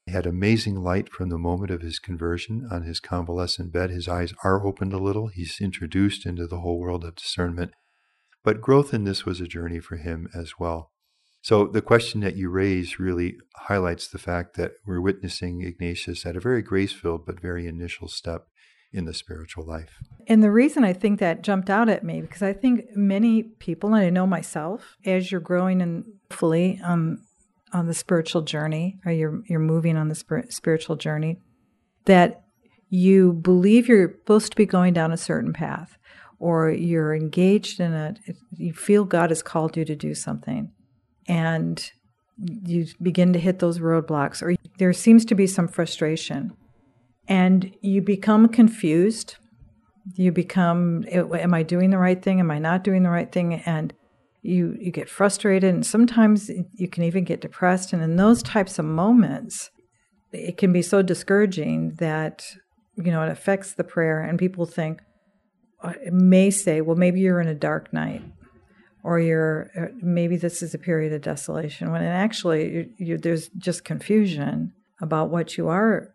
Had 0.07 0.25
amazing 0.25 0.75
light 0.75 1.11
from 1.11 1.29
the 1.29 1.37
moment 1.37 1.71
of 1.71 1.81
his 1.81 1.97
conversion 1.97 2.67
on 2.69 2.83
his 2.83 2.99
convalescent 2.99 3.71
bed. 3.71 3.89
His 3.89 4.07
eyes 4.07 4.33
are 4.43 4.65
opened 4.65 4.93
a 4.93 4.97
little. 4.97 5.27
He's 5.27 5.61
introduced 5.61 6.25
into 6.25 6.45
the 6.45 6.59
whole 6.59 6.79
world 6.79 7.03
of 7.03 7.15
discernment. 7.15 7.71
But 8.43 8.61
growth 8.61 8.93
in 8.93 9.05
this 9.05 9.25
was 9.25 9.39
a 9.39 9.47
journey 9.47 9.79
for 9.79 9.95
him 9.95 10.27
as 10.35 10.59
well. 10.59 10.91
So 11.41 11.67
the 11.67 11.81
question 11.81 12.21
that 12.21 12.35
you 12.35 12.49
raise 12.49 12.99
really 12.99 13.37
highlights 13.55 14.07
the 14.07 14.17
fact 14.17 14.55
that 14.55 14.73
we're 14.85 15.01
witnessing 15.01 15.61
Ignatius 15.61 16.25
at 16.25 16.35
a 16.35 16.41
very 16.41 16.61
grace 16.61 16.93
filled 16.93 17.25
but 17.25 17.41
very 17.41 17.67
initial 17.67 18.07
step 18.07 18.47
in 18.93 19.05
the 19.05 19.13
spiritual 19.13 19.65
life. 19.65 19.99
And 20.27 20.43
the 20.43 20.51
reason 20.51 20.83
I 20.83 20.93
think 20.93 21.19
that 21.19 21.41
jumped 21.41 21.69
out 21.69 21.89
at 21.89 22.03
me, 22.03 22.21
because 22.21 22.43
I 22.43 22.53
think 22.53 22.95
many 22.95 23.43
people, 23.43 23.93
and 23.93 24.05
I 24.05 24.09
know 24.09 24.27
myself, 24.27 24.95
as 25.05 25.31
you're 25.31 25.41
growing 25.41 25.81
and 25.81 26.05
fully 26.29 26.79
um, 26.83 27.25
on 27.73 27.87
the 27.87 27.93
spiritual 27.93 28.41
journey, 28.41 28.99
or 29.05 29.11
you're 29.11 29.41
you're 29.47 29.59
moving 29.59 29.97
on 29.97 30.07
the 30.09 30.15
spir- 30.15 30.45
spiritual 30.49 30.95
journey, 30.95 31.39
that 32.05 32.43
you 32.89 33.33
believe 33.33 33.87
you're 33.87 34.11
supposed 34.11 34.51
to 34.51 34.55
be 34.55 34.65
going 34.65 34.93
down 34.93 35.11
a 35.11 35.17
certain 35.17 35.53
path, 35.53 35.97
or 36.39 36.69
you're 36.69 37.15
engaged 37.15 37.79
in 37.79 37.93
it. 37.93 38.19
You 38.55 38.73
feel 38.73 39.03
God 39.05 39.31
has 39.31 39.41
called 39.41 39.75
you 39.75 39.85
to 39.85 39.95
do 39.95 40.13
something, 40.13 40.71
and 41.27 41.91
you 42.37 42.87
begin 43.01 43.33
to 43.33 43.39
hit 43.39 43.59
those 43.59 43.79
roadblocks, 43.79 44.41
or 44.41 44.55
there 44.77 44.93
seems 44.93 45.25
to 45.25 45.35
be 45.35 45.47
some 45.47 45.67
frustration, 45.67 46.51
and 47.27 47.73
you 47.81 48.01
become 48.01 48.47
confused. 48.47 49.35
You 50.15 50.33
become, 50.33 51.05
am 51.09 51.53
I 51.53 51.63
doing 51.63 51.89
the 51.89 51.97
right 51.97 52.21
thing? 52.21 52.41
Am 52.41 52.51
I 52.51 52.59
not 52.59 52.83
doing 52.83 53.03
the 53.03 53.09
right 53.09 53.31
thing? 53.31 53.53
And 53.53 53.93
you 54.43 54.75
you 54.79 54.91
get 54.91 55.09
frustrated 55.09 55.73
and 55.73 55.85
sometimes 55.85 56.51
you 56.75 56.87
can 56.87 57.03
even 57.03 57.23
get 57.23 57.41
depressed. 57.41 57.93
And 57.93 58.03
in 58.03 58.17
those 58.17 58.43
types 58.43 58.77
of 58.77 58.85
moments 58.85 59.71
it 60.31 60.57
can 60.57 60.73
be 60.73 60.81
so 60.81 61.01
discouraging 61.01 61.95
that 61.99 62.45
you 62.95 63.11
know 63.11 63.23
it 63.23 63.29
affects 63.29 63.73
the 63.73 63.83
prayer. 63.83 64.21
And 64.21 64.37
people 64.37 64.65
think 64.65 65.01
uh, 65.81 65.93
may 66.11 66.51
say 66.51 66.81
well 66.81 66.97
maybe 66.97 67.21
you're 67.21 67.41
in 67.41 67.47
a 67.47 67.55
dark 67.55 67.91
night 67.93 68.21
or 69.03 69.19
you're 69.19 69.71
uh, 69.77 69.87
maybe 70.01 70.35
this 70.35 70.61
is 70.61 70.73
a 70.73 70.79
period 70.79 71.13
of 71.13 71.21
desolation 71.21 71.91
when 71.91 72.03
actually 72.03 72.93
you, 72.97 73.17
there's 73.17 73.49
just 73.57 73.85
confusion 73.85 74.73
about 75.01 75.29
what 75.29 75.57
you 75.57 75.69
are 75.69 76.09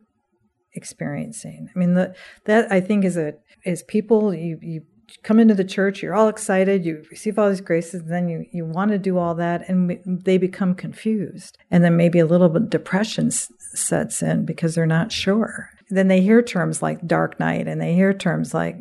experiencing. 0.75 1.69
I 1.75 1.79
mean 1.79 1.95
the, 1.95 2.15
that 2.45 2.71
i 2.71 2.81
think 2.81 3.05
is 3.05 3.17
a 3.17 3.35
is 3.65 3.83
people 3.83 4.35
you 4.35 4.59
you 4.61 4.83
come 5.23 5.39
into 5.39 5.55
the 5.55 5.65
church, 5.65 6.03
you're 6.03 6.15
all 6.15 6.29
excited, 6.29 6.85
you 6.85 7.05
receive 7.11 7.39
all 7.39 7.49
these 7.49 7.61
graces, 7.61 8.03
and 8.03 8.11
then 8.11 8.29
you, 8.29 8.47
you 8.53 8.65
want 8.65 8.91
to 8.91 8.99
do 8.99 9.19
all 9.19 9.35
that, 9.37 9.69
and 9.69 9.99
they 10.05 10.39
become 10.39 10.75
confused. 10.75 11.59
And 11.71 11.85
then 11.85 11.97
maybe 11.97 12.19
a 12.19 12.27
little 12.27 12.49
bit 12.49 12.71
depression 12.71 13.31
sets 13.31 14.23
in 14.23 14.45
because 14.45 14.75
they're 14.75 14.87
not 14.87 15.13
sure. 15.13 15.71
Then 15.91 16.09
they 16.09 16.21
hear 16.21 16.43
terms 16.43 16.83
like 16.83 17.07
dark 17.07 17.41
night 17.41 17.67
and 17.67 17.81
they 17.81 17.95
hear 17.95 18.13
terms 18.13 18.53
like 18.53 18.77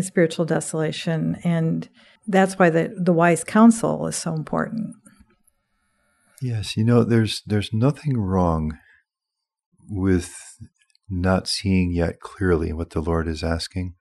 spiritual 0.00 0.46
desolation. 0.46 1.36
And 1.44 1.86
that's 2.26 2.58
why 2.58 2.70
the, 2.70 2.94
the 2.96 3.12
wise 3.12 3.44
counsel 3.44 4.06
is 4.06 4.16
so 4.16 4.32
important. 4.32 4.96
Yes, 6.42 6.76
you 6.76 6.84
know, 6.84 7.02
there's 7.02 7.42
there's 7.46 7.72
nothing 7.72 8.18
wrong 8.18 8.78
with 9.88 10.34
not 11.08 11.48
seeing 11.48 11.92
yet 11.92 12.20
clearly 12.20 12.72
what 12.72 12.90
the 12.90 13.00
Lord 13.00 13.26
is 13.26 13.42
asking. 13.42 13.94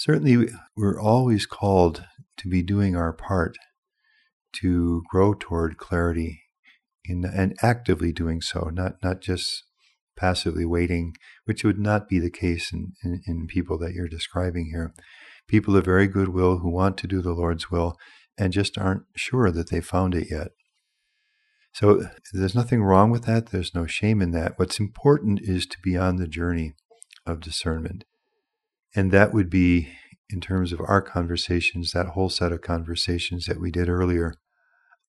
Certainly, 0.00 0.48
we're 0.78 0.98
always 0.98 1.44
called 1.44 2.06
to 2.38 2.48
be 2.48 2.62
doing 2.62 2.96
our 2.96 3.12
part 3.12 3.58
to 4.54 5.02
grow 5.10 5.34
toward 5.34 5.76
clarity 5.76 6.40
in, 7.04 7.22
and 7.26 7.54
actively 7.60 8.10
doing 8.10 8.40
so, 8.40 8.70
not, 8.72 8.94
not 9.02 9.20
just 9.20 9.62
passively 10.16 10.64
waiting, 10.64 11.12
which 11.44 11.64
would 11.64 11.78
not 11.78 12.08
be 12.08 12.18
the 12.18 12.30
case 12.30 12.72
in, 12.72 12.94
in, 13.04 13.20
in 13.26 13.46
people 13.46 13.76
that 13.80 13.92
you're 13.92 14.08
describing 14.08 14.70
here. 14.72 14.94
People 15.46 15.76
of 15.76 15.84
very 15.84 16.06
good 16.06 16.30
will 16.30 16.60
who 16.60 16.70
want 16.70 16.96
to 16.96 17.06
do 17.06 17.20
the 17.20 17.34
Lord's 17.34 17.70
will 17.70 17.98
and 18.38 18.54
just 18.54 18.78
aren't 18.78 19.02
sure 19.14 19.50
that 19.50 19.68
they 19.68 19.82
found 19.82 20.14
it 20.14 20.28
yet. 20.30 20.52
So 21.74 22.04
there's 22.32 22.54
nothing 22.54 22.82
wrong 22.82 23.10
with 23.10 23.26
that. 23.26 23.50
There's 23.50 23.74
no 23.74 23.84
shame 23.84 24.22
in 24.22 24.30
that. 24.30 24.58
What's 24.58 24.80
important 24.80 25.40
is 25.42 25.66
to 25.66 25.76
be 25.82 25.94
on 25.94 26.16
the 26.16 26.26
journey 26.26 26.72
of 27.26 27.40
discernment. 27.40 28.04
And 28.94 29.12
that 29.12 29.32
would 29.32 29.50
be, 29.50 29.88
in 30.30 30.40
terms 30.40 30.72
of 30.72 30.80
our 30.80 31.00
conversations, 31.00 31.92
that 31.92 32.08
whole 32.08 32.28
set 32.28 32.52
of 32.52 32.60
conversations 32.60 33.46
that 33.46 33.60
we 33.60 33.70
did 33.70 33.88
earlier 33.88 34.34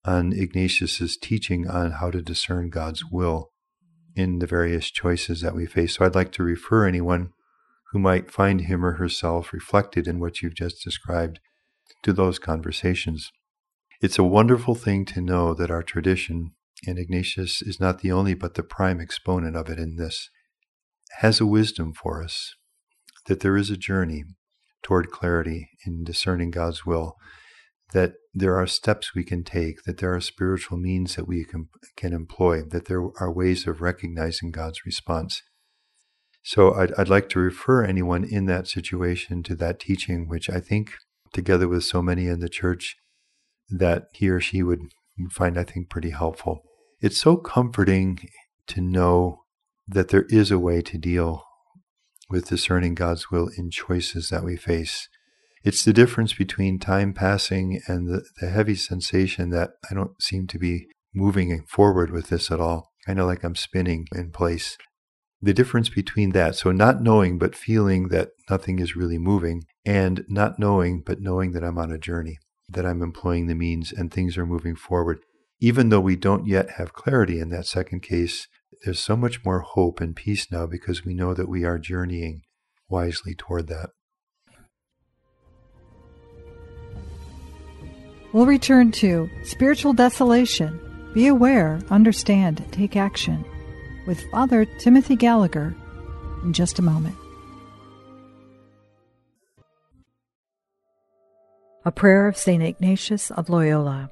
on 0.05 0.33
Ignatius's 0.33 1.17
teaching 1.17 1.67
on 1.67 1.91
how 1.91 2.11
to 2.11 2.21
discern 2.21 2.69
God's 2.69 3.03
will 3.11 3.51
in 4.15 4.39
the 4.39 4.47
various 4.47 4.91
choices 4.91 5.41
that 5.41 5.55
we 5.55 5.65
face. 5.65 5.95
So 5.95 6.05
I'd 6.05 6.15
like 6.15 6.31
to 6.33 6.43
refer 6.43 6.85
anyone 6.87 7.31
who 7.91 7.99
might 7.99 8.31
find 8.31 8.61
him 8.61 8.85
or 8.85 8.93
herself 8.93 9.53
reflected 9.53 10.07
in 10.07 10.19
what 10.19 10.41
you've 10.41 10.55
just 10.55 10.83
described 10.83 11.39
to 12.03 12.13
those 12.13 12.39
conversations. 12.39 13.31
It's 14.01 14.17
a 14.17 14.23
wonderful 14.23 14.75
thing 14.75 15.05
to 15.05 15.21
know 15.21 15.53
that 15.53 15.69
our 15.69 15.83
tradition, 15.83 16.51
and 16.87 16.97
Ignatius 16.97 17.61
is 17.61 17.79
not 17.79 17.99
the 17.99 18.11
only 18.11 18.33
but 18.33 18.55
the 18.55 18.63
prime 18.63 18.99
exponent 18.99 19.55
of 19.55 19.69
it 19.69 19.77
in 19.77 19.97
this, 19.97 20.29
has 21.19 21.39
a 21.39 21.45
wisdom 21.45 21.93
for 21.93 22.23
us 22.23 22.55
that 23.27 23.41
there 23.41 23.57
is 23.57 23.69
a 23.69 23.77
journey 23.77 24.23
toward 24.83 25.11
clarity 25.11 25.69
in 25.85 26.03
discerning 26.03 26.51
God's 26.51 26.85
will, 26.85 27.15
that 27.93 28.13
there 28.33 28.55
are 28.55 28.67
steps 28.67 29.13
we 29.13 29.23
can 29.23 29.43
take, 29.43 29.83
that 29.83 29.97
there 29.97 30.13
are 30.13 30.21
spiritual 30.21 30.77
means 30.77 31.15
that 31.15 31.27
we 31.27 31.43
can, 31.43 31.67
can 31.95 32.13
employ, 32.13 32.61
that 32.63 32.85
there 32.85 33.03
are 33.19 33.31
ways 33.31 33.67
of 33.67 33.81
recognizing 33.81 34.51
God's 34.51 34.85
response. 34.85 35.41
So 36.43 36.73
I'd, 36.73 36.93
I'd 36.97 37.09
like 37.09 37.29
to 37.29 37.39
refer 37.39 37.83
anyone 37.83 38.23
in 38.23 38.45
that 38.45 38.67
situation 38.67 39.43
to 39.43 39.55
that 39.55 39.79
teaching, 39.79 40.27
which 40.27 40.49
I 40.49 40.59
think, 40.59 40.93
together 41.33 41.67
with 41.67 41.83
so 41.83 42.01
many 42.01 42.27
in 42.27 42.39
the 42.39 42.49
church, 42.49 42.95
that 43.69 44.05
he 44.13 44.29
or 44.29 44.39
she 44.39 44.63
would 44.63 44.81
find, 45.29 45.57
I 45.57 45.63
think, 45.63 45.89
pretty 45.89 46.09
helpful. 46.09 46.63
It's 46.99 47.19
so 47.19 47.35
comforting 47.37 48.19
to 48.67 48.81
know 48.81 49.43
that 49.87 50.09
there 50.09 50.25
is 50.29 50.51
a 50.51 50.59
way 50.59 50.81
to 50.81 50.97
deal 50.97 51.43
with 52.31 52.49
discerning 52.49 52.95
God's 52.95 53.29
will 53.29 53.49
in 53.57 53.69
choices 53.69 54.29
that 54.29 54.43
we 54.43 54.55
face. 54.55 55.09
It's 55.63 55.83
the 55.83 55.93
difference 55.93 56.33
between 56.33 56.79
time 56.79 57.13
passing 57.13 57.81
and 57.87 58.07
the, 58.07 58.23
the 58.39 58.49
heavy 58.49 58.75
sensation 58.75 59.49
that 59.51 59.71
I 59.89 59.93
don't 59.93 60.19
seem 60.21 60.47
to 60.47 60.57
be 60.57 60.87
moving 61.13 61.63
forward 61.67 62.09
with 62.09 62.29
this 62.29 62.49
at 62.49 62.59
all. 62.59 62.91
Kind 63.05 63.19
of 63.19 63.27
like 63.27 63.43
I'm 63.43 63.55
spinning 63.55 64.07
in 64.13 64.31
place. 64.31 64.77
The 65.41 65.53
difference 65.53 65.89
between 65.89 66.31
that, 66.31 66.55
so 66.55 66.71
not 66.71 67.01
knowing 67.01 67.37
but 67.37 67.55
feeling 67.55 68.09
that 68.09 68.29
nothing 68.49 68.79
is 68.79 68.95
really 68.95 69.17
moving, 69.17 69.63
and 69.85 70.23
not 70.27 70.59
knowing 70.59 71.01
but 71.03 71.19
knowing 71.19 71.51
that 71.53 71.63
I'm 71.63 71.79
on 71.79 71.91
a 71.91 71.97
journey, 71.97 72.37
that 72.69 72.85
I'm 72.85 73.01
employing 73.01 73.47
the 73.47 73.55
means 73.55 73.91
and 73.91 74.11
things 74.11 74.37
are 74.37 74.45
moving 74.45 74.75
forward. 74.75 75.19
Even 75.59 75.89
though 75.89 75.99
we 75.99 76.15
don't 76.15 76.47
yet 76.47 76.71
have 76.71 76.93
clarity 76.93 77.39
in 77.39 77.49
that 77.49 77.65
second 77.65 78.01
case, 78.01 78.47
there's 78.83 78.99
so 78.99 79.15
much 79.15 79.43
more 79.45 79.59
hope 79.59 80.01
and 80.01 80.15
peace 80.15 80.51
now 80.51 80.65
because 80.65 81.05
we 81.05 81.13
know 81.13 81.33
that 81.33 81.49
we 81.49 81.63
are 81.63 81.77
journeying 81.77 82.41
wisely 82.89 83.35
toward 83.35 83.67
that. 83.67 83.89
We'll 88.33 88.45
return 88.45 88.91
to 88.93 89.29
spiritual 89.43 89.93
desolation. 89.93 90.79
Be 91.13 91.27
aware, 91.27 91.81
understand, 91.89 92.63
take 92.71 92.95
action 92.95 93.43
with 94.07 94.21
Father 94.31 94.65
Timothy 94.79 95.15
Gallagher 95.15 95.75
in 96.43 96.53
just 96.53 96.79
a 96.79 96.81
moment. 96.81 97.15
A 101.83 101.91
prayer 101.91 102.27
of 102.27 102.37
St. 102.37 102.63
Ignatius 102.63 103.31
of 103.31 103.49
Loyola. 103.49 104.11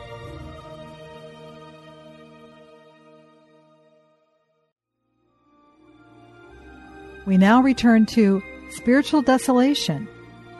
We 7.31 7.37
now 7.37 7.61
return 7.61 8.07
to 8.07 8.43
spiritual 8.71 9.21
desolation. 9.21 10.09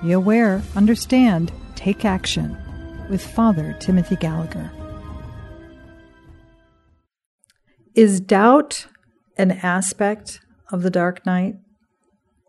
Be 0.01 0.13
aware, 0.13 0.61
understand, 0.73 1.51
take 1.75 2.05
action 2.05 2.57
with 3.09 3.21
Father 3.21 3.75
Timothy 3.81 4.15
Gallagher. 4.15 4.71
Is 7.93 8.21
doubt 8.21 8.87
an 9.37 9.51
aspect 9.51 10.39
of 10.71 10.81
the 10.81 10.89
dark 10.89 11.25
night? 11.25 11.55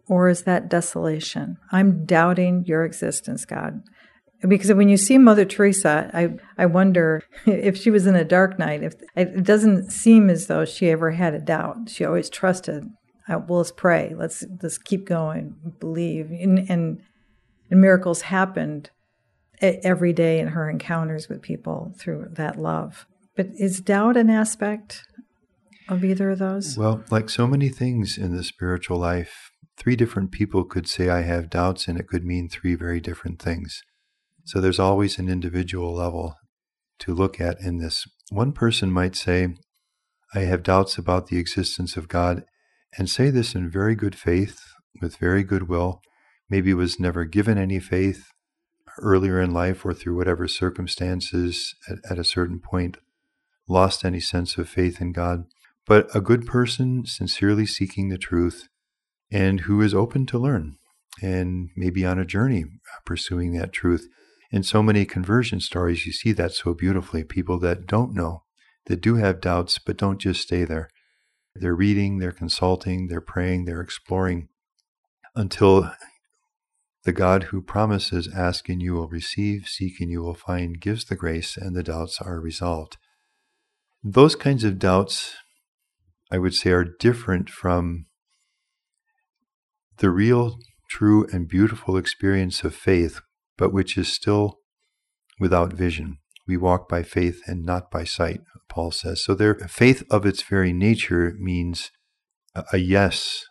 Or 0.07 0.29
is 0.29 0.45
that 0.45 0.69
desolation? 0.69 1.57
I'm 1.73 2.07
doubting 2.07 2.63
your 2.65 2.85
existence, 2.85 3.45
God. 3.45 3.83
Because 4.47 4.73
when 4.73 4.89
you 4.89 4.99
see 4.99 5.19
Mother 5.19 5.45
Teresa, 5.45 6.13
I, 6.15 6.37
I 6.57 6.67
wonder 6.67 7.25
if 7.47 7.77
she 7.77 7.91
was 7.91 8.07
in 8.07 8.15
a 8.15 8.25
dark 8.25 8.57
night. 8.57 8.85
If 8.85 8.95
it 9.17 9.43
doesn't 9.43 9.91
seem 9.91 10.31
as 10.31 10.47
though 10.47 10.65
she 10.65 10.91
ever 10.91 11.11
had 11.11 11.35
a 11.35 11.41
doubt. 11.41 11.89
She 11.89 12.05
always 12.05 12.31
trusted. 12.31 12.85
Well, 13.29 13.59
let's 13.59 13.73
pray. 13.73 14.15
Let's 14.17 14.45
let's 14.63 14.79
keep 14.79 15.07
going. 15.07 15.55
Believe. 15.81 16.31
And 16.31 16.59
and, 16.71 17.03
and 17.71 17.81
miracles 17.81 18.23
happened 18.23 18.91
every 19.61 20.13
day 20.13 20.41
in 20.41 20.49
her 20.49 20.69
encounters 20.69 21.29
with 21.29 21.41
people 21.41 21.95
through 21.97 22.29
that 22.33 22.59
love. 22.59 23.07
But 23.37 23.49
is 23.59 23.81
doubt 23.81 24.17
an 24.17 24.29
aspect 24.29 25.05
of 25.89 26.05
either 26.05 26.31
of 26.31 26.39
those? 26.39 26.77
Well, 26.77 27.05
like 27.11 27.31
so 27.31 27.47
many 27.47 27.69
things 27.69 28.19
in 28.19 28.37
the 28.37 28.45
spiritual 28.45 28.99
life, 28.99 29.51
three 29.77 29.97
different 29.97 30.33
people 30.33 30.65
could 30.65 30.89
say, 30.89 31.09
I 31.09 31.23
have 31.23 31.51
doubts, 31.51 31.89
and 31.89 31.99
it 31.99 32.09
could 32.09 32.25
mean 32.25 32.49
three 32.49 32.75
very 32.75 33.01
different 33.01 33.41
things. 33.41 33.83
So 34.45 34.61
there's 34.61 34.81
always 34.81 35.19
an 35.19 35.29
individual 35.29 35.95
level 35.95 36.35
to 37.01 37.15
look 37.15 37.41
at 37.41 37.61
in 37.61 37.79
this. 37.79 38.05
One 38.31 38.53
person 38.53 38.91
might 38.91 39.15
say, 39.15 39.49
I 40.35 40.41
have 40.41 40.63
doubts 40.63 40.99
about 40.99 41.29
the 41.29 41.39
existence 41.39 41.97
of 41.97 42.09
God, 42.09 42.45
and 42.97 43.09
say 43.09 43.31
this 43.31 43.55
in 43.55 43.71
very 43.71 43.95
good 43.95 44.15
faith, 44.15 44.61
with 45.01 45.17
very 45.17 45.43
good 45.43 45.69
will. 45.69 46.03
Maybe 46.51 46.75
was 46.75 47.01
never 47.01 47.25
given 47.25 47.57
any 47.57 47.81
faith 47.81 48.31
earlier 48.99 49.41
in 49.41 49.53
life 49.53 49.85
or 49.85 49.95
through 49.95 50.17
whatever 50.17 50.47
circumstances 50.47 51.75
at, 51.89 51.99
at 52.11 52.19
a 52.19 52.25
certain 52.25 52.61
point, 52.61 52.99
lost 53.69 54.05
any 54.05 54.21
sense 54.21 54.59
of 54.59 54.69
faith 54.69 55.01
in 55.01 55.13
God. 55.13 55.45
But 55.87 56.15
a 56.15 56.21
good 56.21 56.47
person, 56.47 57.07
sincerely 57.07 57.67
seeking 57.67 58.09
the 58.09 58.19
truth, 58.19 58.69
and 59.31 59.61
who 59.61 59.81
is 59.81 59.95
open 59.95 60.27
to 60.27 60.39
learn 60.39 60.77
and 61.21 61.71
maybe 61.77 62.07
on 62.07 62.19
a 62.19 62.25
journey 62.25 62.65
pursuing 63.05 63.53
that 63.53 63.73
truth. 63.73 64.09
In 64.51 64.63
so 64.63 64.83
many 64.83 65.05
conversion 65.05 65.61
stories, 65.61 66.07
you 66.07 66.13
see 66.13 66.33
that 66.33 66.53
so 66.53 66.75
beautifully. 66.75 67.25
People 67.25 67.59
that 67.61 67.87
don't 67.87 68.15
know, 68.15 68.45
that 68.87 69.01
do 69.01 69.17
have 69.17 69.41
doubts, 69.41 69.79
but 69.79 69.97
don't 69.97 70.19
just 70.19 70.43
stay 70.43 70.65
there. 70.65 70.89
They're 71.55 71.75
reading, 71.75 72.19
they're 72.19 72.33
consulting, 72.33 73.09
they're 73.09 73.21
praying, 73.21 73.65
they're 73.67 73.81
exploring 73.81 74.49
until 75.35 75.93
the 77.05 77.13
God 77.13 77.45
who 77.45 77.61
promises, 77.61 78.29
Ask 78.33 78.69
and 78.69 78.81
you 78.81 78.95
will 78.95 79.09
receive, 79.09 79.67
seek 79.67 80.01
and 80.01 80.11
you 80.11 80.23
will 80.23 80.35
find, 80.35 80.81
gives 80.81 81.05
the 81.05 81.17
grace, 81.17 81.57
and 81.57 81.77
the 81.77 81.83
doubts 81.83 82.21
are 82.21 82.41
resolved. 82.41 82.97
Those 84.05 84.35
kinds 84.35 84.65
of 84.65 84.79
doubts, 84.79 85.35
I 86.31 86.39
would 86.39 86.55
say, 86.55 86.71
are 86.71 86.85
different 86.85 87.51
from 87.51 88.07
the 89.99 90.11
real, 90.11 90.59
true, 90.89 91.27
and 91.33 91.49
beautiful 91.49 91.97
experience 91.97 92.65
of 92.65 92.75
faith, 92.75 93.21
but 93.57 93.73
which 93.73 93.99
is 93.99 94.13
still 94.13 94.59
without 95.39 95.73
vision. 95.73 96.19
We 96.47 96.57
walk 96.57 96.89
by 96.89 97.03
faith 97.03 97.43
and 97.47 97.65
not 97.65 97.91
by 97.91 98.05
sight, 98.05 98.41
Paul 98.69 98.91
says. 98.91 99.23
So 99.25 99.35
their 99.35 99.55
faith 99.55 100.03
of 100.11 100.25
its 100.27 100.43
very 100.43 100.73
nature 100.73 101.35
means 101.39 101.91
a 102.73 102.79
yes, 102.79 103.45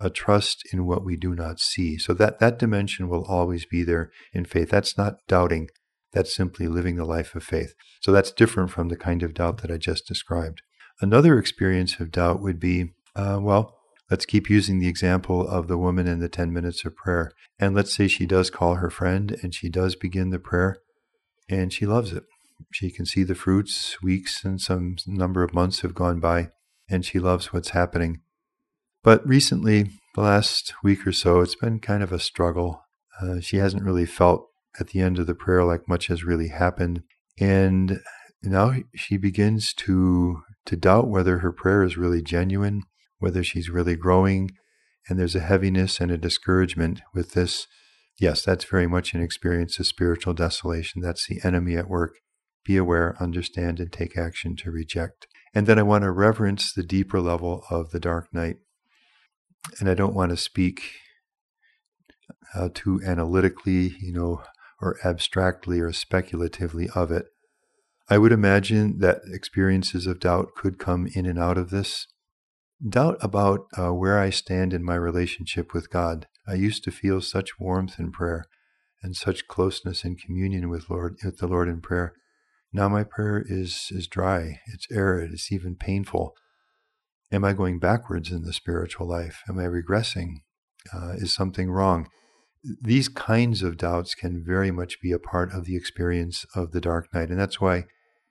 a 0.00 0.10
trust 0.10 0.62
in 0.72 0.86
what 0.86 1.04
we 1.04 1.16
do 1.16 1.34
not 1.34 1.60
see. 1.60 1.98
So 1.98 2.12
that, 2.14 2.38
that 2.40 2.58
dimension 2.58 3.08
will 3.08 3.24
always 3.24 3.64
be 3.64 3.82
there 3.82 4.10
in 4.32 4.44
faith. 4.44 4.70
That's 4.70 4.98
not 4.98 5.16
doubting. 5.28 5.68
That's 6.12 6.34
simply 6.34 6.68
living 6.68 6.96
the 6.96 7.04
life 7.04 7.34
of 7.34 7.42
faith. 7.42 7.74
So 8.00 8.12
that's 8.12 8.32
different 8.32 8.70
from 8.70 8.88
the 8.88 8.96
kind 8.96 9.22
of 9.22 9.34
doubt 9.34 9.62
that 9.62 9.70
I 9.70 9.78
just 9.78 10.06
described. 10.06 10.62
Another 11.00 11.38
experience 11.38 11.98
of 12.00 12.10
doubt 12.10 12.42
would 12.42 12.60
be, 12.60 12.90
uh, 13.16 13.38
well, 13.40 13.78
let's 14.10 14.26
keep 14.26 14.50
using 14.50 14.78
the 14.78 14.88
example 14.88 15.46
of 15.46 15.68
the 15.68 15.78
woman 15.78 16.06
in 16.06 16.18
the 16.18 16.28
10 16.28 16.52
minutes 16.52 16.84
of 16.84 16.94
prayer. 16.94 17.32
And 17.58 17.74
let's 17.74 17.94
say 17.94 18.08
she 18.08 18.26
does 18.26 18.50
call 18.50 18.74
her 18.74 18.90
friend 18.90 19.36
and 19.42 19.54
she 19.54 19.68
does 19.68 19.96
begin 19.96 20.30
the 20.30 20.38
prayer 20.38 20.76
and 21.48 21.72
she 21.72 21.86
loves 21.86 22.12
it. 22.12 22.24
She 22.70 22.90
can 22.90 23.06
see 23.06 23.22
the 23.22 23.34
fruits, 23.34 24.02
weeks 24.02 24.44
and 24.44 24.60
some 24.60 24.96
number 25.06 25.42
of 25.42 25.54
months 25.54 25.80
have 25.80 25.94
gone 25.94 26.20
by, 26.20 26.48
and 26.88 27.04
she 27.04 27.18
loves 27.18 27.52
what's 27.52 27.70
happening. 27.70 28.20
But 29.02 29.26
recently, 29.26 29.90
the 30.14 30.20
last 30.20 30.74
week 30.82 31.06
or 31.06 31.12
so, 31.12 31.40
it's 31.40 31.56
been 31.56 31.80
kind 31.80 32.02
of 32.02 32.12
a 32.12 32.18
struggle. 32.18 32.84
Uh, 33.20 33.40
she 33.40 33.56
hasn't 33.56 33.84
really 33.84 34.06
felt 34.06 34.46
at 34.78 34.88
the 34.88 35.00
end 35.00 35.18
of 35.18 35.26
the 35.26 35.34
prayer 35.34 35.64
like 35.64 35.88
much 35.88 36.06
has 36.06 36.24
really 36.24 36.48
happened. 36.48 37.02
And 37.38 38.00
now 38.42 38.74
she 38.94 39.16
begins 39.16 39.72
to 39.74 40.42
to 40.64 40.76
doubt 40.76 41.08
whether 41.08 41.38
her 41.38 41.50
prayer 41.50 41.82
is 41.82 41.96
really 41.96 42.22
genuine, 42.22 42.82
whether 43.18 43.42
she's 43.42 43.68
really 43.68 43.96
growing, 43.96 44.52
and 45.08 45.18
there's 45.18 45.34
a 45.34 45.40
heaviness 45.40 46.00
and 46.00 46.10
a 46.10 46.18
discouragement 46.18 47.00
with 47.12 47.32
this. 47.32 47.66
Yes, 48.20 48.44
that's 48.44 48.64
very 48.64 48.86
much 48.86 49.14
an 49.14 49.22
experience 49.22 49.80
of 49.80 49.86
spiritual 49.86 50.34
desolation. 50.34 51.02
That's 51.02 51.26
the 51.26 51.40
enemy 51.42 51.76
at 51.76 51.88
work. 51.88 52.12
Be 52.64 52.76
aware, 52.76 53.16
understand, 53.20 53.80
and 53.80 53.92
take 53.92 54.16
action 54.16 54.56
to 54.56 54.70
reject. 54.70 55.26
And 55.54 55.66
then 55.66 55.78
I 55.78 55.82
want 55.82 56.02
to 56.02 56.10
reverence 56.10 56.72
the 56.72 56.82
deeper 56.82 57.20
level 57.20 57.64
of 57.70 57.90
the 57.90 58.00
dark 58.00 58.32
night 58.32 58.56
and 59.80 59.88
I 59.88 59.94
don't 59.94 60.14
want 60.14 60.30
to 60.30 60.36
speak 60.36 60.82
uh, 62.54 62.68
too 62.72 63.00
analytically, 63.06 63.96
you 64.00 64.12
know, 64.12 64.42
or 64.80 64.96
abstractly 65.04 65.80
or 65.80 65.92
speculatively 65.92 66.88
of 66.94 67.10
it. 67.10 67.26
I 68.10 68.18
would 68.18 68.32
imagine 68.32 68.98
that 68.98 69.20
experiences 69.32 70.06
of 70.06 70.20
doubt 70.20 70.54
could 70.56 70.78
come 70.78 71.08
in 71.14 71.24
and 71.24 71.38
out 71.38 71.56
of 71.56 71.70
this. 71.70 72.08
Doubt 72.86 73.16
about 73.20 73.66
uh, 73.78 73.94
where 73.94 74.18
I 74.18 74.30
stand 74.30 74.74
in 74.74 74.84
my 74.84 74.96
relationship 74.96 75.72
with 75.72 75.88
God. 75.88 76.26
I 76.46 76.54
used 76.54 76.82
to 76.84 76.90
feel 76.90 77.20
such 77.20 77.60
warmth 77.60 78.00
in 78.00 78.10
prayer 78.10 78.46
and 79.02 79.16
such 79.16 79.46
closeness 79.46 80.02
and 80.02 80.20
communion 80.20 80.68
with 80.68 80.90
Lord 80.90 81.16
with 81.24 81.38
the 81.38 81.46
Lord 81.46 81.68
in 81.68 81.80
prayer. 81.80 82.14
Now 82.72 82.88
my 82.88 83.04
prayer 83.04 83.44
is 83.46 83.88
is 83.90 84.06
dry, 84.06 84.60
it's 84.72 84.86
arid, 84.90 85.32
it's 85.32 85.52
even 85.52 85.76
painful. 85.76 86.34
Am 87.30 87.44
I 87.44 87.52
going 87.52 87.78
backwards 87.78 88.30
in 88.30 88.42
the 88.42 88.52
spiritual 88.52 89.08
life? 89.08 89.42
Am 89.48 89.58
I 89.58 89.64
regressing? 89.64 90.36
Uh, 90.92 91.12
is 91.16 91.32
something 91.32 91.70
wrong? 91.70 92.08
These 92.80 93.08
kinds 93.08 93.62
of 93.62 93.76
doubts 93.76 94.14
can 94.14 94.42
very 94.44 94.70
much 94.70 95.00
be 95.00 95.12
a 95.12 95.18
part 95.18 95.52
of 95.52 95.64
the 95.64 95.76
experience 95.76 96.46
of 96.54 96.72
the 96.72 96.80
dark 96.80 97.12
night. 97.12 97.28
And 97.28 97.38
that's 97.38 97.60
why 97.60 97.84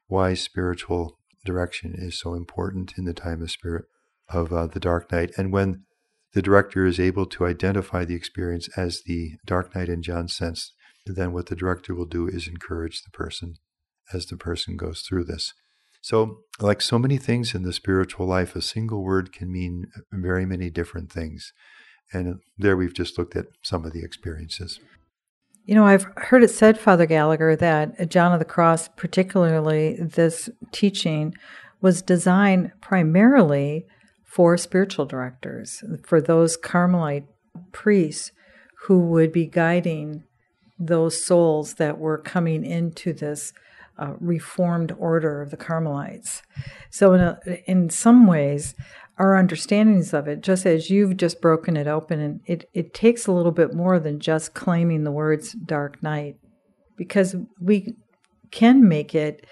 why 0.08 0.34
spiritual 0.34 1.20
direction 1.46 1.94
is 1.96 2.20
so 2.20 2.34
important 2.34 2.94
in 2.98 3.06
the 3.06 3.14
time 3.14 3.42
of 3.42 3.52
spirit 3.52 3.86
of 4.30 4.52
uh, 4.52 4.68
the 4.68 4.80
dark 4.80 5.12
night. 5.12 5.32
And 5.38 5.54
when 5.54 5.84
the 6.34 6.42
director 6.42 6.86
is 6.86 7.00
able 7.00 7.26
to 7.28 7.46
identify 7.46 8.06
the 8.06 8.16
experience 8.16 8.70
as 8.76 9.04
the 9.06 9.34
dark 9.46 9.76
night 9.76 9.90
in 9.90 10.02
John's 10.02 10.36
sense, 10.36 10.74
then 11.06 11.32
what 11.32 11.48
the 11.48 11.56
director 11.56 11.94
will 11.94 12.06
do 12.06 12.28
is 12.28 12.48
encourage 12.48 13.04
the 13.04 13.12
person 13.12 13.56
as 14.14 14.26
the 14.26 14.38
person 14.38 14.78
goes 14.78 15.02
through 15.02 15.26
this. 15.26 15.54
So, 16.02 16.40
like 16.60 16.82
so 16.82 16.98
many 16.98 17.18
things 17.18 17.54
in 17.54 17.62
the 17.62 17.74
spiritual 17.74 18.26
life, 18.26 18.56
a 18.56 18.62
single 18.62 19.04
word 19.04 19.32
can 19.32 19.52
mean 19.52 19.86
very 20.12 20.46
many 20.46 20.70
different 20.70 21.12
things. 21.12 21.54
And 22.12 22.40
there 22.58 22.76
we've 22.76 22.94
just 22.94 23.18
looked 23.18 23.36
at 23.36 23.46
some 23.62 23.86
of 23.86 23.94
the 23.94 24.04
experiences. 24.04 24.80
You 25.64 25.76
know, 25.76 25.86
I've 25.86 26.08
heard 26.18 26.44
it 26.44 26.50
said, 26.50 26.80
Father 26.80 27.06
Gallagher, 27.06 27.56
that 27.56 28.10
John 28.10 28.34
of 28.34 28.40
the 28.40 28.46
Cross, 28.46 28.90
particularly 28.98 29.96
this 30.00 30.50
teaching, 30.72 31.36
was 31.82 32.02
designed 32.02 32.72
primarily 32.82 33.86
for 34.24 34.58
spiritual 34.58 35.06
directors, 35.06 35.84
for 36.04 36.20
those 36.20 36.58
Carmelite 36.58 37.26
priests 37.72 38.32
who 38.86 39.00
would 39.00 39.32
be 39.32 39.46
guiding 39.46 40.24
those 40.80 41.24
souls 41.24 41.76
that 41.76 42.00
were 42.00 42.18
coming 42.18 42.66
into 42.66 43.14
this 43.14 43.54
uh, 44.02 44.14
reformed 44.20 44.92
order 44.98 45.42
of 45.42 45.52
the 45.52 45.58
Carmelites. 45.58 46.42
So, 46.90 47.14
in, 47.14 47.22
a, 47.22 47.40
in 47.68 47.90
some 47.90 48.28
ways, 48.28 48.76
our 49.18 49.36
understandings 49.36 50.14
of 50.14 50.28
it, 50.28 50.42
just 50.42 50.66
as 50.66 50.90
you've 50.90 51.18
just 51.18 51.42
broken 51.42 51.78
it 51.78 51.88
open, 51.88 52.20
and 52.20 52.40
it, 52.46 52.68
it 52.74 52.94
takes 52.94 53.28
a 53.28 53.32
little 53.32 53.52
bit 53.52 53.74
more 53.74 54.00
than 54.00 54.20
just 54.20 54.56
claiming 54.56 55.04
the 55.04 55.12
words 55.12 55.54
dark 55.54 56.02
night, 56.02 56.36
because 56.98 57.36
we 57.60 57.94
can 58.52 58.88
make 58.88 59.14
it 59.14 59.46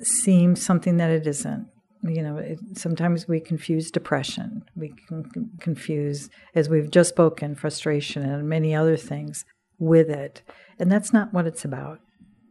seem 0.00 0.54
something 0.54 0.96
that 0.98 1.10
it 1.10 1.26
isn't. 1.26 1.66
You 2.04 2.22
know, 2.22 2.36
it, 2.36 2.60
sometimes 2.74 3.26
we 3.26 3.40
confuse 3.40 3.90
depression, 3.90 4.62
we 4.76 4.94
can 5.08 5.24
confuse, 5.60 6.30
as 6.54 6.68
we've 6.68 6.90
just 6.90 7.10
spoken, 7.10 7.56
frustration 7.56 8.22
and 8.22 8.48
many 8.48 8.74
other 8.74 8.96
things 8.96 9.44
with 9.80 10.08
it. 10.08 10.42
And 10.78 10.92
that's 10.92 11.12
not 11.12 11.34
what 11.34 11.46
it's 11.46 11.64
about. 11.64 11.98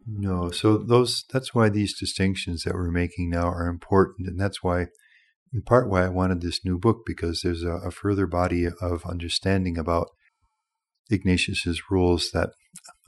No, 0.09 0.51
so 0.51 0.77
those 0.77 1.25
that's 1.33 1.53
why 1.53 1.67
these 1.67 1.97
distinctions 1.97 2.63
that 2.63 2.75
we're 2.75 2.91
making 2.91 3.29
now 3.29 3.49
are 3.49 3.67
important, 3.67 4.27
and 4.27 4.39
that's 4.39 4.63
why, 4.63 4.87
in 5.53 5.63
part, 5.63 5.89
why 5.89 6.05
I 6.05 6.09
wanted 6.09 6.39
this 6.39 6.63
new 6.63 6.79
book 6.79 7.01
because 7.05 7.41
there's 7.41 7.63
a, 7.63 7.73
a 7.73 7.91
further 7.91 8.25
body 8.25 8.65
of 8.65 9.05
understanding 9.05 9.77
about 9.77 10.07
Ignatius's 11.09 11.91
rules 11.91 12.31
that 12.31 12.51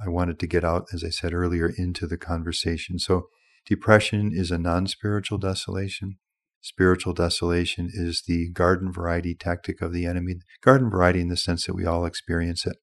I 0.05 0.09
wanted 0.09 0.39
to 0.39 0.47
get 0.47 0.65
out, 0.65 0.87
as 0.93 1.01
I 1.05 1.09
said 1.09 1.33
earlier, 1.33 1.71
into 1.77 2.05
the 2.05 2.17
conversation. 2.17 2.99
So, 2.99 3.27
depression 3.65 4.31
is 4.33 4.51
a 4.51 4.57
non-spiritual 4.57 5.37
desolation. 5.37 6.17
Spiritual 6.59 7.13
desolation 7.13 7.89
is 7.93 8.23
the 8.27 8.49
garden 8.49 8.91
variety 8.91 9.35
tactic 9.35 9.81
of 9.81 9.93
the 9.93 10.05
enemy. 10.05 10.35
Garden 10.61 10.89
variety 10.89 11.21
in 11.21 11.29
the 11.29 11.37
sense 11.37 11.65
that 11.65 11.75
we 11.75 11.85
all 11.85 12.05
experience 12.05 12.65
it 12.65 12.75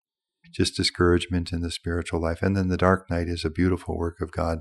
just 0.53 0.77
discouragement 0.77 1.53
in 1.53 1.61
the 1.61 1.71
spiritual 1.71 2.21
life. 2.21 2.43
And 2.43 2.57
then 2.57 2.69
the 2.69 2.77
dark 2.77 3.11
night 3.11 3.29
is 3.29 3.45
a 3.45 3.51
beautiful 3.51 3.97
work 3.97 4.21
of 4.21 4.33
God 4.33 4.61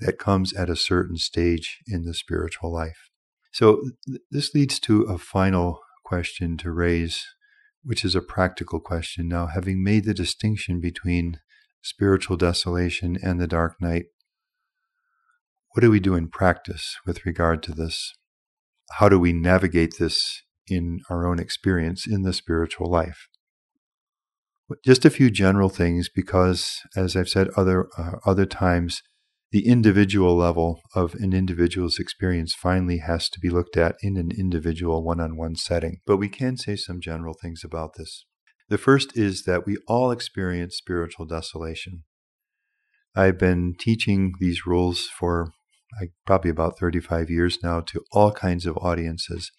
that 0.00 0.18
comes 0.18 0.52
at 0.52 0.70
a 0.70 0.76
certain 0.76 1.16
stage 1.16 1.78
in 1.86 2.04
the 2.04 2.14
spiritual 2.14 2.72
life. 2.72 3.10
So 3.52 3.80
th- 4.06 4.20
this 4.30 4.54
leads 4.54 4.78
to 4.80 5.02
a 5.02 5.18
final 5.18 5.80
question 6.04 6.56
to 6.58 6.70
raise, 6.70 7.26
which 7.82 8.04
is 8.04 8.14
a 8.14 8.20
practical 8.20 8.80
question. 8.80 9.28
Now, 9.28 9.46
having 9.46 9.82
made 9.82 10.04
the 10.04 10.14
distinction 10.14 10.80
between 10.80 11.40
spiritual 11.82 12.36
desolation 12.36 13.16
and 13.22 13.40
the 13.40 13.46
dark 13.46 13.80
night, 13.80 14.06
what 15.70 15.80
do 15.80 15.90
we 15.90 16.00
do 16.00 16.14
in 16.14 16.28
practice 16.28 16.96
with 17.06 17.24
regard 17.24 17.62
to 17.64 17.72
this? 17.72 18.14
How 18.92 19.08
do 19.08 19.18
we 19.18 19.32
navigate 19.32 19.98
this 19.98 20.42
in 20.68 21.00
our 21.10 21.26
own 21.26 21.38
experience 21.38 22.06
in 22.06 22.22
the 22.22 22.32
spiritual 22.32 22.90
life? 22.90 23.28
Just 24.84 25.04
a 25.04 25.10
few 25.10 25.30
general 25.30 25.68
things, 25.68 26.08
because 26.08 26.80
as 26.96 27.14
I've 27.14 27.28
said 27.28 27.48
other 27.56 27.88
uh, 27.96 28.16
other 28.24 28.46
times, 28.46 29.02
the 29.52 29.66
individual 29.66 30.36
level 30.36 30.80
of 30.94 31.14
an 31.14 31.32
individual's 31.32 31.98
experience 32.00 32.52
finally 32.52 32.98
has 32.98 33.28
to 33.30 33.38
be 33.40 33.48
looked 33.48 33.76
at 33.76 33.94
in 34.02 34.16
an 34.16 34.30
individual 34.36 35.04
one-on-one 35.04 35.54
setting. 35.54 36.00
But 36.04 36.16
we 36.16 36.28
can 36.28 36.56
say 36.56 36.74
some 36.74 37.00
general 37.00 37.34
things 37.40 37.62
about 37.64 37.92
this. 37.96 38.24
The 38.68 38.78
first 38.78 39.16
is 39.16 39.44
that 39.44 39.64
we 39.66 39.76
all 39.86 40.10
experience 40.10 40.76
spiritual 40.76 41.26
desolation. 41.26 42.02
I've 43.14 43.38
been 43.38 43.76
teaching 43.78 44.32
these 44.40 44.66
rules 44.66 45.08
for 45.16 45.52
probably 46.26 46.50
about 46.50 46.78
35 46.78 47.30
years 47.30 47.58
now 47.62 47.80
to 47.80 48.02
all 48.12 48.32
kinds 48.32 48.66
of 48.66 48.76
audiences. 48.78 49.52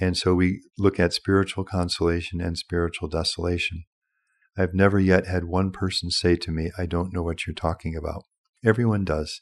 And 0.00 0.16
so 0.16 0.34
we 0.34 0.62
look 0.76 0.98
at 0.98 1.12
spiritual 1.12 1.64
consolation 1.64 2.40
and 2.40 2.58
spiritual 2.58 3.08
desolation. 3.08 3.84
I've 4.58 4.74
never 4.74 4.98
yet 4.98 5.26
had 5.26 5.44
one 5.44 5.70
person 5.70 6.10
say 6.10 6.36
to 6.36 6.50
me, 6.50 6.70
I 6.76 6.86
don't 6.86 7.12
know 7.12 7.22
what 7.22 7.46
you're 7.46 7.54
talking 7.54 7.96
about. 7.96 8.24
Everyone 8.64 9.04
does. 9.04 9.40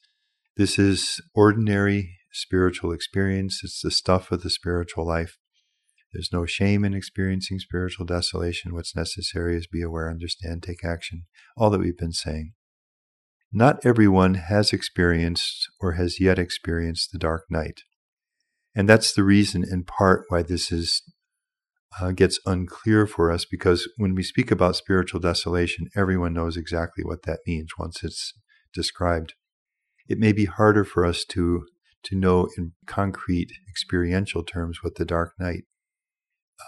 This 0.56 0.78
is 0.78 1.20
ordinary 1.34 2.16
spiritual 2.32 2.92
experience. 2.92 3.60
It's 3.64 3.80
the 3.80 3.90
stuff 3.90 4.30
of 4.30 4.42
the 4.42 4.50
spiritual 4.50 5.06
life. 5.06 5.36
There's 6.12 6.30
no 6.32 6.46
shame 6.46 6.84
in 6.84 6.94
experiencing 6.94 7.58
spiritual 7.58 8.06
desolation. 8.06 8.74
What's 8.74 8.96
necessary 8.96 9.56
is 9.56 9.66
be 9.66 9.82
aware, 9.82 10.10
understand, 10.10 10.62
take 10.62 10.84
action. 10.84 11.24
All 11.56 11.70
that 11.70 11.80
we've 11.80 11.98
been 11.98 12.12
saying. 12.12 12.52
Not 13.52 13.84
everyone 13.84 14.34
has 14.34 14.72
experienced 14.72 15.68
or 15.80 15.92
has 15.92 16.20
yet 16.20 16.38
experienced 16.38 17.12
the 17.12 17.18
dark 17.18 17.44
night. 17.50 17.80
And 18.74 18.88
that's 18.88 19.12
the 19.12 19.24
reason, 19.24 19.64
in 19.68 19.84
part, 19.84 20.24
why 20.28 20.42
this 20.42 20.70
is 20.70 21.02
uh, 22.00 22.12
gets 22.12 22.38
unclear 22.46 23.06
for 23.06 23.30
us 23.30 23.44
because 23.44 23.88
when 23.96 24.14
we 24.14 24.22
speak 24.22 24.50
about 24.50 24.76
spiritual 24.76 25.20
desolation, 25.20 25.88
everyone 25.96 26.34
knows 26.34 26.56
exactly 26.56 27.04
what 27.04 27.22
that 27.22 27.40
means 27.46 27.70
once 27.78 28.04
it's 28.04 28.34
described. 28.72 29.34
It 30.08 30.18
may 30.18 30.32
be 30.32 30.44
harder 30.46 30.84
for 30.84 31.04
us 31.04 31.24
to 31.30 31.66
to 32.04 32.14
know 32.14 32.48
in 32.56 32.72
concrete 32.86 33.50
experiential 33.68 34.44
terms 34.44 34.82
what 34.82 34.94
the 34.94 35.04
dark 35.04 35.32
night 35.38 35.64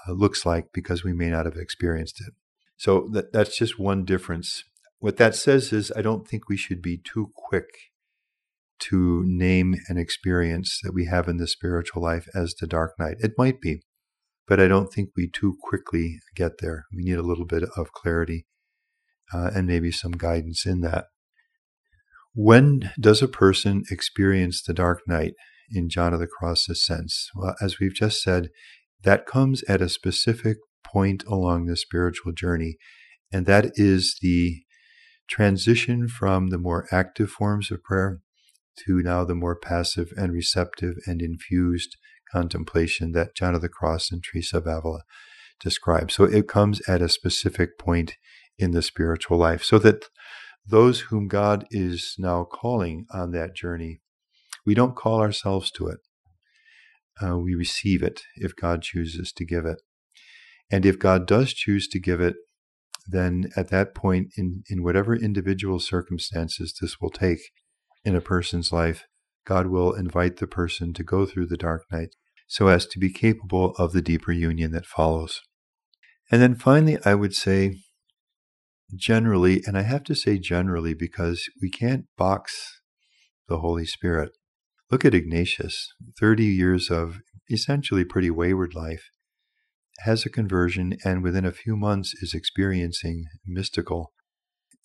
uh, 0.09 0.13
looks 0.13 0.45
like 0.45 0.67
because 0.73 1.05
we 1.05 1.13
may 1.13 1.31
not 1.31 1.47
have 1.47 1.57
experienced 1.57 2.21
it. 2.21 2.35
So 2.77 3.09
that, 3.13 3.33
that's 3.33 3.57
just 3.57 3.79
one 3.79 4.05
difference. 4.05 4.65
What 4.99 5.17
that 5.19 5.35
says 5.35 5.73
is, 5.73 5.93
I 5.95 6.03
don't 6.03 6.27
think 6.27 6.49
we 6.49 6.57
should 6.57 6.83
be 6.83 6.99
too 6.99 7.31
quick 7.35 7.69
to 8.81 9.23
name 9.27 9.77
an 9.89 9.99
experience 9.99 10.81
that 10.83 10.95
we 10.95 11.07
have 11.07 11.29
in 11.29 11.37
the 11.37 11.47
spiritual 11.47 12.03
life 12.03 12.27
as 12.35 12.55
the 12.55 12.67
dark 12.67 12.99
night. 12.99 13.17
It 13.21 13.33
might 13.39 13.61
be, 13.61 13.83
but 14.51 14.59
I 14.59 14.67
don't 14.67 14.93
think 14.93 15.11
we 15.17 15.31
too 15.31 15.57
quickly 15.63 16.19
get 16.35 16.59
there. 16.59 16.87
We 16.93 17.05
need 17.05 17.19
a 17.19 17.23
little 17.23 17.47
bit 17.47 17.63
of 17.77 17.93
clarity 17.93 18.47
uh, 19.33 19.53
and 19.55 19.65
maybe 19.65 19.93
some 19.93 20.11
guidance 20.11 20.67
in 20.67 20.81
that. 20.81 21.05
When 22.35 22.91
does 22.99 23.23
a 23.23 23.29
person 23.29 23.85
experience 23.93 24.61
the 24.61 24.75
dark 24.75 25.03
night 25.07 25.35
in 25.73 25.89
John 25.89 26.13
of 26.13 26.19
the 26.19 26.27
Cross's 26.27 26.85
sense? 26.85 27.31
Well, 27.33 27.55
as 27.63 27.79
we've 27.79 27.95
just 27.95 28.21
said, 28.21 28.49
that 29.05 29.25
comes 29.25 29.63
at 29.69 29.81
a 29.81 29.89
specific 29.89 30.57
point 30.85 31.23
along 31.29 31.67
the 31.67 31.77
spiritual 31.77 32.33
journey, 32.33 32.77
and 33.33 33.47
that 33.47 33.71
is 33.77 34.19
the 34.21 34.65
transition 35.29 36.09
from 36.09 36.49
the 36.49 36.59
more 36.59 36.89
active 36.91 37.31
forms 37.31 37.71
of 37.71 37.85
prayer 37.85 38.19
to 38.85 39.01
now 39.01 39.25
the 39.25 39.37
more 39.37 39.55
passive 39.55 40.09
and 40.17 40.33
receptive 40.33 40.97
and 41.07 41.23
infused 41.23 41.97
contemplation 42.33 43.13
that 43.13 43.35
John 43.35 43.55
of 43.55 43.63
the 43.63 43.69
Cross 43.69 44.11
and 44.11 44.23
Teresa 44.23 44.59
of 44.59 44.67
Avila 44.67 45.03
describe. 45.61 46.11
So 46.11 46.25
it 46.25 46.49
comes 46.49 46.81
at 46.89 47.03
a 47.03 47.09
specific 47.09 47.79
point 47.79 48.17
in 48.59 48.73
the 48.73 48.83
spiritual 48.83 49.39
life, 49.39 49.63
so 49.65 49.79
that 49.79 50.05
those 50.67 51.01
whom 51.01 51.29
God 51.29 51.67
is 51.71 52.15
now 52.19 52.45
calling 52.45 53.07
on 53.13 53.33
that 53.33 53.55
journey, 53.55 54.01
we 54.67 54.75
don't 54.75 54.95
call 54.95 55.21
ourselves 55.21 55.71
to 55.73 55.89
it 55.89 55.99
uh, 57.23 57.39
we 57.39 57.55
receive 57.55 58.03
it 58.03 58.23
if 58.37 58.57
God 58.57 58.83
chooses 58.83 59.33
to 59.33 59.45
give 59.45 59.67
it. 59.67 59.83
And 60.71 60.87
if 60.87 60.99
God 60.99 61.27
does 61.27 61.53
choose 61.53 61.89
to 61.89 62.01
give 62.01 62.21
it, 62.21 62.37
then 63.07 63.51
at 63.57 63.69
that 63.69 63.95
point, 63.95 64.29
in, 64.37 64.63
in 64.69 64.83
whatever 64.83 65.15
individual 65.17 65.81
circumstances 65.81 66.75
this 66.81 67.01
will 67.01 67.11
take 67.11 67.41
in 68.05 68.15
a 68.15 68.21
person's 68.21 68.73
life, 68.73 69.07
God 69.47 69.67
will 69.67 69.93
invite 69.93 70.37
the 70.37 70.47
person 70.47 70.93
to 70.95 71.03
go 71.03 71.27
through 71.27 71.47
the 71.47 71.57
dark 71.57 71.85
night 71.91 72.15
so 72.47 72.69
as 72.69 72.87
to 72.87 72.99
be 72.99 73.13
capable 73.13 73.75
of 73.79 73.93
the 73.93 74.03
deeper 74.03 74.33
union 74.33 74.73
that 74.73 74.87
follows. 74.87 75.41
And 76.31 76.43
then 76.43 76.55
finally, 76.55 76.99
I 77.05 77.15
would 77.15 77.35
say, 77.35 77.77
generally, 78.95 79.63
and 79.67 79.79
I 79.79 79.83
have 79.83 80.05
to 80.05 80.15
say 80.15 80.39
generally 80.39 80.95
because 80.95 81.49
we 81.63 81.71
can't 81.71 82.07
box 82.17 82.81
the 83.49 83.59
Holy 83.59 83.87
Spirit. 83.87 84.31
Look 84.91 85.05
at 85.05 85.15
Ignatius, 85.15 85.87
30 86.19 86.45
years 86.45 86.91
of 86.91 87.19
essentially 87.49 88.05
pretty 88.05 88.31
wayward 88.31 88.75
life, 88.75 89.11
has 90.01 90.25
a 90.25 90.31
conversion, 90.31 90.97
and 91.05 91.23
within 91.23 91.45
a 91.45 91.53
few 91.53 91.77
months 91.77 92.15
is 92.23 92.35
experiencing 92.35 93.25
mystical. 93.47 94.13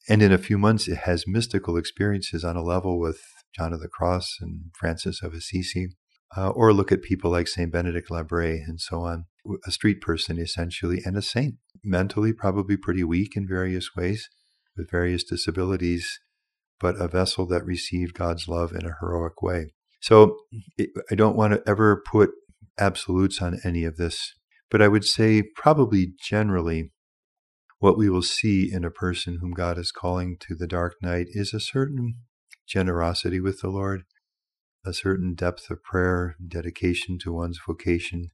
And 0.09 0.21
in 0.21 0.31
a 0.31 0.37
few 0.37 0.57
months, 0.57 0.87
it 0.87 0.99
has 0.99 1.23
mystical 1.25 1.77
experiences 1.77 2.43
on 2.43 2.55
a 2.55 2.63
level 2.63 2.99
with 2.99 3.21
John 3.55 3.73
of 3.73 3.81
the 3.81 3.87
Cross 3.87 4.37
and 4.41 4.71
Francis 4.77 5.21
of 5.23 5.33
Assisi. 5.33 5.89
Uh, 6.35 6.49
or 6.49 6.73
look 6.73 6.91
at 6.91 7.01
people 7.01 7.31
like 7.31 7.47
St. 7.47 7.71
Benedict 7.71 8.09
Labre 8.09 8.59
and 8.67 8.81
so 8.81 9.01
on, 9.01 9.25
a 9.65 9.71
street 9.71 10.01
person 10.01 10.37
essentially, 10.37 11.01
and 11.05 11.15
a 11.15 11.21
saint, 11.21 11.55
mentally 11.83 12.33
probably 12.33 12.75
pretty 12.75 13.03
weak 13.03 13.37
in 13.37 13.47
various 13.47 13.95
ways, 13.95 14.27
with 14.75 14.91
various 14.91 15.23
disabilities, 15.23 16.19
but 16.79 16.99
a 16.99 17.07
vessel 17.07 17.45
that 17.47 17.65
received 17.65 18.15
God's 18.15 18.47
love 18.47 18.73
in 18.73 18.85
a 18.85 18.95
heroic 18.99 19.41
way. 19.41 19.67
So 20.01 20.37
I 21.09 21.15
don't 21.15 21.37
want 21.37 21.53
to 21.53 21.63
ever 21.65 22.03
put 22.05 22.31
absolutes 22.77 23.41
on 23.41 23.59
any 23.63 23.85
of 23.85 23.95
this, 23.95 24.33
but 24.69 24.81
I 24.81 24.87
would 24.87 25.05
say 25.05 25.41
probably 25.55 26.13
generally 26.27 26.91
what 27.79 27.97
we 27.97 28.09
will 28.09 28.21
see 28.21 28.71
in 28.71 28.83
a 28.83 28.91
person 28.91 29.37
whom 29.39 29.51
God 29.51 29.77
is 29.77 29.91
calling 29.91 30.37
to 30.41 30.55
the 30.55 30.67
dark 30.67 30.95
night 31.01 31.27
is 31.29 31.53
a 31.53 31.59
certain 31.59 32.15
generosity 32.67 33.39
with 33.39 33.61
the 33.61 33.69
Lord, 33.69 34.03
a 34.85 34.93
certain 34.93 35.33
depth 35.33 35.69
of 35.69 35.83
prayer, 35.83 36.35
dedication 36.45 37.17
to 37.19 37.33
one's 37.33 37.59
vocation, 37.65 38.29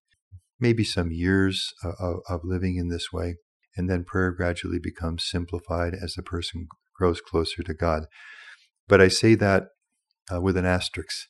maybe 0.59 0.83
some 0.83 1.11
years 1.11 1.73
of, 1.83 2.21
of 2.27 2.41
living 2.43 2.75
in 2.75 2.89
this 2.89 3.11
way. 3.11 3.35
And 3.75 3.89
then 3.89 4.03
prayer 4.03 4.31
gradually 4.31 4.79
becomes 4.79 5.23
simplified 5.23 5.93
as 5.93 6.13
the 6.13 6.23
person 6.23 6.67
grows 6.93 7.21
closer 7.21 7.63
to 7.63 7.73
God. 7.73 8.05
But 8.87 9.01
I 9.01 9.07
say 9.07 9.35
that 9.35 9.69
uh, 10.33 10.41
with 10.41 10.57
an 10.57 10.65
asterisk 10.65 11.27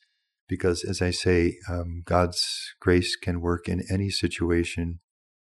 because, 0.48 0.84
as 0.84 1.00
I 1.00 1.10
say, 1.10 1.56
um, 1.68 2.02
God's 2.04 2.74
grace 2.80 3.16
can 3.16 3.40
work 3.40 3.68
in 3.68 3.84
any 3.90 4.10
situation 4.10 5.00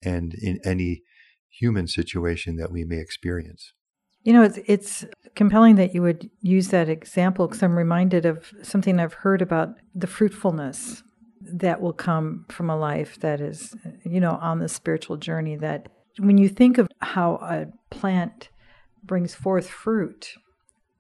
and 0.03 0.33
in 0.33 0.59
any 0.63 1.01
human 1.49 1.87
situation 1.87 2.57
that 2.57 2.71
we 2.71 2.83
may 2.83 2.99
experience. 2.99 3.73
You 4.23 4.33
know, 4.33 4.43
it's, 4.43 4.59
it's 4.67 5.05
compelling 5.35 5.75
that 5.75 5.95
you 5.95 6.01
would 6.01 6.29
use 6.41 6.67
that 6.69 6.89
example 6.89 7.47
because 7.47 7.63
I'm 7.63 7.77
reminded 7.77 8.25
of 8.25 8.51
something 8.61 8.99
I've 8.99 9.13
heard 9.13 9.41
about 9.41 9.75
the 9.95 10.07
fruitfulness 10.07 11.03
that 11.41 11.81
will 11.81 11.93
come 11.93 12.45
from 12.49 12.69
a 12.69 12.77
life 12.77 13.19
that 13.21 13.41
is, 13.41 13.75
you 14.05 14.19
know, 14.19 14.37
on 14.41 14.59
the 14.59 14.69
spiritual 14.69 15.17
journey. 15.17 15.55
That 15.55 15.89
when 16.19 16.37
you 16.37 16.49
think 16.49 16.77
of 16.77 16.87
how 16.99 17.35
a 17.41 17.67
plant 17.89 18.49
brings 19.03 19.33
forth 19.33 19.69
fruit, 19.69 20.35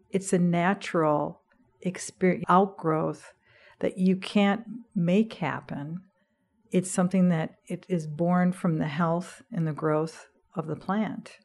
it's 0.09 0.33
a 0.33 0.39
natural 0.39 1.41
experience, 1.81 2.43
outgrowth 2.49 3.33
that 3.79 3.97
you 3.97 4.15
can't 4.15 4.63
make 4.95 5.33
happen. 5.33 6.01
It's 6.71 6.89
something 6.89 7.29
that 7.29 7.55
it 7.67 7.85
is 7.89 8.07
born 8.07 8.51
from 8.51 8.77
the 8.77 8.87
health 8.87 9.41
and 9.51 9.67
the 9.67 9.73
growth 9.73 10.27
of 10.55 10.67
the 10.67 10.75
plant. 10.75 11.37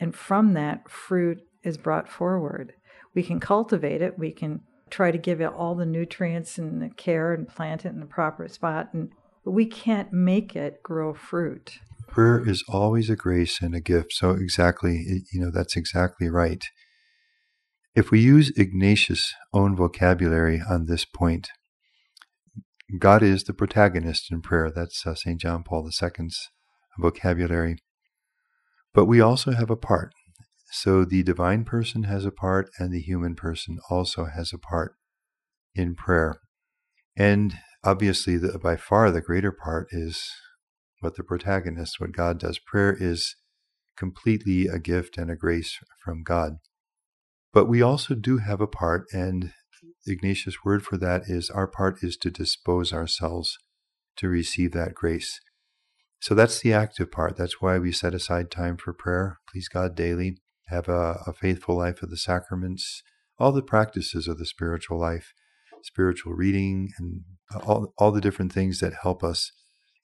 And 0.00 0.14
from 0.14 0.54
that, 0.54 0.90
fruit 0.90 1.42
is 1.62 1.76
brought 1.76 2.08
forward. 2.08 2.72
We 3.14 3.22
can 3.22 3.38
cultivate 3.38 4.00
it, 4.00 4.18
we 4.18 4.32
can 4.32 4.62
try 4.88 5.10
to 5.10 5.18
give 5.18 5.40
it 5.40 5.52
all 5.52 5.74
the 5.74 5.86
nutrients 5.86 6.58
and 6.58 6.82
the 6.82 6.88
care 6.88 7.32
and 7.32 7.46
plant 7.46 7.84
it 7.84 7.90
in 7.90 8.00
the 8.00 8.06
proper 8.06 8.48
spot, 8.48 8.88
and, 8.92 9.10
but 9.44 9.52
we 9.52 9.66
can't 9.66 10.12
make 10.12 10.56
it 10.56 10.82
grow 10.82 11.14
fruit. 11.14 11.78
Prayer 12.08 12.42
is 12.44 12.64
always 12.68 13.08
a 13.08 13.16
grace 13.16 13.60
and 13.60 13.74
a 13.74 13.80
gift. 13.80 14.12
So, 14.12 14.30
exactly, 14.30 15.22
you 15.32 15.40
know, 15.40 15.50
that's 15.52 15.76
exactly 15.76 16.28
right. 16.28 16.64
If 17.94 18.10
we 18.10 18.20
use 18.20 18.50
Ignatius' 18.56 19.32
own 19.52 19.76
vocabulary 19.76 20.60
on 20.68 20.86
this 20.86 21.04
point, 21.04 21.50
God 22.98 23.22
is 23.22 23.44
the 23.44 23.52
protagonist 23.52 24.32
in 24.32 24.42
prayer. 24.42 24.70
That's 24.74 25.06
uh, 25.06 25.14
St. 25.14 25.40
John 25.40 25.62
Paul 25.62 25.88
II's 25.88 26.48
vocabulary. 26.98 27.78
But 28.92 29.06
we 29.06 29.20
also 29.20 29.52
have 29.52 29.70
a 29.70 29.76
part. 29.76 30.12
So 30.72 31.04
the 31.04 31.22
divine 31.22 31.64
person 31.64 32.04
has 32.04 32.24
a 32.24 32.30
part, 32.30 32.70
and 32.78 32.92
the 32.92 33.00
human 33.00 33.34
person 33.34 33.78
also 33.88 34.26
has 34.26 34.52
a 34.52 34.58
part 34.58 34.94
in 35.74 35.94
prayer. 35.94 36.40
And 37.16 37.54
obviously, 37.84 38.36
the, 38.36 38.58
by 38.58 38.76
far 38.76 39.10
the 39.10 39.20
greater 39.20 39.52
part 39.52 39.88
is 39.90 40.30
what 41.00 41.16
the 41.16 41.24
protagonist, 41.24 41.98
what 41.98 42.12
God 42.12 42.38
does. 42.38 42.58
Prayer 42.58 42.96
is 42.98 43.36
completely 43.96 44.66
a 44.66 44.78
gift 44.78 45.18
and 45.18 45.30
a 45.30 45.36
grace 45.36 45.78
from 46.04 46.22
God. 46.22 46.58
But 47.52 47.66
we 47.66 47.82
also 47.82 48.14
do 48.14 48.38
have 48.38 48.60
a 48.60 48.66
part, 48.66 49.06
and 49.12 49.52
Ignatius' 50.06 50.64
word 50.64 50.84
for 50.84 50.96
that 50.98 51.22
is 51.26 51.50
our 51.50 51.66
part 51.66 51.98
is 52.02 52.16
to 52.18 52.30
dispose 52.30 52.92
ourselves 52.92 53.58
to 54.16 54.28
receive 54.28 54.72
that 54.72 54.94
grace. 54.94 55.40
So 56.20 56.34
that's 56.34 56.60
the 56.60 56.72
active 56.72 57.10
part. 57.10 57.36
That's 57.36 57.60
why 57.60 57.78
we 57.78 57.92
set 57.92 58.14
aside 58.14 58.50
time 58.50 58.76
for 58.76 58.92
prayer, 58.92 59.40
please 59.50 59.68
God 59.68 59.96
daily, 59.96 60.38
have 60.68 60.88
a, 60.88 61.22
a 61.26 61.32
faithful 61.32 61.76
life 61.76 62.02
of 62.02 62.10
the 62.10 62.16
sacraments, 62.16 63.02
all 63.38 63.52
the 63.52 63.62
practices 63.62 64.28
of 64.28 64.38
the 64.38 64.44
spiritual 64.46 65.00
life, 65.00 65.32
spiritual 65.82 66.34
reading, 66.34 66.90
and 66.98 67.22
all, 67.64 67.94
all 67.96 68.12
the 68.12 68.20
different 68.20 68.52
things 68.52 68.80
that 68.80 68.92
help 69.02 69.24
us 69.24 69.50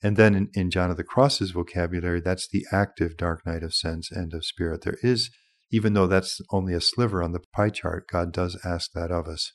And 0.01 0.15
then 0.15 0.35
in, 0.35 0.49
in 0.53 0.69
John 0.69 0.91
of 0.91 0.97
the 0.97 1.03
Cross's 1.03 1.51
vocabulary, 1.51 2.21
that's 2.21 2.47
the 2.47 2.65
active 2.71 3.17
dark 3.17 3.45
night 3.45 3.63
of 3.63 3.73
sense 3.73 4.11
and 4.11 4.33
of 4.33 4.45
spirit. 4.45 4.83
There 4.83 4.97
is, 5.01 5.31
even 5.71 5.93
though 5.93 6.07
that's 6.07 6.39
only 6.51 6.73
a 6.73 6.81
sliver 6.81 7.23
on 7.23 7.31
the 7.31 7.41
pie 7.53 7.69
chart, 7.69 8.07
God 8.07 8.31
does 8.31 8.59
ask 8.63 8.91
that 8.93 9.11
of 9.11 9.27
us. 9.27 9.53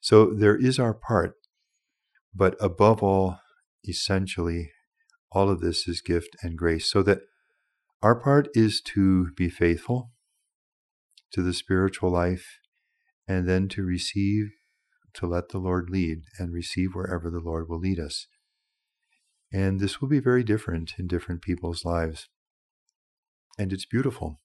So 0.00 0.32
there 0.32 0.56
is 0.56 0.78
our 0.78 0.94
part, 0.94 1.34
but 2.34 2.54
above 2.60 3.02
all, 3.02 3.40
essentially, 3.88 4.70
all 5.36 5.50
of 5.50 5.60
this 5.60 5.86
is 5.86 6.00
gift 6.00 6.34
and 6.42 6.56
grace. 6.56 6.90
So 6.90 7.02
that 7.02 7.18
our 8.02 8.18
part 8.18 8.48
is 8.54 8.80
to 8.94 9.32
be 9.36 9.50
faithful 9.50 10.12
to 11.32 11.42
the 11.42 11.52
spiritual 11.52 12.10
life 12.10 12.58
and 13.28 13.46
then 13.46 13.68
to 13.68 13.82
receive, 13.82 14.46
to 15.12 15.26
let 15.26 15.50
the 15.50 15.58
Lord 15.58 15.90
lead 15.90 16.22
and 16.38 16.54
receive 16.54 16.94
wherever 16.94 17.28
the 17.28 17.40
Lord 17.44 17.68
will 17.68 17.78
lead 17.78 18.00
us. 18.00 18.28
And 19.52 19.78
this 19.78 20.00
will 20.00 20.08
be 20.08 20.20
very 20.20 20.42
different 20.42 20.94
in 20.98 21.06
different 21.06 21.42
people's 21.42 21.84
lives. 21.84 22.28
And 23.58 23.74
it's 23.74 23.86
beautiful. 23.86 24.40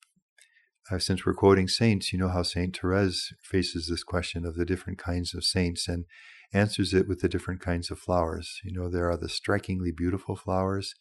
Uh, 0.89 0.97
since 0.97 1.25
we're 1.25 1.33
quoting 1.33 1.67
saints, 1.67 2.11
you 2.11 2.19
know 2.19 2.29
how 2.29 2.41
Saint 2.41 2.77
Therese 2.77 3.33
faces 3.43 3.87
this 3.87 4.03
question 4.03 4.45
of 4.45 4.55
the 4.55 4.65
different 4.65 4.97
kinds 4.97 5.33
of 5.33 5.43
saints 5.43 5.87
and 5.87 6.05
answers 6.53 6.93
it 6.93 7.07
with 7.07 7.19
the 7.19 7.29
different 7.29 7.61
kinds 7.61 7.91
of 7.91 7.99
flowers. 7.99 8.59
You 8.63 8.73
know, 8.73 8.89
there 8.89 9.09
are 9.09 9.17
the 9.17 9.29
strikingly 9.29 9.91
beautiful 9.91 10.35
flowers, 10.35 10.95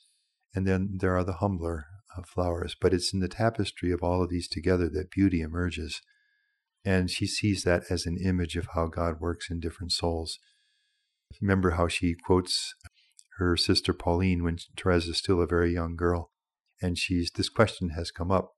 and 0.55 0.67
then 0.67 0.99
there 0.99 1.17
are 1.17 1.25
the 1.25 1.35
humbler 1.35 1.87
uh, 2.17 2.23
flowers. 2.23 2.77
But 2.81 2.93
it's 2.93 3.13
in 3.13 3.21
the 3.21 3.29
tapestry 3.29 3.91
of 3.91 4.03
all 4.03 4.23
of 4.23 4.31
these 4.31 4.49
together 4.49 4.89
that 4.91 5.11
beauty 5.11 5.41
emerges. 5.41 6.01
And 6.85 7.11
she 7.11 7.27
sees 7.27 7.65
that 7.65 7.85
as 7.91 8.07
an 8.07 8.17
image 8.23 8.57
of 8.57 8.69
how 8.75 8.87
God 8.87 9.21
works 9.21 9.51
in 9.51 9.61
different 9.61 9.93
souls. 9.93 10.39
Remember 11.41 11.71
how 11.71 11.89
she 11.89 12.15
quotes 12.15 12.75
her 13.39 13.57
sister 13.57 13.93
Pauline 13.93 14.43
when 14.43 14.59
Therese 14.77 15.07
is 15.07 15.19
still 15.19 15.41
a 15.41 15.47
very 15.47 15.73
young 15.73 15.97
girl. 15.97 16.31
And 16.83 16.97
she's 16.99 17.31
this 17.31 17.49
question 17.49 17.91
has 17.91 18.11
come 18.11 18.31
up. 18.31 18.53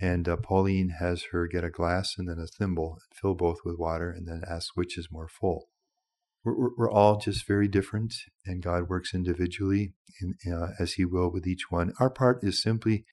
And 0.00 0.28
uh, 0.28 0.36
Pauline 0.36 0.94
has 0.98 1.24
her 1.32 1.46
get 1.46 1.64
a 1.64 1.70
glass 1.70 2.14
and 2.16 2.28
then 2.28 2.38
a 2.38 2.46
thimble, 2.46 2.94
and 2.94 3.18
fill 3.18 3.34
both 3.34 3.58
with 3.64 3.78
water, 3.78 4.10
and 4.10 4.26
then 4.26 4.42
ask 4.48 4.70
which 4.74 4.96
is 4.96 5.08
more 5.10 5.28
full. 5.28 5.68
We're, 6.42 6.70
we're 6.76 6.90
all 6.90 7.18
just 7.18 7.46
very 7.46 7.68
different, 7.68 8.14
and 8.46 8.62
God 8.62 8.88
works 8.88 9.14
individually 9.14 9.92
in, 10.20 10.36
uh, 10.50 10.72
as 10.78 10.94
He 10.94 11.04
will 11.04 11.30
with 11.30 11.46
each 11.46 11.70
one. 11.70 11.92
Our 12.00 12.10
part 12.10 12.42
is 12.42 12.62
simply 12.62 13.04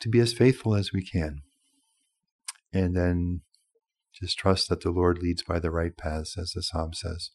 to 0.00 0.08
be 0.08 0.18
as 0.18 0.32
faithful 0.32 0.74
as 0.74 0.92
we 0.92 1.04
can, 1.04 1.42
and 2.72 2.96
then 2.96 3.42
just 4.12 4.38
trust 4.38 4.68
that 4.68 4.82
the 4.82 4.90
Lord 4.90 5.18
leads 5.18 5.42
by 5.42 5.60
the 5.60 5.70
right 5.70 5.96
paths, 5.96 6.36
as 6.36 6.52
the 6.52 6.62
psalm 6.62 6.92
says. 6.94 7.30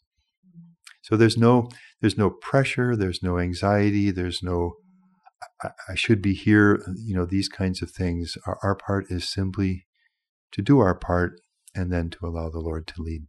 So 1.01 1.15
there's 1.15 1.37
no 1.37 1.69
there's 2.01 2.17
no 2.17 2.29
pressure, 2.29 2.95
there's 2.95 3.23
no 3.23 3.39
anxiety, 3.39 4.11
there's 4.11 4.43
no 4.43 4.75
I, 5.61 5.69
I 5.89 5.95
should 5.95 6.21
be 6.21 6.33
here. 6.33 6.83
You 6.95 7.15
know 7.15 7.25
these 7.25 7.49
kinds 7.49 7.81
of 7.81 7.91
things. 7.91 8.37
Our, 8.45 8.57
our 8.63 8.75
part 8.75 9.05
is 9.09 9.29
simply 9.29 9.85
to 10.51 10.61
do 10.61 10.79
our 10.79 10.95
part 10.95 11.39
and 11.75 11.91
then 11.91 12.09
to 12.11 12.25
allow 12.25 12.49
the 12.49 12.59
Lord 12.59 12.87
to 12.87 13.01
lead. 13.01 13.27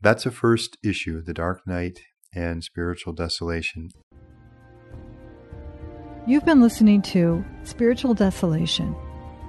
That's 0.00 0.26
a 0.26 0.30
first 0.30 0.76
issue: 0.82 1.22
the 1.22 1.34
dark 1.34 1.66
night 1.66 2.00
and 2.34 2.62
spiritual 2.62 3.12
desolation. 3.12 3.90
You've 6.26 6.44
been 6.44 6.60
listening 6.60 7.02
to 7.02 7.44
Spiritual 7.64 8.14
Desolation. 8.14 8.94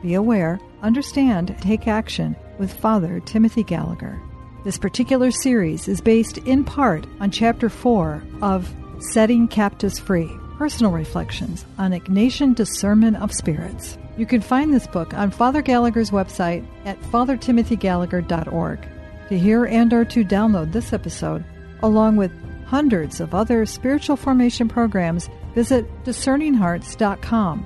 Be 0.01 0.15
aware, 0.15 0.59
understand, 0.81 1.55
take 1.61 1.87
action 1.87 2.35
with 2.57 2.73
Father 2.73 3.19
Timothy 3.19 3.63
Gallagher. 3.63 4.19
This 4.63 4.79
particular 4.79 5.31
series 5.31 5.87
is 5.87 6.01
based 6.01 6.37
in 6.39 6.63
part 6.63 7.05
on 7.19 7.29
Chapter 7.29 7.69
4 7.69 8.23
of 8.41 8.73
Setting 8.99 9.47
Captives 9.47 9.99
Free 9.99 10.31
Personal 10.61 10.91
Reflections 10.91 11.65
on 11.79 11.89
Ignatian 11.89 12.53
Discernment 12.53 13.17
of 13.17 13.33
Spirits. 13.33 13.97
You 14.15 14.27
can 14.27 14.41
find 14.41 14.71
this 14.71 14.85
book 14.85 15.11
on 15.15 15.31
Father 15.31 15.59
Gallagher's 15.63 16.11
website 16.11 16.63
at 16.85 17.01
fathertimothygallagher.org. 17.01 18.87
To 19.29 19.39
hear 19.39 19.65
and 19.65 19.91
or 19.91 20.05
to 20.05 20.23
download 20.23 20.71
this 20.71 20.93
episode, 20.93 21.43
along 21.81 22.17
with 22.17 22.31
hundreds 22.67 23.19
of 23.19 23.33
other 23.33 23.65
spiritual 23.65 24.15
formation 24.15 24.69
programs, 24.69 25.31
visit 25.55 25.87
discerninghearts.com. 26.03 27.65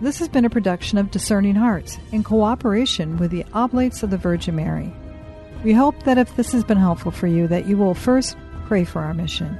This 0.00 0.18
has 0.18 0.28
been 0.30 0.46
a 0.46 0.50
production 0.50 0.96
of 0.96 1.10
Discerning 1.10 1.56
Hearts 1.56 1.98
in 2.10 2.24
cooperation 2.24 3.18
with 3.18 3.32
the 3.32 3.44
Oblates 3.52 4.02
of 4.02 4.08
the 4.08 4.16
Virgin 4.16 4.56
Mary. 4.56 4.90
We 5.62 5.74
hope 5.74 6.04
that 6.04 6.16
if 6.16 6.36
this 6.36 6.52
has 6.52 6.64
been 6.64 6.78
helpful 6.78 7.12
for 7.12 7.26
you, 7.26 7.48
that 7.48 7.66
you 7.66 7.76
will 7.76 7.92
first 7.92 8.34
pray 8.64 8.84
for 8.86 9.02
our 9.02 9.12
mission. 9.12 9.58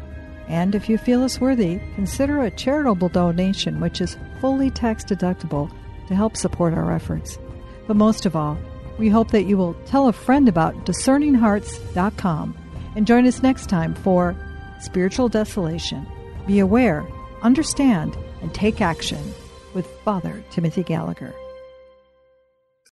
And 0.51 0.75
if 0.75 0.89
you 0.89 0.99
feel 0.99 1.23
us 1.23 1.41
worthy, 1.41 1.79
consider 1.95 2.43
a 2.43 2.51
charitable 2.51 3.09
donation, 3.09 3.79
which 3.79 4.01
is 4.01 4.17
fully 4.41 4.69
tax 4.69 5.05
deductible 5.05 5.71
to 6.09 6.17
help 6.17 6.37
support 6.37 6.75
our 6.75 6.93
efforts. 6.93 7.39
But 7.87 7.95
most 7.95 8.27
of 8.27 8.35
all, 8.35 8.59
we 8.99 9.09
hope 9.09 9.31
that 9.31 9.45
you 9.45 9.57
will 9.57 9.75
tell 9.87 10.09
a 10.09 10.13
friend 10.13 10.49
about 10.49 10.75
discerninghearts.com 10.87 12.59
and 12.97 13.07
join 13.07 13.27
us 13.29 13.45
next 13.45 13.69
time 13.69 13.95
for 13.95 14.35
Spiritual 14.81 15.29
Desolation. 15.29 16.05
Be 16.49 16.59
aware, 16.59 17.07
understand, 17.43 18.19
and 18.43 18.53
take 18.53 18.81
action 18.81 19.23
with 19.73 19.87
Father 20.05 20.43
Timothy 20.51 20.83
Gallagher. 20.83 21.33